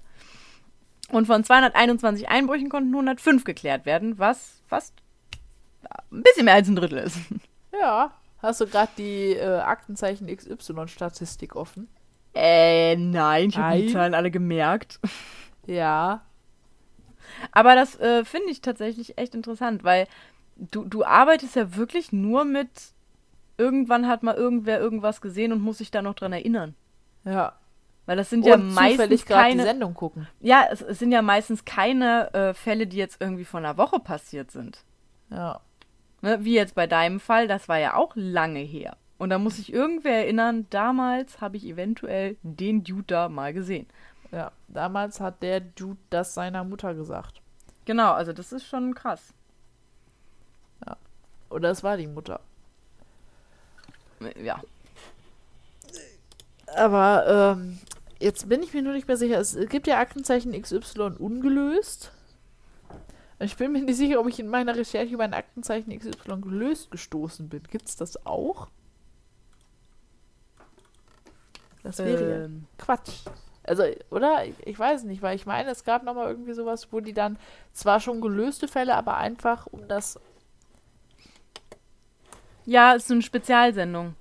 Und 1.11 1.25
von 1.25 1.43
221 1.43 2.29
Einbrüchen 2.29 2.69
konnten 2.69 2.93
105 2.93 3.43
geklärt 3.43 3.85
werden, 3.85 4.19
was 4.19 4.61
fast 4.67 4.93
ein 6.11 6.23
bisschen 6.23 6.45
mehr 6.45 6.55
als 6.55 6.67
ein 6.67 6.75
Drittel 6.75 6.99
ist. 6.99 7.17
Ja. 7.79 8.11
Hast 8.39 8.59
du 8.61 8.65
gerade 8.65 8.91
die 8.97 9.33
äh, 9.33 9.59
Aktenzeichen 9.59 10.25
XY-Statistik 10.35 11.55
offen? 11.55 11.87
Äh, 12.33 12.95
nein, 12.95 13.49
ich 13.49 13.57
habe 13.57 13.81
die 13.81 13.91
Zahlen 13.91 14.15
alle 14.15 14.31
gemerkt. 14.31 14.99
Ja. 15.67 16.21
Aber 17.51 17.75
das 17.75 17.99
äh, 17.99 18.25
finde 18.25 18.49
ich 18.49 18.61
tatsächlich 18.61 19.17
echt 19.17 19.35
interessant, 19.35 19.83
weil 19.83 20.07
du, 20.55 20.85
du 20.85 21.03
arbeitest 21.03 21.55
ja 21.55 21.75
wirklich 21.75 22.11
nur 22.11 22.45
mit, 22.45 22.69
irgendwann 23.57 24.07
hat 24.07 24.23
mal 24.23 24.35
irgendwer 24.35 24.79
irgendwas 24.79 25.21
gesehen 25.21 25.51
und 25.51 25.61
muss 25.61 25.79
sich 25.79 25.91
da 25.91 26.01
noch 26.01 26.15
dran 26.15 26.33
erinnern. 26.33 26.73
Ja. 27.25 27.53
Weil 28.07 28.17
das 28.17 28.29
sind 28.29 28.45
und 28.45 28.49
ja 28.49 28.57
meistens 28.57 29.25
keine 29.25 29.61
die 29.61 29.67
Sendung 29.67 29.93
gucken. 29.93 30.27
Ja, 30.39 30.65
es, 30.71 30.81
es 30.81 30.97
sind 30.97 31.11
ja 31.11 31.21
meistens 31.21 31.65
keine 31.65 32.33
äh, 32.33 32.53
Fälle, 32.53 32.87
die 32.87 32.97
jetzt 32.97 33.21
irgendwie 33.21 33.45
vor 33.45 33.59
einer 33.59 33.77
Woche 33.77 33.99
passiert 33.99 34.49
sind. 34.49 34.79
Ja. 35.29 35.59
Ne, 36.21 36.43
wie 36.43 36.55
jetzt 36.55 36.73
bei 36.73 36.87
deinem 36.87 37.19
Fall, 37.19 37.47
das 37.47 37.69
war 37.69 37.77
ja 37.77 37.95
auch 37.95 38.13
lange 38.15 38.61
her. 38.61 38.97
Und 39.17 39.29
da 39.29 39.37
muss 39.37 39.57
sich 39.57 39.73
irgendwer 39.73 40.13
erinnern, 40.13 40.67
damals 40.69 41.41
habe 41.41 41.57
ich 41.57 41.65
eventuell 41.65 42.37
den 42.43 42.83
Dude 42.83 43.03
da 43.07 43.29
mal 43.29 43.53
gesehen. 43.53 43.87
Ja, 44.31 44.51
damals 44.67 45.19
hat 45.19 45.43
der 45.43 45.59
Dude 45.59 45.99
das 46.09 46.33
seiner 46.33 46.63
Mutter 46.63 46.93
gesagt. 46.93 47.41
Genau, 47.85 48.13
also 48.13 48.31
das 48.33 48.51
ist 48.51 48.65
schon 48.65 48.93
krass. 48.95 49.33
Ja. 50.85 50.97
Oder 51.49 51.71
es 51.71 51.83
war 51.83 51.97
die 51.97 52.07
Mutter. 52.07 52.39
Ja. 54.41 54.61
Aber 56.75 57.55
ähm, 57.57 57.79
jetzt 58.19 58.49
bin 58.49 58.63
ich 58.63 58.73
mir 58.73 58.81
nur 58.81 58.93
nicht 58.93 59.07
mehr 59.07 59.17
sicher. 59.17 59.39
Es 59.39 59.57
gibt 59.69 59.87
ja 59.87 59.99
Aktenzeichen 59.99 60.59
XY 60.59 61.15
ungelöst. 61.19 62.11
Ich 63.39 63.55
bin 63.55 63.71
mir 63.71 63.81
nicht 63.81 63.97
sicher, 63.97 64.19
ob 64.19 64.27
ich 64.27 64.39
in 64.39 64.47
meiner 64.47 64.75
Recherche 64.75 65.13
über 65.13 65.23
ein 65.23 65.33
Aktenzeichen 65.33 65.97
XY 65.97 66.41
gelöst 66.41 66.89
gestoßen 66.89 67.49
bin. 67.49 67.63
Gibt's 67.69 67.95
das 67.95 68.25
auch? 68.25 68.67
Das 71.83 71.99
wäre 71.99 72.45
ähm. 72.45 72.65
Quatsch. 72.77 73.25
Also, 73.63 73.83
oder? 74.09 74.43
Ich 74.65 74.79
weiß 74.79 75.03
nicht, 75.03 75.21
weil 75.21 75.35
ich 75.35 75.45
meine, 75.45 75.69
es 75.69 75.83
gab 75.83 76.03
nochmal 76.03 76.29
irgendwie 76.29 76.53
sowas, 76.53 76.91
wo 76.91 76.99
die 76.99 77.13
dann 77.13 77.37
zwar 77.73 77.99
schon 77.99 78.21
gelöste 78.21 78.67
Fälle, 78.67 78.95
aber 78.95 79.17
einfach 79.17 79.67
um 79.67 79.87
das. 79.87 80.19
Ja, 82.65 82.95
es 82.95 83.05
ist 83.05 83.11
eine 83.11 83.21
Spezialsendung. 83.21 84.15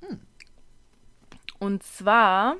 Hm. 0.00 0.20
Und 1.60 1.82
zwar. 1.82 2.56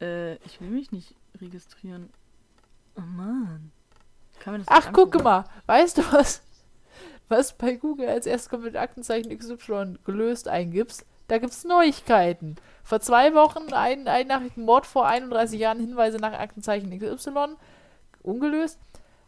Äh, 0.00 0.34
ich 0.44 0.60
will 0.60 0.70
mich 0.70 0.92
nicht 0.92 1.14
registrieren. 1.40 2.10
Oh 2.96 3.00
Mann. 3.00 3.72
Ach, 4.66 4.92
gucke 4.92 5.22
mal. 5.22 5.44
Weißt 5.66 5.98
du 5.98 6.02
was? 6.12 6.42
Was 7.28 7.54
bei 7.54 7.74
Google 7.74 8.08
als 8.08 8.26
erstes 8.26 8.50
kommt 8.50 8.64
mit 8.64 8.76
Aktenzeichen 8.76 9.36
XY 9.36 9.98
gelöst 10.04 10.48
eingibst, 10.48 11.06
da 11.28 11.38
gibt 11.38 11.52
es 11.52 11.64
Neuigkeiten. 11.64 12.56
Vor 12.82 13.00
zwei 13.00 13.34
Wochen 13.34 13.72
ein 13.72 14.06
einnachrigen 14.08 14.64
Mord 14.64 14.86
vor 14.86 15.06
31 15.06 15.58
Jahren, 15.58 15.80
Hinweise 15.80 16.18
nach 16.18 16.38
Aktenzeichen 16.38 16.90
XY, 16.98 17.56
ungelöst. 18.22 18.78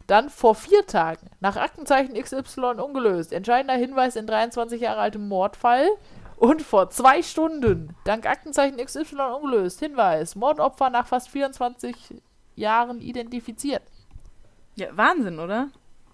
Dann 0.05 0.29
vor 0.29 0.55
vier 0.55 0.85
Tagen, 0.85 1.29
nach 1.41 1.57
Aktenzeichen 1.57 2.13
XY 2.13 2.79
ungelöst, 2.79 3.33
entscheidender 3.33 3.75
Hinweis 3.75 4.15
in 4.15 4.27
23 4.27 4.79
Jahre 4.79 5.01
altem 5.01 5.27
Mordfall. 5.27 5.89
Und 6.37 6.61
vor 6.61 6.91
zwei 6.91 7.23
Stunden, 7.23 7.95
dank 8.03 8.27
Aktenzeichen 8.27 8.77
XY 8.77 9.15
ungelöst, 9.41 9.79
Hinweis, 9.79 10.35
Mordopfer 10.35 10.91
nach 10.91 11.07
fast 11.07 11.29
24 11.29 11.95
Jahren 12.55 13.01
identifiziert. 13.01 13.81
Ja, 14.75 14.95
Wahnsinn, 14.95 15.39
oder? 15.39 15.69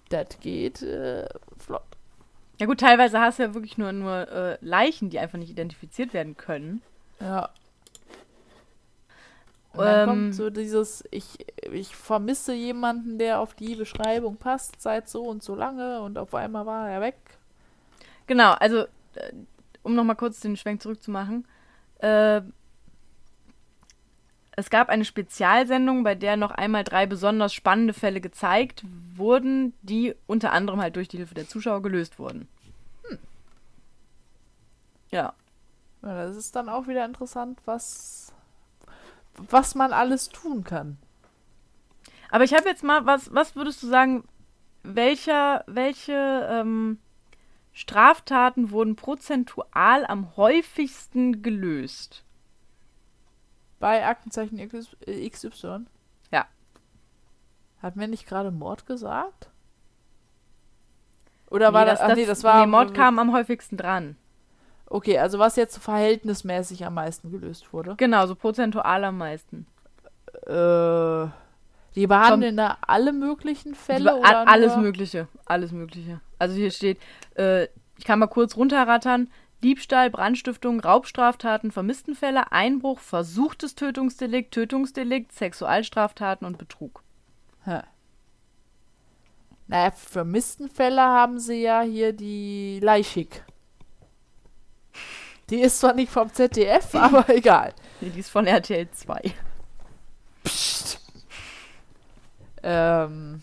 Das 0.08 0.40
geht 0.40 0.80
äh, 0.80 1.28
flott. 1.58 1.82
Ja 2.58 2.66
gut, 2.66 2.80
teilweise 2.80 3.20
hast 3.20 3.38
du 3.38 3.42
ja 3.42 3.54
wirklich 3.54 3.76
nur, 3.76 3.92
nur 3.92 4.28
äh, 4.28 4.58
Leichen, 4.62 5.10
die 5.10 5.18
einfach 5.18 5.38
nicht 5.38 5.50
identifiziert 5.50 6.14
werden 6.14 6.36
können. 6.38 6.80
Ja. 7.20 7.50
Und 9.74 9.84
dann 9.84 10.00
Ähm. 10.00 10.06
kommt 10.08 10.34
so 10.36 10.48
dieses, 10.50 11.04
ich, 11.10 11.44
ich 11.70 11.94
vermisse 11.94 12.54
jemanden, 12.54 13.18
der 13.18 13.40
auf 13.40 13.54
die 13.54 13.74
Beschreibung 13.74 14.36
passt, 14.36 14.80
seit 14.80 15.08
so 15.08 15.24
und 15.24 15.42
so 15.42 15.54
lange 15.54 16.00
und 16.00 16.16
auf 16.16 16.34
einmal 16.34 16.64
war 16.64 16.88
er 16.88 17.00
weg. 17.02 17.16
Genau, 18.26 18.52
also 18.52 18.84
äh, 19.14 19.32
um 19.84 19.94
nochmal 19.94 20.16
kurz 20.16 20.40
den 20.40 20.56
Schwenk 20.56 20.82
zurückzumachen. 20.82 21.46
Äh, 21.98 22.42
es 24.56 24.70
gab 24.70 24.88
eine 24.88 25.04
Spezialsendung, 25.04 26.04
bei 26.04 26.14
der 26.14 26.36
noch 26.36 26.52
einmal 26.52 26.84
drei 26.84 27.06
besonders 27.06 27.52
spannende 27.52 27.92
Fälle 27.92 28.20
gezeigt 28.20 28.84
wurden, 29.16 29.74
die 29.82 30.14
unter 30.26 30.52
anderem 30.52 30.80
halt 30.80 30.96
durch 30.96 31.08
die 31.08 31.16
Hilfe 31.16 31.34
der 31.34 31.48
Zuschauer 31.48 31.82
gelöst 31.82 32.18
wurden. 32.18 32.48
Ja. 35.10 35.32
Ja, 36.02 36.26
das 36.26 36.36
ist 36.36 36.54
dann 36.54 36.68
auch 36.68 36.86
wieder 36.86 37.04
interessant, 37.04 37.60
was, 37.64 38.32
was 39.48 39.74
man 39.74 39.92
alles 39.92 40.28
tun 40.28 40.64
kann. 40.64 40.98
Aber 42.30 42.44
ich 42.44 42.52
habe 42.52 42.68
jetzt 42.68 42.84
mal, 42.84 43.06
was, 43.06 43.32
was 43.32 43.56
würdest 43.56 43.82
du 43.82 43.86
sagen, 43.86 44.24
welcher, 44.82 45.64
welche 45.66 46.48
ähm, 46.50 46.98
Straftaten 47.74 48.70
wurden 48.70 48.94
prozentual 48.96 50.06
am 50.06 50.36
häufigsten 50.36 51.42
gelöst? 51.42 52.22
Bei 53.80 54.06
Aktenzeichen 54.06 54.58
X- 54.58 54.96
äh, 55.06 55.28
XY. 55.28 55.80
Ja. 56.30 56.46
Hat 57.82 57.96
mir 57.96 58.08
nicht 58.08 58.26
gerade 58.26 58.50
Mord 58.52 58.86
gesagt? 58.86 59.50
Oder 61.50 61.72
war 61.72 61.84
das, 61.84 62.00
ach 62.00 62.14
nee, 62.14 62.26
das 62.26 62.42
war. 62.44 62.60
Nee, 62.60 62.66
Mord 62.70 62.94
kam 62.94 63.18
am 63.18 63.32
häufigsten 63.32 63.76
dran. 63.76 64.16
Okay, 64.86 65.18
also 65.18 65.38
was 65.38 65.56
jetzt 65.56 65.78
verhältnismäßig 65.78 66.86
am 66.86 66.94
meisten 66.94 67.30
gelöst 67.30 67.72
wurde. 67.72 67.94
Genau, 67.96 68.26
so 68.26 68.34
prozentual 68.36 69.02
am 69.04 69.18
meisten. 69.18 69.66
Äh, 70.46 71.26
die 71.94 72.06
behandeln 72.06 72.56
da 72.56 72.78
alle 72.86 73.12
möglichen 73.12 73.74
Fälle 73.74 74.16
oder 74.16 74.48
alles? 74.48 74.76
Mögliche. 74.76 75.28
Alles 75.44 75.72
Mögliche. 75.72 76.20
Also 76.44 76.56
hier 76.56 76.70
steht, 76.70 76.98
äh, 77.36 77.64
ich 77.96 78.04
kann 78.04 78.18
mal 78.18 78.26
kurz 78.26 78.56
runterrattern. 78.56 79.30
Diebstahl, 79.62 80.10
Brandstiftung, 80.10 80.78
Raubstraftaten, 80.78 81.70
Vermisstenfälle, 81.70 82.52
Einbruch, 82.52 82.98
versuchtes 82.98 83.74
Tötungsdelikt, 83.74 84.52
Tötungsdelikt, 84.52 85.32
Sexualstraftaten 85.32 86.46
und 86.46 86.58
Betrug. 86.58 87.02
Hä. 87.64 87.80
Naja, 89.66 89.90
für 89.92 90.10
vermissten 90.10 90.68
Fälle 90.68 91.00
haben 91.00 91.38
sie 91.38 91.62
ja 91.62 91.80
hier 91.80 92.12
die 92.12 92.78
Leichig. 92.82 93.42
Die 95.48 95.60
ist 95.60 95.80
zwar 95.80 95.94
nicht 95.94 96.12
vom 96.12 96.30
ZDF, 96.30 96.94
aber 96.94 97.26
egal. 97.30 97.72
Nee, 98.02 98.10
die 98.10 98.20
ist 98.20 98.28
von 98.28 98.46
RTL 98.46 98.90
2. 98.90 99.32
Psst. 100.44 101.00
Ähm, 102.62 103.42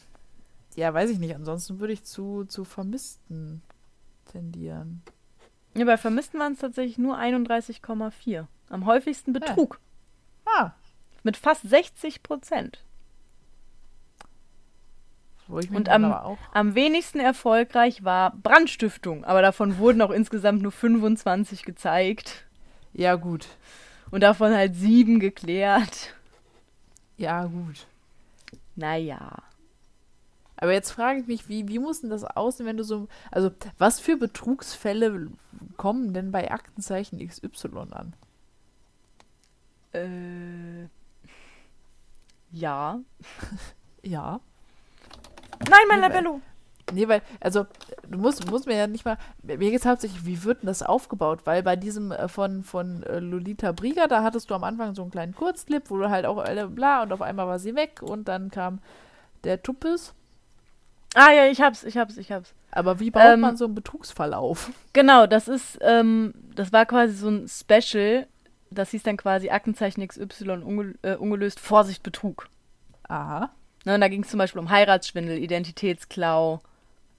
ja, 0.76 0.94
weiß 0.94 1.10
ich 1.10 1.20
nicht. 1.20 1.36
Ansonsten 1.36 1.80
würde 1.80 1.94
ich 1.94 2.04
zu, 2.04 2.46
zu 2.46 2.64
Vermissten 2.64 3.62
tendieren. 4.32 5.02
Ja, 5.74 5.86
bei 5.86 5.98
Vermissten 5.98 6.40
waren 6.40 6.54
es 6.54 6.60
tatsächlich 6.60 6.98
nur 6.98 7.18
31,4. 7.18 8.46
Am 8.70 8.86
häufigsten 8.86 9.34
Betrug. 9.34 9.80
Ah, 10.46 10.72
Mit 11.24 11.38
fast 11.38 11.68
60 11.68 12.24
Prozent. 12.24 12.84
Und 15.48 15.90
am-. 15.90 16.38
Am 16.54 16.76
wenigsten 16.76 17.20
erfolgreich 17.20 18.04
war 18.04 18.32
Brandstiftung, 18.32 19.26
aber 19.26 19.42
davon 19.42 19.78
wurden 19.78 20.02
auch 20.02 20.12
insgesamt 20.12 20.62
nur 20.62 20.72
25 20.72 21.64
gezeigt. 21.64 22.46
Ja, 22.94 23.16
gut. 23.16 23.48
Und 24.12 24.22
davon 24.22 24.54
halt 24.54 24.76
sieben 24.76 25.20
geklärt. 25.20 26.14
Ja, 27.18 27.46
gut. 27.46 27.86
Naja. 28.76 29.44
Aber 30.62 30.72
jetzt 30.74 30.92
frage 30.92 31.20
ich 31.20 31.28
mich, 31.28 31.50
wie, 31.50 31.68
wie 31.68 31.80
muss 31.80 32.02
denn 32.02 32.12
das 32.12 32.24
aussehen, 32.24 32.68
wenn 32.68 32.78
du 32.78 32.84
so. 32.84 33.08
Also, 33.32 33.50
was 33.80 34.00
für 34.00 34.16
Betrugsfälle 34.16 35.28
kommen 35.76 36.14
denn 36.14 36.32
bei 36.32 36.52
Aktenzeichen 36.52 37.20
XY 37.28 37.88
an? 37.92 38.14
Äh. 39.92 40.88
Ja. 42.52 43.00
Ja. 44.04 44.40
Nein, 45.70 45.80
mein 45.88 46.00
Nee, 46.00 46.08
Labello! 46.08 46.42
Nee, 46.92 47.08
weil, 47.08 47.22
also, 47.40 47.68
du 48.10 48.18
musst, 48.18 48.50
musst 48.50 48.66
mir 48.66 48.76
ja 48.76 48.88
nicht 48.88 49.06
mal. 49.06 49.20
Mir 49.44 49.58
geht 49.58 49.80
es 49.80 49.86
hauptsächlich, 49.86 50.26
wie 50.26 50.44
wird 50.44 50.64
denn 50.64 50.68
das 50.68 50.82
aufgebaut? 50.82 51.42
Weil 51.46 51.62
bei 51.62 51.76
diesem 51.76 52.12
äh, 52.12 52.28
von, 52.28 52.64
von 52.64 53.04
äh, 53.04 53.20
Lolita 53.20 53.74
Brieger, 53.74 54.08
da 54.08 54.24
hattest 54.24 54.50
du 54.50 54.56
am 54.56 54.64
Anfang 54.64 54.96
so 54.96 55.04
einen 55.04 55.12
kleinen 55.12 55.36
Kurzclip, 55.36 55.92
wo 55.92 55.98
du 55.98 56.10
halt 56.10 56.26
auch 56.26 56.40
alle 56.40 56.68
bla 56.68 57.04
und 57.04 57.14
auf 57.14 57.22
einmal 57.22 57.46
war 57.46 57.60
sie 57.60 57.76
weg 57.76 58.02
und 58.02 58.28
dann 58.28 58.50
kam 58.50 58.80
der 59.44 59.62
Tuppes. 59.62 60.16
Ah 61.14 61.32
ja, 61.32 61.48
ich 61.48 61.60
hab's, 61.62 61.84
ich 61.84 61.98
hab's, 61.98 62.18
ich 62.18 62.32
hab's. 62.32 62.54
Aber 62.72 63.00
wie 63.00 63.12
baut 63.12 63.24
Ähm, 63.26 63.42
man 63.42 63.58
so 63.58 63.66
einen 63.66 63.76
Betrugsfall 63.76 64.34
auf? 64.34 64.72
Genau, 64.94 65.28
das 65.28 65.48
ist, 65.50 65.78
ähm, 65.82 66.34
das 66.56 66.72
war 66.72 66.86
quasi 66.86 67.14
so 67.16 67.30
ein 67.30 67.48
Special. 67.50 68.28
Das 68.70 68.92
hieß 68.92 69.04
dann 69.04 69.18
quasi 69.18 69.50
Aktenzeichen 69.50 70.08
XY 70.08 70.62
unge 70.64 70.96
äh, 71.02 71.16
ungelöst, 71.16 71.60
Vorsicht, 71.60 72.04
Betrug. 72.04 72.48
Aha. 73.10 73.50
Ne, 73.84 73.96
und 73.96 74.02
da 74.02 74.08
ging 74.08 74.24
es 74.24 74.30
zum 74.30 74.38
Beispiel 74.38 74.60
um 74.62 74.70
Heiratsschwindel, 74.70 75.38
Identitätsklau 75.38 76.62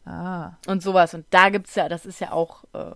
Ah. 0.06 0.52
und 0.66 0.82
sowas. 0.82 1.12
Und 1.14 1.26
da 1.30 1.50
gibt's 1.50 1.74
ja, 1.74 1.88
das 1.88 2.06
ist 2.06 2.20
ja 2.20 2.32
auch, 2.32 2.64
äh, 2.72 2.94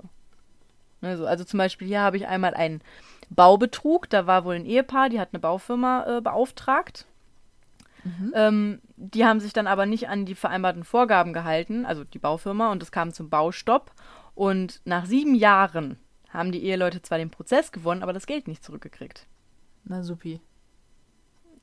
ne, 1.03 1.16
so, 1.18 1.26
also 1.26 1.44
zum 1.44 1.59
Beispiel 1.59 1.86
hier 1.88 2.01
habe 2.01 2.16
ich 2.16 2.26
einmal 2.26 2.55
einen 2.55 2.80
Baubetrug. 3.28 4.09
Da 4.09 4.26
war 4.26 4.44
wohl 4.44 4.55
ein 4.55 4.64
Ehepaar, 4.64 5.11
die 5.11 5.20
hat 5.20 5.28
eine 5.32 5.40
Baufirma 5.40 6.16
äh, 6.16 6.20
beauftragt. 6.22 7.05
Mhm. 8.07 8.32
Ähm, 8.34 8.80
die 8.96 9.24
haben 9.24 9.40
sich 9.40 9.52
dann 9.52 9.66
aber 9.66 9.84
nicht 9.86 10.09
an 10.09 10.26
die 10.26 10.34
vereinbarten 10.34 10.84
Vorgaben 10.84 11.32
gehalten, 11.32 11.84
also 11.84 12.04
die 12.04 12.18
Baufirma, 12.18 12.70
und 12.70 12.82
es 12.82 12.92
kam 12.92 13.12
zum 13.12 13.28
Baustopp. 13.30 13.92
Und 14.34 14.80
nach 14.84 15.07
sieben 15.07 15.34
Jahren 15.34 15.98
haben 16.30 16.52
die 16.52 16.62
Eheleute 16.62 17.02
zwar 17.02 17.18
den 17.18 17.30
Prozess 17.30 17.72
gewonnen, 17.72 18.02
aber 18.02 18.12
das 18.12 18.26
Geld 18.26 18.48
nicht 18.48 18.62
zurückgekriegt. 18.62 19.26
Na, 19.84 20.02
supi. 20.02 20.40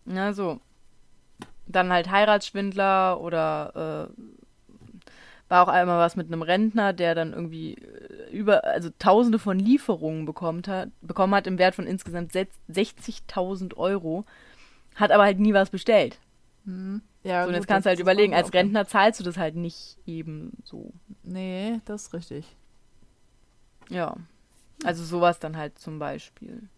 Na 0.06 0.34
so. 0.34 0.60
Dann 1.66 1.92
halt 1.94 2.12
Heiratsschwindler 2.12 3.22
oder 3.22 4.10
äh, 4.12 4.22
war 5.50 5.64
auch 5.64 5.70
einmal 5.72 6.00
was 6.00 6.16
mit 6.16 6.28
einem 6.28 6.42
Rentner, 6.42 6.94
der 6.94 7.16
dann 7.16 7.32
irgendwie 7.32 7.76
äh, 7.76 8.32
über, 8.32 8.64
also 8.66 8.90
tausende 9.00 9.40
von 9.40 9.60
Lieferungen 9.60 10.26
bekommt 10.26 10.68
hat, 10.68 10.90
bekommen 11.02 11.36
hat 11.36 11.48
im 11.48 11.58
Wert 11.58 11.76
von 11.76 11.86
insgesamt 11.88 12.34
sech- 12.34 12.48
60.000 12.70 13.76
Euro, 13.78 14.26
hat 14.96 15.12
aber 15.12 15.24
halt 15.24 15.40
nie 15.40 15.54
was 15.54 15.70
bestellt. 15.70 16.18
Hm. 16.66 17.02
Ja, 17.24 17.44
So, 17.44 17.50
und 17.50 17.56
jetzt 17.56 17.68
kannst 17.68 17.86
du 17.86 17.90
halt 17.90 18.00
überlegen, 18.00 18.34
als 18.34 18.54
Rentner 18.54 18.88
zahlst 18.88 19.20
du 19.20 19.24
das 19.24 19.38
halt 19.38 19.56
nicht 19.56 19.98
eben 20.06 20.52
so. 20.64 20.92
Nee, 21.24 21.80
das 21.86 22.04
ist 22.04 22.14
richtig. 22.14 22.56
Ja. 23.90 24.16
Also 24.84 25.04
sowas 25.04 25.40
dann 25.40 25.56
halt 25.58 25.80
zum 25.80 26.00
Beispiel. 26.00 26.70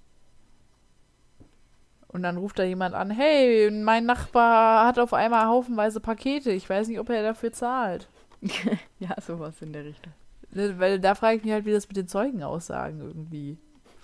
Und 2.08 2.24
dann 2.24 2.38
ruft 2.38 2.60
da 2.60 2.64
jemand 2.64 2.96
an, 2.96 3.12
hey, 3.12 3.70
mein 3.72 4.06
Nachbar 4.06 4.88
hat 4.88 5.00
auf 5.00 5.14
einmal 5.14 5.48
haufenweise 5.48 6.00
Pakete. 6.00 6.52
Ich 6.52 6.70
weiß 6.70 6.88
nicht, 6.88 7.00
ob 7.00 7.10
er 7.10 7.24
dafür 7.24 7.52
zahlt. 7.52 8.08
ja, 9.00 9.16
sowas 9.22 9.62
in 9.62 9.74
der 9.74 9.86
Richtung. 9.86 10.14
Weil 10.52 11.00
da 11.00 11.16
frage 11.16 11.38
ich 11.38 11.44
mich 11.44 11.52
halt, 11.52 11.66
wie 11.66 11.74
das 11.74 11.88
mit 11.88 11.98
den 11.98 12.08
Zeugenaussagen 12.08 13.02
irgendwie 13.02 13.58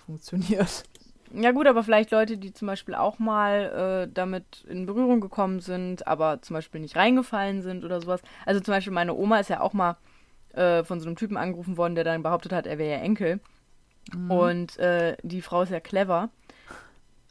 funktioniert. 0.04 0.84
Ja 1.34 1.52
gut, 1.52 1.66
aber 1.66 1.82
vielleicht 1.82 2.10
Leute, 2.10 2.36
die 2.36 2.52
zum 2.52 2.66
Beispiel 2.66 2.94
auch 2.94 3.18
mal 3.18 4.06
äh, 4.08 4.12
damit 4.12 4.64
in 4.68 4.86
Berührung 4.86 5.20
gekommen 5.20 5.60
sind, 5.60 6.06
aber 6.06 6.42
zum 6.42 6.54
Beispiel 6.54 6.80
nicht 6.80 6.96
reingefallen 6.96 7.62
sind 7.62 7.84
oder 7.84 8.00
sowas. 8.00 8.20
Also 8.44 8.60
zum 8.60 8.72
Beispiel 8.74 8.92
meine 8.92 9.14
Oma 9.14 9.38
ist 9.38 9.48
ja 9.48 9.60
auch 9.60 9.72
mal 9.72 9.96
äh, 10.52 10.84
von 10.84 11.00
so 11.00 11.06
einem 11.06 11.16
Typen 11.16 11.36
angerufen 11.36 11.76
worden, 11.76 11.94
der 11.94 12.04
dann 12.04 12.22
behauptet 12.22 12.52
hat, 12.52 12.66
er 12.66 12.78
wäre 12.78 12.98
ihr 12.98 13.02
Enkel. 13.02 13.40
Und 14.28 14.78
äh, 14.78 15.16
die 15.22 15.42
Frau 15.42 15.62
ist 15.62 15.70
ja 15.70 15.80
clever, 15.80 16.28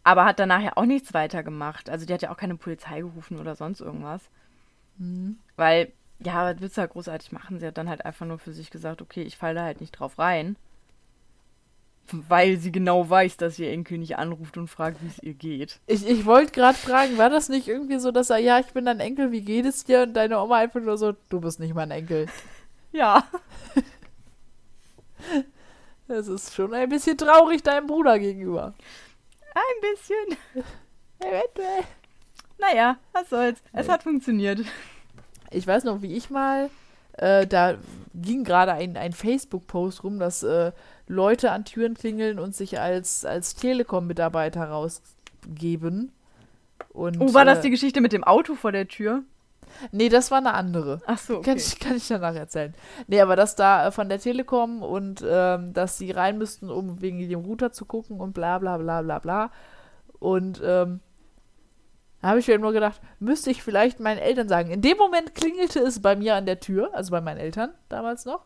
aber 0.03 0.25
hat 0.25 0.39
danach 0.39 0.61
ja 0.61 0.71
auch 0.77 0.85
nichts 0.85 1.13
weiter 1.13 1.43
gemacht. 1.43 1.89
Also 1.89 2.05
die 2.05 2.13
hat 2.13 2.21
ja 2.21 2.31
auch 2.31 2.37
keine 2.37 2.55
Polizei 2.55 3.01
gerufen 3.01 3.39
oder 3.39 3.55
sonst 3.55 3.81
irgendwas. 3.81 4.29
Mhm. 4.97 5.37
Weil, 5.57 5.91
ja, 6.19 6.45
was 6.45 6.61
willst 6.61 6.77
du 6.77 6.81
halt 6.81 6.91
großartig 6.91 7.31
machen? 7.33 7.59
Sie 7.59 7.67
hat 7.67 7.77
dann 7.77 7.89
halt 7.89 8.05
einfach 8.05 8.25
nur 8.25 8.39
für 8.39 8.53
sich 8.53 8.71
gesagt, 8.71 9.01
okay, 9.01 9.21
ich 9.21 9.37
falle 9.37 9.55
da 9.55 9.63
halt 9.63 9.81
nicht 9.81 9.91
drauf 9.91 10.17
rein. 10.17 10.55
Weil 12.29 12.57
sie 12.57 12.71
genau 12.71 13.09
weiß, 13.09 13.37
dass 13.37 13.57
ihr 13.59 13.71
Enkel 13.71 13.97
nicht 13.97 14.17
anruft 14.17 14.57
und 14.57 14.67
fragt, 14.67 15.01
wie 15.01 15.07
es 15.07 15.21
ihr 15.23 15.33
geht. 15.33 15.79
Ich, 15.87 16.07
ich 16.07 16.25
wollte 16.25 16.51
gerade 16.51 16.77
fragen, 16.77 17.17
war 17.17 17.29
das 17.29 17.49
nicht 17.49 17.67
irgendwie 17.67 17.99
so, 17.99 18.11
dass 18.11 18.29
er, 18.29 18.37
ja, 18.37 18.59
ich 18.59 18.67
bin 18.67 18.85
dein 18.85 18.99
Enkel, 18.99 19.31
wie 19.31 19.41
geht 19.41 19.65
es 19.65 19.83
dir? 19.83 20.03
Und 20.03 20.13
deine 20.13 20.39
Oma 20.41 20.57
einfach 20.57 20.81
nur 20.81 20.97
so, 20.97 21.13
du 21.29 21.41
bist 21.41 21.59
nicht 21.59 21.73
mein 21.73 21.91
Enkel. 21.91 22.27
Ja. 22.93 23.23
Das 26.07 26.27
ist 26.27 26.53
schon 26.53 26.73
ein 26.73 26.89
bisschen 26.89 27.17
traurig 27.17 27.63
deinem 27.63 27.87
Bruder 27.87 28.19
gegenüber. 28.19 28.73
Ein 29.53 29.91
bisschen. 29.93 30.37
Eventuell. 31.19 31.83
Naja, 32.57 32.97
was 33.13 33.29
soll's. 33.29 33.61
Es 33.71 33.87
Nee. 33.87 33.93
hat 33.93 34.03
funktioniert. 34.03 34.59
Ich 35.51 35.65
weiß 35.65 35.83
noch, 35.85 36.01
wie 36.01 36.15
ich 36.15 36.29
mal, 36.29 36.69
äh, 37.13 37.47
da 37.47 37.75
ging 38.13 38.43
gerade 38.43 38.73
ein, 38.73 38.97
ein 38.97 39.13
Facebook-Post 39.13 40.03
rum, 40.03 40.19
dass 40.19 40.43
äh, 40.43 40.71
Leute 41.11 41.51
an 41.51 41.65
Türen 41.65 41.93
klingeln 41.93 42.39
und 42.39 42.55
sich 42.55 42.79
als, 42.79 43.25
als 43.25 43.55
Telekom-Mitarbeiter 43.55 44.63
rausgeben. 44.65 46.11
Und, 46.93 47.19
Oh, 47.19 47.33
war 47.33 47.45
das 47.45 47.59
äh, 47.59 47.61
die 47.63 47.69
Geschichte 47.69 48.01
mit 48.01 48.13
dem 48.13 48.23
Auto 48.23 48.55
vor 48.55 48.71
der 48.71 48.87
Tür? 48.87 49.23
Nee, 49.91 50.09
das 50.09 50.31
war 50.31 50.39
eine 50.39 50.53
andere. 50.53 51.01
Ach 51.05 51.17
so, 51.17 51.41
Kann, 51.41 51.53
okay. 51.53 51.57
ich, 51.57 51.79
kann 51.79 51.95
ich 51.95 52.07
danach 52.07 52.35
erzählen. 52.35 52.73
Nee, 53.07 53.21
aber 53.21 53.35
das 53.35 53.55
da 53.55 53.87
äh, 53.87 53.91
von 53.91 54.09
der 54.09 54.19
Telekom 54.19 54.83
und 54.83 55.23
ähm, 55.27 55.73
dass 55.73 55.97
sie 55.97 56.11
rein 56.11 56.37
müssten, 56.37 56.69
um 56.69 57.01
wegen 57.01 57.19
dem 57.27 57.41
Router 57.41 57.71
zu 57.71 57.85
gucken 57.85 58.19
und 58.19 58.33
bla 58.33 58.59
bla 58.59 58.77
bla 58.77 59.01
bla 59.01 59.19
bla. 59.19 59.51
Und 60.19 60.61
ähm, 60.63 60.99
da 62.21 62.29
habe 62.29 62.39
ich 62.39 62.47
mir 62.47 62.59
nur 62.59 62.73
gedacht, 62.73 63.01
müsste 63.19 63.49
ich 63.49 63.63
vielleicht 63.63 63.99
meinen 63.99 64.19
Eltern 64.19 64.47
sagen. 64.47 64.71
In 64.71 64.81
dem 64.81 64.97
Moment 64.97 65.35
klingelte 65.35 65.79
es 65.79 66.01
bei 66.01 66.15
mir 66.15 66.35
an 66.35 66.45
der 66.45 66.59
Tür, 66.59 66.91
also 66.93 67.11
bei 67.11 67.21
meinen 67.21 67.39
Eltern 67.39 67.71
damals 67.89 68.25
noch. 68.25 68.45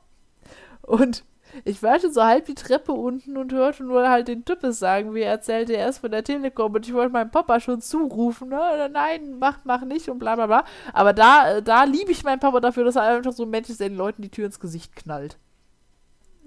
Und 0.82 1.24
ich 1.64 1.82
war 1.82 2.00
schon 2.00 2.14
so 2.14 2.24
halb 2.24 2.46
die 2.46 2.56
Treppe 2.56 2.92
unten 2.92 3.38
und 3.38 3.54
hörte 3.54 3.84
nur 3.84 4.10
halt 4.10 4.28
den 4.28 4.46
Types 4.46 4.80
sagen, 4.80 5.14
wie 5.14 5.22
er 5.22 5.32
erzählte, 5.32 5.76
er 5.76 5.90
ist 5.90 6.00
von 6.00 6.12
der 6.12 6.24
Telekom 6.24 6.74
und 6.74 6.88
ich 6.88 6.94
wollte 6.94 7.12
meinem 7.12 7.32
Papa 7.32 7.60
schon 7.60 7.82
zurufen, 7.82 8.50
ne? 8.50 8.90
Nein, 8.92 9.38
mach, 9.40 9.60
mach 9.64 9.82
nicht 9.82 10.10
und 10.10 10.20
bla 10.20 10.36
bla 10.36 10.48
bla. 10.48 10.66
Aber 10.94 11.14
da, 11.14 11.58
äh, 11.58 11.62
da 11.62 11.84
liebe 11.84 12.12
ich 12.12 12.24
meinen 12.24 12.40
Papa 12.40 12.60
dafür, 12.60 12.84
dass 12.84 12.96
er 12.96 13.04
einfach 13.04 13.34
so 13.34 13.44
ein 13.44 13.50
Mensch 13.50 13.70
ist, 13.70 13.80
der 13.80 13.90
den 13.90 13.98
Leuten 13.98 14.22
die 14.22 14.30
Tür 14.30 14.48
ins 14.48 14.60
Gesicht 14.60 14.96
knallt. 14.96 15.38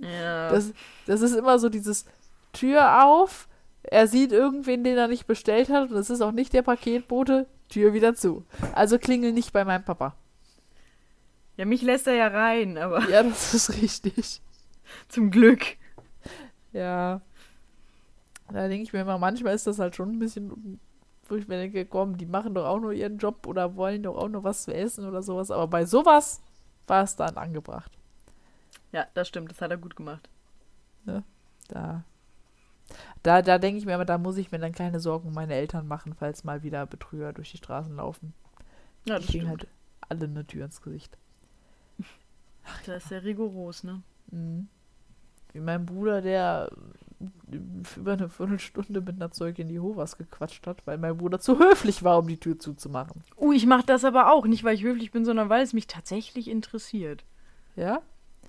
Ja. 0.00 0.50
Das, 0.50 0.72
das 1.06 1.20
ist 1.22 1.34
immer 1.34 1.58
so 1.58 1.68
dieses 1.68 2.04
Tür 2.52 3.04
auf, 3.04 3.48
er 3.82 4.06
sieht 4.06 4.32
irgendwen, 4.32 4.84
den 4.84 4.96
er 4.96 5.08
nicht 5.08 5.26
bestellt 5.26 5.70
hat 5.70 5.90
und 5.90 5.96
es 5.96 6.10
ist 6.10 6.20
auch 6.20 6.32
nicht 6.32 6.52
der 6.52 6.62
Paketbote, 6.62 7.46
Tür 7.68 7.92
wieder 7.92 8.14
zu. 8.14 8.44
Also 8.74 8.98
klingel 8.98 9.32
nicht 9.32 9.52
bei 9.52 9.64
meinem 9.64 9.84
Papa. 9.84 10.14
ja, 11.56 11.64
mich 11.64 11.82
lässt 11.82 12.06
er 12.06 12.14
ja 12.14 12.28
rein, 12.28 12.78
aber 12.78 13.08
Ja, 13.08 13.22
das 13.22 13.54
ist 13.54 13.74
richtig. 13.82 14.40
zum 15.08 15.30
Glück. 15.30 15.76
Ja. 16.72 17.20
Da 18.50 18.68
denke 18.68 18.82
ich 18.82 18.92
mir 18.92 19.00
immer, 19.00 19.18
manchmal 19.18 19.54
ist 19.54 19.66
das 19.66 19.78
halt 19.78 19.94
schon 19.94 20.10
ein 20.12 20.18
bisschen, 20.18 20.80
wo 21.28 21.34
ich 21.36 21.48
mir 21.48 21.58
denke, 21.58 21.84
komm, 21.84 22.16
die 22.16 22.26
machen 22.26 22.54
doch 22.54 22.64
auch 22.66 22.80
nur 22.80 22.92
ihren 22.92 23.18
Job 23.18 23.46
oder 23.46 23.76
wollen 23.76 24.02
doch 24.02 24.16
auch 24.16 24.28
nur 24.28 24.44
was 24.44 24.62
zu 24.64 24.74
essen 24.74 25.06
oder 25.06 25.22
sowas. 25.22 25.50
Aber 25.50 25.68
bei 25.68 25.84
sowas 25.84 26.40
war 26.86 27.04
es 27.04 27.16
dann 27.16 27.36
angebracht. 27.36 27.92
Ja, 28.92 29.06
das 29.14 29.28
stimmt, 29.28 29.50
das 29.50 29.60
hat 29.60 29.70
er 29.70 29.76
gut 29.76 29.96
gemacht. 29.96 30.28
Da, 31.68 32.04
da, 33.22 33.42
da 33.42 33.58
denke 33.58 33.78
ich 33.78 33.86
mir 33.86 33.94
aber, 33.94 34.04
da 34.04 34.18
muss 34.18 34.36
ich 34.38 34.50
mir 34.50 34.58
dann 34.58 34.72
keine 34.72 35.00
Sorgen 35.00 35.28
um 35.28 35.34
meine 35.34 35.54
Eltern 35.54 35.86
machen, 35.86 36.14
falls 36.14 36.44
mal 36.44 36.62
wieder 36.62 36.86
Betrüger 36.86 37.32
durch 37.32 37.50
die 37.50 37.58
Straßen 37.58 37.94
laufen. 37.96 38.32
Ja, 39.04 39.18
die 39.18 39.26
das 39.26 39.26
kriegen 39.26 39.46
stimmt. 39.46 39.62
halt 39.62 39.68
alle 40.08 40.24
eine 40.24 40.46
Tür 40.46 40.64
ins 40.64 40.82
Gesicht. 40.82 41.16
Das 42.84 43.02
ist 43.04 43.08
sehr 43.08 43.24
rigoros, 43.24 43.82
ne? 43.82 44.02
Mhm. 44.30 44.68
Wie 45.58 45.64
mein 45.64 45.86
Bruder, 45.86 46.22
der 46.22 46.70
über 47.96 48.12
eine 48.12 48.28
Viertelstunde 48.28 49.00
mit 49.00 49.16
einer 49.16 49.32
Zeugin 49.32 49.68
Jehovas 49.68 50.16
gequatscht 50.16 50.68
hat, 50.68 50.86
weil 50.86 50.98
mein 50.98 51.16
Bruder 51.16 51.40
zu 51.40 51.58
höflich 51.58 52.04
war, 52.04 52.20
um 52.20 52.28
die 52.28 52.38
Tür 52.38 52.60
zuzumachen. 52.60 53.24
Uh, 53.36 53.52
ich 53.52 53.66
mache 53.66 53.84
das 53.84 54.04
aber 54.04 54.32
auch. 54.32 54.46
Nicht, 54.46 54.62
weil 54.62 54.76
ich 54.76 54.84
höflich 54.84 55.10
bin, 55.10 55.24
sondern 55.24 55.48
weil 55.48 55.64
es 55.64 55.72
mich 55.72 55.88
tatsächlich 55.88 56.48
interessiert. 56.48 57.24
Ja? 57.74 58.02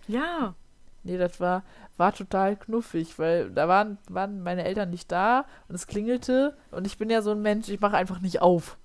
Ja. 0.07 0.53
Nee, 1.01 1.17
das 1.17 1.39
war, 1.39 1.63
war 1.97 2.13
total 2.13 2.55
knuffig, 2.55 3.17
weil 3.17 3.49
da 3.49 3.67
waren, 3.67 3.97
waren 4.07 4.43
meine 4.43 4.63
Eltern 4.63 4.91
nicht 4.91 5.11
da 5.11 5.45
und 5.67 5.73
es 5.73 5.87
klingelte 5.87 6.55
und 6.69 6.85
ich 6.85 6.99
bin 6.99 7.09
ja 7.09 7.23
so 7.23 7.31
ein 7.31 7.41
Mensch, 7.41 7.69
ich 7.69 7.79
mache 7.79 7.97
einfach 7.97 8.19
nicht 8.19 8.39
auf. 8.43 8.77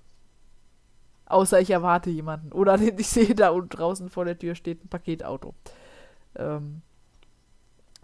Außer 1.27 1.59
ich 1.59 1.69
erwarte 1.69 2.09
jemanden. 2.09 2.53
Oder 2.53 2.79
ich 2.97 3.07
sehe 3.07 3.35
da 3.35 3.49
und 3.49 3.69
draußen 3.69 4.09
vor 4.09 4.25
der 4.25 4.39
Tür 4.39 4.55
steht 4.55 4.83
ein 4.83 4.87
Paketauto. 4.87 5.53
Ähm, 6.37 6.81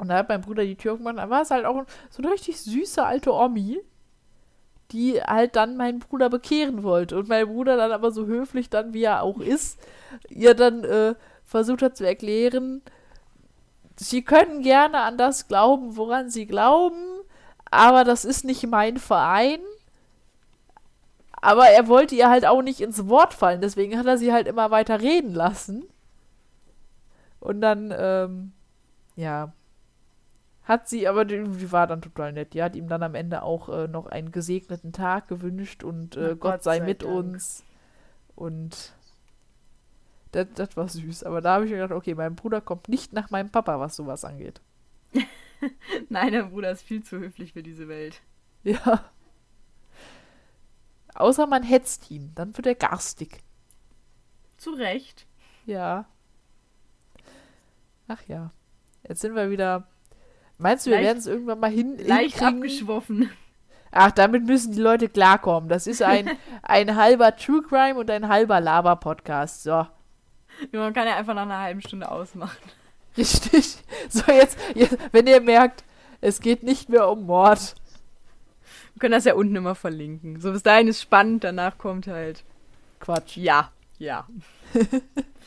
und 0.01 0.07
da 0.07 0.15
hat 0.15 0.29
mein 0.29 0.41
Bruder 0.41 0.63
die 0.63 0.75
Tür 0.75 0.93
aufgemacht. 0.93 1.19
Da 1.19 1.29
war 1.29 1.43
es 1.43 1.51
halt 1.51 1.63
auch 1.63 1.85
so 2.09 2.23
eine 2.23 2.31
richtig 2.31 2.59
süße 2.59 3.05
alte 3.05 3.31
Omi, 3.31 3.79
die 4.89 5.21
halt 5.21 5.55
dann 5.55 5.77
meinen 5.77 5.99
Bruder 5.99 6.27
bekehren 6.27 6.81
wollte. 6.81 7.19
Und 7.19 7.29
mein 7.29 7.45
Bruder 7.45 7.77
dann 7.77 7.91
aber 7.91 8.09
so 8.09 8.25
höflich 8.25 8.71
dann, 8.71 8.95
wie 8.95 9.03
er 9.03 9.21
auch 9.21 9.39
ist, 9.39 9.79
ihr 10.27 10.55
dann 10.55 10.83
äh, 10.85 11.13
versucht 11.43 11.83
hat 11.83 11.97
zu 11.97 12.07
erklären, 12.07 12.81
Sie 13.95 14.23
können 14.23 14.63
gerne 14.63 15.01
an 15.01 15.19
das 15.19 15.47
glauben, 15.47 15.95
woran 15.95 16.31
Sie 16.31 16.47
glauben, 16.47 17.05
aber 17.69 18.03
das 18.03 18.25
ist 18.25 18.43
nicht 18.43 18.65
mein 18.65 18.97
Verein. 18.97 19.59
Aber 21.43 21.67
er 21.67 21.87
wollte 21.87 22.15
ihr 22.15 22.27
halt 22.27 22.47
auch 22.47 22.63
nicht 22.63 22.81
ins 22.81 23.07
Wort 23.07 23.35
fallen, 23.35 23.61
deswegen 23.61 23.99
hat 23.99 24.07
er 24.07 24.17
sie 24.17 24.33
halt 24.33 24.47
immer 24.47 24.71
weiter 24.71 24.99
reden 24.99 25.35
lassen. 25.35 25.85
Und 27.39 27.61
dann, 27.61 27.93
ähm, 27.95 28.53
ja, 29.15 29.53
hat 30.63 30.87
sie, 30.87 31.07
aber 31.07 31.25
die, 31.25 31.43
die 31.43 31.71
war 31.71 31.87
dann 31.87 32.01
total 32.01 32.33
nett. 32.33 32.53
Die 32.53 32.61
hat 32.61 32.75
ihm 32.75 32.87
dann 32.87 33.03
am 33.03 33.15
Ende 33.15 33.43
auch 33.43 33.69
äh, 33.69 33.87
noch 33.87 34.05
einen 34.05 34.31
gesegneten 34.31 34.93
Tag 34.93 35.27
gewünscht 35.27 35.83
und 35.83 36.15
äh, 36.15 36.29
Gott, 36.29 36.39
Gott 36.39 36.63
sei 36.63 36.79
sei 36.79 36.85
mit 36.85 37.03
Dank. 37.03 37.13
uns. 37.13 37.63
Und 38.35 38.93
das, 40.31 40.47
das 40.55 40.77
war 40.77 40.87
süß. 40.87 41.23
Aber 41.23 41.41
da 41.41 41.55
habe 41.55 41.65
ich 41.65 41.71
mir 41.71 41.77
gedacht, 41.77 41.97
okay, 41.97 42.15
mein 42.15 42.35
Bruder 42.35 42.61
kommt 42.61 42.89
nicht 42.89 43.13
nach 43.13 43.29
meinem 43.31 43.49
Papa, 43.49 43.79
was 43.79 43.95
sowas 43.95 44.23
angeht. 44.23 44.61
Nein, 46.09 46.31
der 46.31 46.43
Bruder 46.43 46.71
ist 46.71 46.83
viel 46.83 47.03
zu 47.03 47.19
höflich 47.19 47.53
für 47.53 47.63
diese 47.63 47.87
Welt. 47.87 48.21
Ja. 48.63 49.09
Außer 51.13 51.47
man 51.47 51.63
hetzt 51.63 52.09
ihn, 52.09 52.31
dann 52.35 52.55
wird 52.55 52.67
er 52.67 52.75
garstig. 52.75 53.39
Zu 54.57 54.71
Recht. 54.71 55.27
Ja. 55.65 56.05
Ach 58.07 58.21
ja. 58.27 58.51
Jetzt 59.07 59.21
sind 59.21 59.35
wir 59.35 59.49
wieder. 59.49 59.87
Meinst 60.61 60.85
du, 60.85 60.91
wir 60.91 60.99
werden 60.99 61.17
es 61.17 61.25
irgendwann 61.25 61.59
mal 61.59 61.71
hin 61.71 61.97
Leicht 61.97 62.37
hinkriegen? 62.37 62.57
abgeschwoffen. 62.57 63.29
Ach, 63.91 64.11
damit 64.11 64.45
müssen 64.45 64.73
die 64.73 64.79
Leute 64.79 65.09
klarkommen. 65.09 65.69
Das 65.69 65.87
ist 65.87 66.03
ein, 66.03 66.29
ein 66.61 66.95
halber 66.95 67.35
True 67.35 67.61
Crime 67.61 67.99
und 67.99 68.09
ein 68.11 68.27
halber 68.27 68.61
Laber-Podcast. 68.61 69.63
So. 69.63 69.87
Man 70.71 70.93
kann 70.93 71.07
ja 71.07 71.17
einfach 71.17 71.33
nach 71.33 71.41
einer 71.41 71.59
halben 71.59 71.81
Stunde 71.81 72.09
ausmachen. 72.09 72.57
Richtig. 73.17 73.77
So, 74.09 74.31
jetzt, 74.31 74.57
jetzt, 74.75 74.97
wenn 75.11 75.27
ihr 75.27 75.39
merkt, 75.39 75.83
es 76.21 76.41
geht 76.41 76.63
nicht 76.63 76.89
mehr 76.89 77.09
um 77.09 77.25
Mord. 77.25 77.75
Wir 78.93 78.99
können 78.99 79.13
das 79.13 79.25
ja 79.25 79.35
unten 79.35 79.55
immer 79.55 79.75
verlinken. 79.75 80.41
So 80.41 80.51
bis 80.51 80.63
dahin 80.63 80.87
ist 80.87 81.01
spannend, 81.01 81.43
danach 81.43 81.77
kommt 81.77 82.07
halt. 82.07 82.43
Quatsch. 82.99 83.37
Ja, 83.37 83.71
ja. 83.99 84.27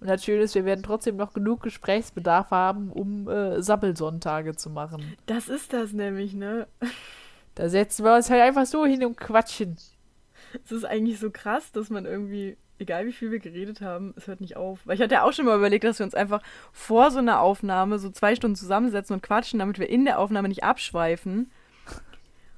Und 0.00 0.08
das 0.08 0.24
Schöne 0.24 0.42
ist, 0.42 0.54
wir 0.54 0.64
werden 0.64 0.82
trotzdem 0.82 1.16
noch 1.16 1.32
genug 1.32 1.62
Gesprächsbedarf 1.62 2.50
haben, 2.50 2.90
um 2.90 3.28
äh, 3.28 3.62
Sappelsonntage 3.62 4.56
zu 4.56 4.70
machen. 4.70 5.16
Das 5.26 5.48
ist 5.48 5.72
das 5.72 5.92
nämlich, 5.92 6.34
ne? 6.34 6.66
Da 7.54 7.68
setzen 7.68 8.04
wir 8.04 8.14
uns 8.14 8.28
halt 8.28 8.42
einfach 8.42 8.66
so 8.66 8.84
hin 8.84 9.04
und 9.04 9.16
quatschen. 9.16 9.76
Es 10.64 10.72
ist 10.72 10.84
eigentlich 10.84 11.18
so 11.18 11.30
krass, 11.30 11.72
dass 11.72 11.90
man 11.90 12.04
irgendwie, 12.04 12.56
egal 12.78 13.06
wie 13.06 13.12
viel 13.12 13.30
wir 13.30 13.38
geredet 13.38 13.80
haben, 13.80 14.14
es 14.16 14.26
hört 14.26 14.40
nicht 14.40 14.56
auf. 14.56 14.80
Weil 14.84 14.96
ich 14.96 15.02
hatte 15.02 15.14
ja 15.14 15.22
auch 15.22 15.32
schon 15.32 15.46
mal 15.46 15.56
überlegt, 15.56 15.84
dass 15.84 15.98
wir 15.98 16.04
uns 16.04 16.14
einfach 16.14 16.42
vor 16.72 17.10
so 17.10 17.18
einer 17.18 17.40
Aufnahme 17.40 17.98
so 17.98 18.10
zwei 18.10 18.34
Stunden 18.34 18.56
zusammensetzen 18.56 19.14
und 19.14 19.22
quatschen, 19.22 19.58
damit 19.58 19.78
wir 19.78 19.88
in 19.88 20.04
der 20.04 20.18
Aufnahme 20.18 20.48
nicht 20.48 20.64
abschweifen. 20.64 21.50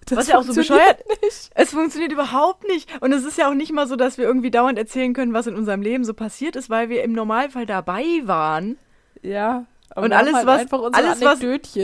Das 0.08 0.18
Was 0.18 0.28
ja 0.28 0.38
auch 0.38 0.42
so 0.42 0.52
bescheuert- 0.54 0.98
Nicht. 1.22 1.50
Es 1.54 1.70
funktioniert 1.70 2.12
überhaupt 2.12 2.66
nicht. 2.68 2.88
Und 3.02 3.12
es 3.12 3.24
ist 3.24 3.36
ja 3.38 3.48
auch 3.50 3.54
nicht 3.54 3.72
mal 3.72 3.86
so, 3.86 3.96
dass 3.96 4.18
wir 4.18 4.24
irgendwie 4.24 4.50
dauernd 4.50 4.78
erzählen 4.78 5.12
können, 5.12 5.32
was 5.34 5.46
in 5.46 5.54
unserem 5.56 5.82
Leben 5.82 6.04
so 6.04 6.14
passiert 6.14 6.56
ist, 6.56 6.70
weil 6.70 6.88
wir 6.88 7.02
im 7.04 7.12
Normalfall 7.12 7.66
dabei 7.66 8.04
waren. 8.24 8.78
Ja. 9.22 9.66
Aber 9.90 10.06
Und 10.06 10.12
alles, 10.12 10.34
halt 10.34 10.46
was- 10.46 10.60
einfach 10.60 10.80
unsere 10.80 11.06
alles, 11.06 11.20
was-. 11.22 11.78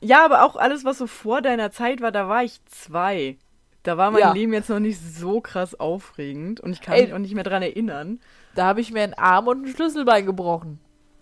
Ja, 0.00 0.24
aber 0.24 0.42
auch 0.44 0.56
alles, 0.56 0.84
was 0.84 0.98
so 0.98 1.06
vor 1.06 1.42
deiner 1.42 1.70
Zeit 1.70 2.00
war, 2.00 2.12
da 2.12 2.28
war 2.28 2.44
ich 2.44 2.64
zwei. 2.66 3.38
Da 3.82 3.96
war 3.96 4.10
mein 4.10 4.20
Ja. 4.20 4.32
Leben 4.32 4.52
jetzt 4.52 4.68
noch 4.68 4.80
nicht 4.80 5.00
so 5.00 5.40
krass 5.40 5.78
aufregend 5.78 6.60
und 6.60 6.72
ich 6.72 6.80
kann 6.80 6.94
Ey. 6.96 7.04
mich 7.04 7.14
auch 7.14 7.18
nicht 7.18 7.34
mehr 7.34 7.44
dran 7.44 7.62
erinnern. 7.62 8.20
Da 8.54 8.64
habe 8.66 8.80
ich 8.80 8.92
mir 8.92 9.02
einen 9.02 9.14
Arm 9.14 9.46
und 9.48 9.64
ein 9.64 9.68
Schlüsselbein 9.74 10.26
gebrochen. 10.26 10.80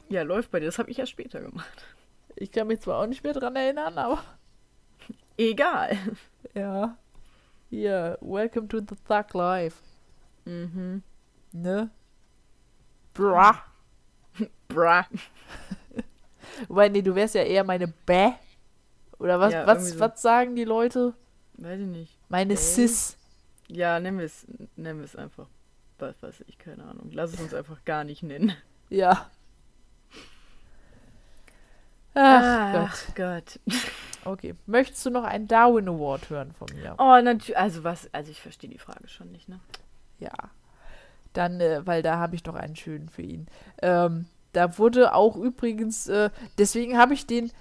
Ja, 0.09 0.23
läuft 0.23 0.51
bei 0.51 0.61
dir. 0.61 0.67
Das 0.67 0.79
habe 0.79 0.91
ich 0.91 0.97
ja 0.97 1.07
später 1.07 1.41
gemacht. 1.41 1.85
Ich 2.37 2.51
kann 2.53 2.67
mich 2.67 2.81
zwar 2.81 3.01
auch 3.01 3.07
nicht 3.07 3.23
mehr 3.23 3.33
dran 3.33 3.55
erinnern, 3.57 3.97
aber 3.99 4.23
Egal. 5.37 5.97
Ja. 6.55 6.97
Hier, 7.71 8.19
welcome 8.21 8.69
to 8.69 8.79
the 8.81 8.95
Thug 9.09 9.35
Life. 9.35 9.83
Mhm. 10.45 11.03
Ne? 11.53 11.91
Bra. 13.13 13.65
Bra. 14.69 15.07
Wobei, 16.69 16.89
nee, 16.89 17.03
du 17.03 17.15
wärst 17.15 17.35
ja 17.35 17.43
eher 17.43 17.65
meine 17.65 17.89
Bäh. 17.89 18.33
Oder 19.19 19.41
was, 19.41 19.53
Ja, 19.53 19.67
was, 19.67 19.91
so. 19.91 20.01
was 20.01 20.21
sagen 20.21 20.55
die 20.57 20.65
Leute? 20.65 21.15
Weiß 21.55 21.81
ich 21.81 21.87
nicht. 21.87 22.19
Meine 22.29 22.55
Dave? 22.55 22.65
Sis. 22.65 23.17
Ja, 23.69 23.99
nennen 23.99 24.19
wir 24.19 24.27
es 24.27 24.47
nennen 24.77 24.99
wir 24.99 25.05
es 25.05 25.17
einfach. 25.17 25.49
Was 25.99 26.21
weiß 26.23 26.45
ich, 26.49 26.59
keine 26.59 26.85
Ahnung. 26.85 27.11
Lass 27.13 27.33
es 27.33 27.41
uns 27.41 27.55
einfach 27.55 27.85
gar 27.85 28.05
nicht 28.05 28.23
nennen. 28.23 28.53
Ja. 28.91 29.31
Ach 32.15 32.73
Gott. 32.73 33.15
Gott. 33.15 33.61
Okay. 34.27 34.55
Möchtest 34.65 35.05
du 35.05 35.11
noch 35.11 35.25
einen 35.25 35.49
Darwin 35.49 35.87
Award 35.87 36.31
hören 36.31 36.53
von 36.53 36.69
mir? 36.75 36.95
Oh, 36.97 37.21
natürlich. 37.23 37.59
Also 37.59 37.85
was, 37.85 38.09
also 38.15 38.31
ich 38.31 38.41
verstehe 38.41 38.71
die 38.71 38.79
Frage 38.79 39.07
schon 39.07 39.31
nicht, 39.31 39.51
ne? 39.51 39.61
Ja. 40.19 40.33
Dann, 41.35 41.61
äh, 41.61 41.87
weil 41.87 42.03
da 42.03 42.17
habe 42.17 42.35
ich 42.35 42.43
noch 42.47 42.55
einen 42.55 42.75
schönen 42.75 43.11
für 43.11 43.21
ihn. 43.21 43.49
Ähm, 43.83 44.25
da 44.55 44.79
wurde 44.79 45.13
auch 45.13 45.37
übrigens, 45.37 46.09
äh, 46.09 46.31
deswegen 46.57 46.97
habe 46.97 47.13
ich 47.13 47.27
den 47.27 47.53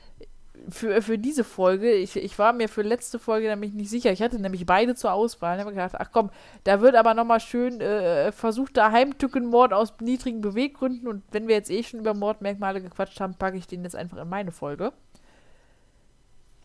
für, 0.69 1.01
für 1.01 1.17
diese 1.17 1.43
Folge, 1.43 1.91
ich, 1.93 2.15
ich 2.15 2.37
war 2.39 2.53
mir 2.53 2.69
für 2.69 2.81
letzte 2.81 3.19
Folge 3.19 3.47
nämlich 3.47 3.73
nicht 3.73 3.89
sicher. 3.89 4.11
Ich 4.11 4.21
hatte 4.21 4.39
nämlich 4.39 4.65
beide 4.65 4.95
zur 4.95 5.13
Auswahl. 5.13 5.57
Ich 5.57 5.61
habe 5.61 5.71
gedacht, 5.71 5.95
ach 5.97 6.09
komm, 6.11 6.29
da 6.63 6.81
wird 6.81 6.95
aber 6.95 7.13
nochmal 7.13 7.39
schön 7.39 7.81
äh, 7.81 8.31
versuchter 8.31 8.91
Heimtückenmord 8.91 9.73
aus 9.73 9.93
niedrigen 9.99 10.41
Beweggründen. 10.41 11.07
Und 11.07 11.23
wenn 11.31 11.47
wir 11.47 11.55
jetzt 11.55 11.69
eh 11.69 11.83
schon 11.83 11.99
über 11.99 12.13
Mordmerkmale 12.13 12.81
gequatscht 12.81 13.19
haben, 13.19 13.35
packe 13.35 13.57
ich 13.57 13.67
den 13.67 13.83
jetzt 13.83 13.95
einfach 13.95 14.17
in 14.17 14.29
meine 14.29 14.51
Folge. 14.51 14.93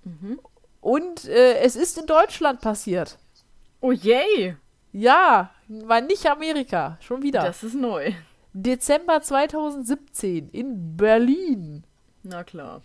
Mhm. 0.04 0.40
Und 0.80 1.24
äh, 1.26 1.58
es 1.58 1.76
ist 1.76 1.98
in 1.98 2.06
Deutschland 2.06 2.60
passiert. 2.60 3.18
Oh 3.80 3.92
yay! 3.92 4.56
Ja, 4.92 5.50
war 5.68 6.00
nicht 6.00 6.26
Amerika. 6.26 6.96
Schon 7.00 7.22
wieder. 7.22 7.42
Das 7.42 7.62
ist 7.62 7.74
neu. 7.74 8.12
Dezember 8.52 9.20
2017 9.20 10.48
in 10.50 10.96
Berlin. 10.96 11.84
Na 12.30 12.44
klar. 12.44 12.82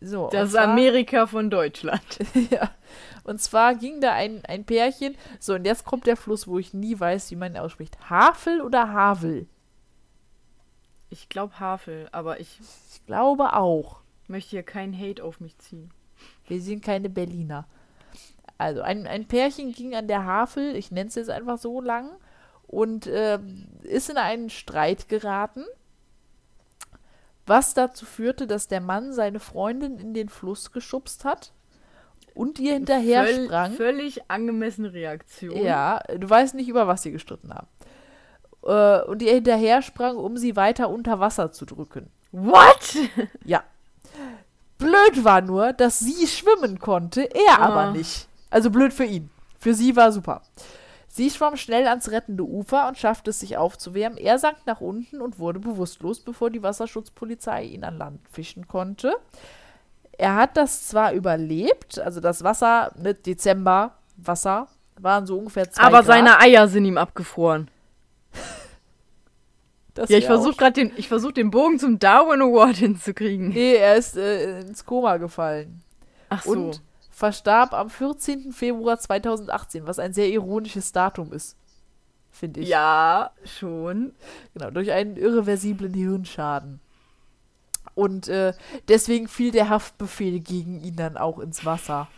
So, 0.00 0.28
Das 0.32 0.46
ist 0.48 0.52
zwar- 0.54 0.64
Amerika 0.64 1.26
von 1.28 1.48
Deutschland. 1.48 2.02
ja. 2.50 2.70
Und 3.22 3.40
zwar 3.40 3.74
ging 3.76 4.00
da 4.00 4.12
ein, 4.14 4.44
ein 4.46 4.64
Pärchen. 4.64 5.14
So, 5.38 5.54
und 5.54 5.64
jetzt 5.64 5.84
kommt 5.84 6.06
der 6.06 6.16
Fluss, 6.16 6.48
wo 6.48 6.58
ich 6.58 6.74
nie 6.74 6.98
weiß, 6.98 7.30
wie 7.30 7.36
man 7.36 7.52
ihn 7.52 7.58
ausspricht. 7.60 8.10
Havel 8.10 8.60
oder 8.62 8.92
Havel? 8.92 9.46
Ich 11.08 11.28
glaube 11.28 11.58
Havel, 11.60 12.08
aber 12.12 12.40
ich 12.40 12.58
Ich 12.92 13.04
glaube 13.06 13.52
auch. 13.54 14.00
möchte 14.28 14.50
hier 14.50 14.62
keinen 14.62 14.98
Hate 14.98 15.22
auf 15.24 15.40
mich 15.40 15.56
ziehen. 15.58 15.90
Wir 16.46 16.60
sind 16.60 16.84
keine 16.84 17.08
Berliner. 17.08 17.66
Also, 18.58 18.82
ein, 18.82 19.06
ein 19.06 19.26
Pärchen 19.26 19.72
ging 19.72 19.94
an 19.94 20.06
der 20.08 20.24
Havel, 20.24 20.76
ich 20.76 20.90
nenne 20.90 21.08
es 21.08 21.14
jetzt 21.14 21.30
einfach 21.30 21.58
so 21.58 21.80
lang, 21.80 22.10
und 22.66 23.08
ähm, 23.12 23.66
ist 23.82 24.10
in 24.10 24.18
einen 24.18 24.50
Streit 24.50 25.08
geraten, 25.08 25.64
was 27.50 27.74
dazu 27.74 28.06
führte, 28.06 28.46
dass 28.46 28.66
der 28.68 28.80
Mann 28.80 29.12
seine 29.12 29.40
Freundin 29.40 29.98
in 29.98 30.14
den 30.14 30.30
Fluss 30.30 30.72
geschubst 30.72 31.24
hat 31.26 31.52
und 32.34 32.58
ihr 32.58 32.72
hinterher 32.72 33.24
Völl- 33.26 33.44
sprang. 33.44 33.72
Völlig 33.72 34.22
angemessene 34.30 34.92
Reaktion. 34.94 35.56
Ja, 35.62 36.00
du 36.16 36.30
weißt 36.30 36.54
nicht, 36.54 36.68
über 36.68 36.86
was 36.86 37.02
sie 37.02 37.10
gestritten 37.12 37.52
haben. 37.52 37.66
Äh, 38.64 39.02
und 39.10 39.20
ihr 39.20 39.34
hinterher 39.34 39.82
sprang, 39.82 40.16
um 40.16 40.36
sie 40.38 40.56
weiter 40.56 40.88
unter 40.88 41.20
Wasser 41.20 41.52
zu 41.52 41.66
drücken. 41.66 42.08
What? 42.32 42.96
Ja. 43.44 43.62
Blöd 44.78 45.24
war 45.24 45.40
nur, 45.42 45.72
dass 45.74 45.98
sie 45.98 46.26
schwimmen 46.26 46.78
konnte, 46.78 47.22
er 47.34 47.58
Ah. 47.60 47.66
aber 47.66 47.90
nicht. 47.92 48.26
Also 48.48 48.70
blöd 48.70 48.92
für 48.94 49.04
ihn. 49.04 49.28
Für 49.58 49.74
sie 49.74 49.94
war 49.96 50.10
super. 50.12 50.40
Sie 51.12 51.28
schwamm 51.28 51.56
schnell 51.56 51.88
ans 51.88 52.12
rettende 52.12 52.44
Ufer 52.44 52.86
und 52.86 52.96
schaffte 52.96 53.30
es 53.30 53.40
sich 53.40 53.56
aufzuwärmen. 53.56 54.16
Er 54.16 54.38
sank 54.38 54.58
nach 54.66 54.80
unten 54.80 55.20
und 55.20 55.40
wurde 55.40 55.58
bewusstlos, 55.58 56.20
bevor 56.20 56.50
die 56.50 56.62
Wasserschutzpolizei 56.62 57.64
ihn 57.64 57.82
an 57.82 57.98
Land 57.98 58.20
fischen 58.30 58.68
konnte. 58.68 59.16
Er 60.12 60.36
hat 60.36 60.56
das 60.56 60.86
zwar 60.86 61.12
überlebt, 61.12 61.98
also 61.98 62.20
das 62.20 62.44
Wasser, 62.44 62.92
ne, 62.96 63.14
Dezember, 63.14 63.96
Wasser, 64.18 64.68
waren 65.00 65.26
so 65.26 65.36
ungefähr 65.38 65.68
zwei 65.68 65.82
Aber 65.82 65.98
Grad. 65.98 66.06
seine 66.06 66.38
Eier 66.38 66.68
sind 66.68 66.84
ihm 66.84 66.96
abgefroren. 66.96 67.68
Ja, 70.08 70.16
ich 70.16 70.24
versuche 70.24 70.56
gerade 70.56 70.72
den, 70.72 70.92
ich 70.96 71.08
versuch 71.08 71.32
den 71.32 71.50
Bogen 71.50 71.78
zum 71.78 71.98
Darwin 71.98 72.40
Award 72.40 72.76
hinzukriegen. 72.76 73.48
Nee, 73.50 73.74
er 73.74 73.96
ist 73.96 74.16
äh, 74.16 74.60
ins 74.60 74.86
Koma 74.86 75.18
gefallen. 75.18 75.82
Ach 76.30 76.42
so. 76.42 76.52
Und 76.52 76.80
verstarb 77.20 77.74
am 77.74 77.90
14. 77.90 78.50
Februar 78.52 78.98
2018, 78.98 79.86
was 79.86 79.98
ein 79.98 80.12
sehr 80.14 80.28
ironisches 80.30 80.90
Datum 80.92 81.32
ist. 81.32 81.56
Finde 82.32 82.60
ich. 82.60 82.68
ja, 82.68 83.30
schon. 83.44 84.14
Genau, 84.54 84.70
durch 84.70 84.90
einen 84.92 85.16
irreversiblen 85.16 85.92
Hirnschaden. 85.92 86.80
Und 87.94 88.28
äh, 88.28 88.54
deswegen 88.88 89.28
fiel 89.28 89.50
der 89.50 89.68
Haftbefehl 89.68 90.40
gegen 90.40 90.80
ihn 90.82 90.96
dann 90.96 91.16
auch 91.18 91.38
ins 91.40 91.64
Wasser. 91.66 92.08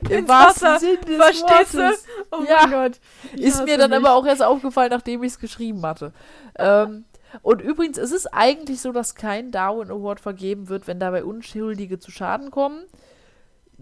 Im 0.00 0.10
Ins 0.10 0.28
wahrsten 0.28 0.68
Wasser, 0.68 0.78
Sinne 0.80 0.98
des 0.98 1.16
verstehst 1.16 1.74
du? 1.74 1.78
Wortes. 1.78 2.04
Oh 2.30 2.42
Ja. 2.48 2.66
mein 2.66 2.70
Gott. 2.70 3.00
Ich 3.34 3.42
Ist 3.42 3.64
mir 3.64 3.76
dann 3.78 3.90
mich. 3.90 3.98
aber 3.98 4.12
auch 4.14 4.24
erst 4.26 4.42
aufgefallen, 4.42 4.90
nachdem 4.90 5.22
ich 5.22 5.32
es 5.32 5.38
geschrieben 5.38 5.84
hatte. 5.84 6.12
ähm, 6.58 7.04
und 7.42 7.60
übrigens, 7.62 7.96
es 7.98 8.12
ist 8.12 8.26
eigentlich 8.32 8.80
so, 8.80 8.92
dass 8.92 9.14
kein 9.14 9.50
Darwin 9.52 9.90
Award 9.90 10.20
vergeben 10.20 10.68
wird, 10.68 10.86
wenn 10.86 11.00
dabei 11.00 11.24
Unschuldige 11.24 11.98
zu 11.98 12.10
Schaden 12.10 12.50
kommen. 12.50 12.84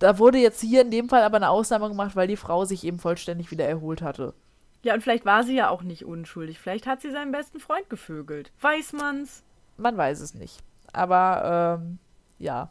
Da 0.01 0.18
wurde 0.18 0.38
jetzt 0.38 0.61
hier 0.61 0.80
in 0.80 0.90
dem 0.90 1.09
Fall 1.09 1.22
aber 1.22 1.36
eine 1.36 1.51
Ausnahme 1.51 1.88
gemacht, 1.88 2.16
weil 2.16 2.26
die 2.26 2.36
Frau 2.36 2.64
sich 2.64 2.82
eben 2.84 2.98
vollständig 2.98 3.51
wieder 3.53 3.66
erholt 3.66 4.03
hatte. 4.03 4.34
Ja, 4.82 4.94
und 4.94 5.03
vielleicht 5.03 5.26
war 5.26 5.44
sie 5.44 5.55
ja 5.55 5.68
auch 5.68 5.82
nicht 5.82 6.05
unschuldig. 6.07 6.59
Vielleicht 6.59 6.86
hat 6.86 7.03
sie 7.03 7.11
seinen 7.11 7.32
besten 7.32 7.61
Freund 7.61 7.88
gevögelt. 7.90 8.51
Weiß 8.61 8.94
man's? 8.94 9.42
Man 9.76 9.96
weiß 9.96 10.20
es 10.20 10.34
nicht. 10.34 10.59
Aber 10.92 11.78
ähm, 11.80 11.98
ja. 12.38 12.70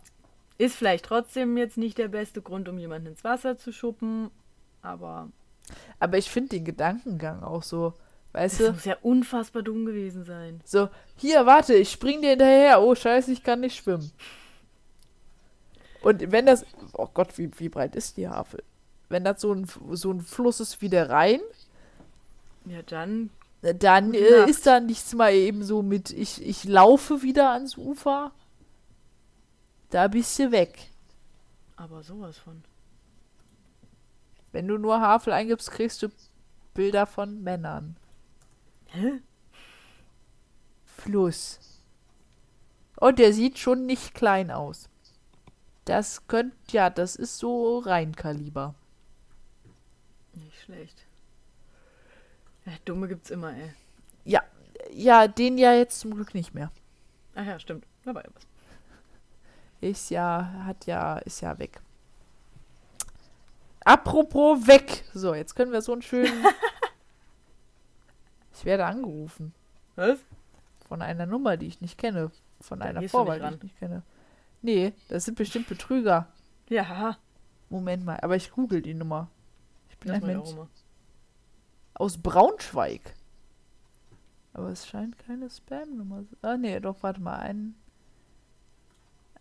Ist 0.57 0.75
vielleicht 0.75 1.05
trotzdem 1.05 1.55
jetzt 1.55 1.77
nicht 1.77 1.97
der 1.99 2.07
beste 2.07 2.41
Grund, 2.41 2.67
um 2.67 2.77
jemanden 2.79 3.07
ins 3.09 3.23
Wasser 3.23 3.57
zu 3.57 3.71
schuppen. 3.71 4.31
Aber 4.81 5.29
Aber 5.99 6.17
ich 6.17 6.29
finde 6.31 6.49
den 6.49 6.65
Gedankengang 6.65 7.43
auch 7.43 7.61
so, 7.63 7.93
weißt 8.33 8.59
das 8.59 8.67
du? 8.67 8.73
muss 8.73 8.85
ja 8.85 8.97
unfassbar 9.03 9.61
dumm 9.61 9.85
gewesen 9.85 10.25
sein. 10.25 10.61
So, 10.65 10.89
hier, 11.15 11.45
warte, 11.45 11.75
ich 11.75 11.91
spring 11.91 12.21
dir 12.23 12.31
hinterher. 12.31 12.81
Oh, 12.81 12.95
scheiße, 12.95 13.31
ich 13.31 13.43
kann 13.43 13.59
nicht 13.59 13.75
schwimmen. 13.77 14.11
Und 16.01 16.31
wenn 16.31 16.45
das, 16.45 16.65
oh 16.93 17.07
Gott, 17.13 17.37
wie, 17.37 17.51
wie 17.59 17.69
breit 17.69 17.95
ist 17.95 18.17
die 18.17 18.27
Havel? 18.27 18.63
Wenn 19.09 19.23
das 19.23 19.41
so 19.41 19.53
ein, 19.53 19.67
so 19.91 20.11
ein 20.11 20.21
Fluss 20.21 20.59
ist 20.59 20.81
wie 20.81 20.89
der 20.89 21.09
Rhein, 21.09 21.41
Ja, 22.65 22.81
dann. 22.83 23.31
dann 23.61 24.13
äh, 24.13 24.49
ist 24.49 24.65
da 24.65 24.79
nichts 24.79 25.13
mal 25.13 25.33
eben 25.33 25.63
so 25.63 25.81
mit, 25.81 26.11
ich, 26.11 26.45
ich 26.45 26.63
laufe 26.63 27.21
wieder 27.21 27.51
ans 27.51 27.77
Ufer. 27.77 28.31
Da 29.89 30.07
bist 30.07 30.37
du 30.39 30.51
weg. 30.51 30.89
Aber 31.75 32.03
sowas 32.03 32.37
von. 32.37 32.63
Wenn 34.51 34.67
du 34.67 34.77
nur 34.77 35.01
Havel 35.01 35.33
eingibst, 35.33 35.71
kriegst 35.71 36.03
du 36.03 36.09
Bilder 36.73 37.05
von 37.07 37.41
Männern. 37.43 37.97
Hä? 38.87 39.21
Fluss. 40.85 41.59
Und 42.97 43.19
der 43.19 43.33
sieht 43.33 43.57
schon 43.57 43.85
nicht 43.85 44.13
klein 44.13 44.51
aus. 44.51 44.89
Das 45.89 46.27
könnte, 46.27 46.55
ja, 46.69 46.91
das 46.91 47.15
ist 47.15 47.39
so 47.39 47.79
Rheinkaliber. 47.79 48.75
Nicht 50.33 50.61
schlecht. 50.61 51.07
Ja, 52.67 52.73
Dumme 52.85 53.07
gibt's 53.07 53.31
immer, 53.31 53.55
ey. 53.55 53.73
Ja, 54.23 54.43
ja, 54.91 55.27
den 55.27 55.57
ja 55.57 55.73
jetzt 55.73 55.99
zum 55.99 56.13
Glück 56.13 56.35
nicht 56.35 56.53
mehr. 56.53 56.71
Ach 57.33 57.43
ja, 57.43 57.59
stimmt. 57.59 57.87
Da 58.05 58.13
war 58.13 58.23
ja 58.23 58.29
was. 58.35 58.43
Ist 59.81 60.11
ja, 60.11 60.61
hat 60.63 60.85
ja, 60.85 61.17
ist 61.17 61.41
ja 61.41 61.57
weg. 61.57 61.81
Apropos 63.83 64.67
weg. 64.67 65.05
So, 65.15 65.33
jetzt 65.33 65.55
können 65.55 65.71
wir 65.71 65.81
so 65.81 65.93
einen 65.93 66.03
schönen. 66.03 66.29
ich 68.53 68.63
werde 68.63 68.85
angerufen. 68.85 69.55
Was? 69.95 70.19
Von 70.87 71.01
einer 71.01 71.25
Nummer, 71.25 71.57
die 71.57 71.65
ich 71.65 71.81
nicht 71.81 71.97
kenne. 71.97 72.29
Von 72.61 72.77
Da 72.77 72.85
einer 72.85 73.09
Vorwahl, 73.09 73.39
die 73.39 73.55
ich 73.55 73.63
nicht 73.63 73.79
kenne. 73.79 74.03
Nee, 74.61 74.93
das 75.07 75.25
sind 75.25 75.37
bestimmt 75.37 75.67
Betrüger. 75.67 76.27
Ja, 76.69 77.17
Moment 77.69 78.05
mal, 78.05 78.19
aber 78.21 78.35
ich 78.35 78.51
google 78.51 78.81
die 78.81 78.93
Nummer. 78.93 79.29
Ich 79.89 79.97
bin 79.97 80.11
das 80.11 80.21
ein 80.21 80.27
Mensch. 80.27 80.49
Aus 81.93 82.17
Braunschweig. 82.17 83.15
Aber 84.53 84.69
es 84.69 84.87
scheint 84.87 85.17
keine 85.19 85.49
Spam-Nummer 85.49 86.23
zu 86.27 86.35
Ah, 86.41 86.57
nee, 86.57 86.79
doch, 86.79 86.97
warte 87.01 87.21
mal. 87.21 87.37
Ein, 87.37 87.75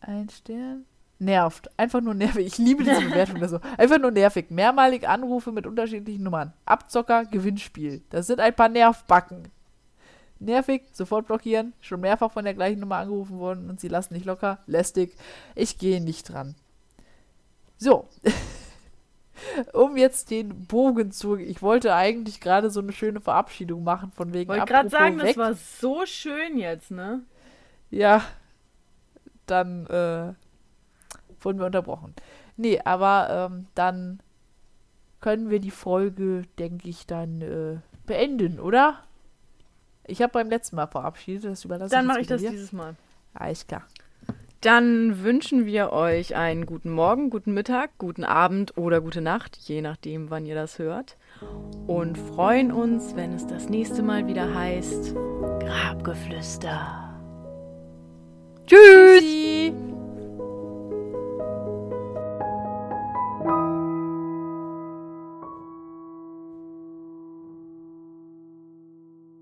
ein 0.01 0.29
Stern. 0.29 0.85
Nervt. 1.21 1.69
Einfach 1.77 2.01
nur 2.01 2.14
nervig. 2.14 2.47
Ich 2.47 2.59
liebe 2.59 2.85
diese 2.85 3.01
Bewertung 3.01 3.37
oder 3.39 3.49
so. 3.49 3.61
Einfach 3.77 3.99
nur 3.99 4.12
nervig. 4.12 4.51
Mehrmalig 4.51 5.09
Anrufe 5.09 5.51
mit 5.51 5.66
unterschiedlichen 5.66 6.23
Nummern. 6.23 6.53
Abzocker, 6.64 7.25
Gewinnspiel. 7.25 8.03
Das 8.11 8.29
sind 8.29 8.39
ein 8.39 8.55
paar 8.55 8.69
Nervbacken. 8.69 9.49
Nervig, 10.41 10.82
sofort 10.93 11.26
blockieren. 11.26 11.72
Schon 11.80 12.01
mehrfach 12.01 12.32
von 12.32 12.45
der 12.45 12.55
gleichen 12.55 12.80
Nummer 12.80 12.97
angerufen 12.97 13.39
worden 13.39 13.68
und 13.68 13.80
sie 13.80 13.89
lassen 13.89 14.14
nicht 14.14 14.26
locker. 14.26 14.59
Lästig. 14.66 15.16
Ich 15.55 15.78
gehe 15.78 16.01
nicht 16.01 16.32
dran. 16.32 16.55
So. 17.76 18.09
um 19.72 19.97
jetzt 19.97 20.30
den 20.30 20.66
Bogen 20.66 21.12
zu. 21.12 21.36
Ich 21.36 21.62
wollte 21.62 21.95
eigentlich 21.95 22.41
gerade 22.41 22.70
so 22.70 22.80
eine 22.80 22.93
schöne 22.93 23.20
Verabschiedung 23.20 23.84
machen, 23.84 24.12
von 24.12 24.32
wegen 24.32 24.49
Wollte 24.49 24.66
gerade 24.66 24.89
sagen, 24.89 25.18
weg. 25.18 25.28
das 25.28 25.36
war 25.36 25.55
so 25.55 26.07
schön 26.07 26.59
jetzt, 26.59 26.91
ne? 26.91 27.22
Ja. 27.91 28.22
Dann, 29.47 29.86
äh. 29.86 30.34
wurden 31.41 31.59
wir 31.59 31.66
unterbrochen. 31.66 32.14
Nee, 32.57 32.80
aber 32.84 33.51
ähm, 33.51 33.66
dann 33.74 34.20
können 35.20 35.51
wir 35.51 35.61
die 35.61 35.70
Folge, 35.70 36.43
denke 36.59 36.89
ich, 36.89 37.07
dann 37.07 37.41
äh, 37.41 37.78
beenden, 38.07 38.61
oder? 38.61 39.05
Ich 40.09 40.23
habe 40.23 40.33
beim 40.33 40.49
letzten 40.49 40.77
Mal 40.77 40.87
verabschiedet, 40.87 41.45
das 41.45 41.65
überlasse 41.65 41.95
Dann 41.95 42.07
mache 42.07 42.21
ich 42.21 42.27
das 42.27 42.41
dir. 42.41 42.51
dieses 42.51 42.73
Mal. 42.73 42.97
Alles 43.35 43.67
klar. 43.67 43.83
Dann 44.61 45.23
wünschen 45.23 45.67
wir 45.67 45.93
euch 45.93 46.35
einen 46.35 46.67
guten 46.67 46.91
Morgen, 46.91 47.31
guten 47.31 47.55
Mittag, 47.55 47.91
guten 47.97 48.25
Abend 48.25 48.77
oder 48.77 49.01
gute 49.01 49.21
Nacht, 49.21 49.57
je 49.57 49.83
nachdem, 49.83 50.31
wann 50.31 50.47
ihr 50.47 50.57
das 50.57 50.81
hört. 50.81 51.17
Und 51.87 52.19
freuen 52.19 52.73
uns, 52.73 53.15
wenn 53.15 53.33
es 53.33 53.47
das 53.47 53.69
nächste 53.69 54.03
Mal 54.03 54.27
wieder 54.27 54.53
heißt 54.53 55.15
Grabgeflüster. 55.61 57.05
Tschüss! 58.67 59.21
Tschüssi. 59.21 59.73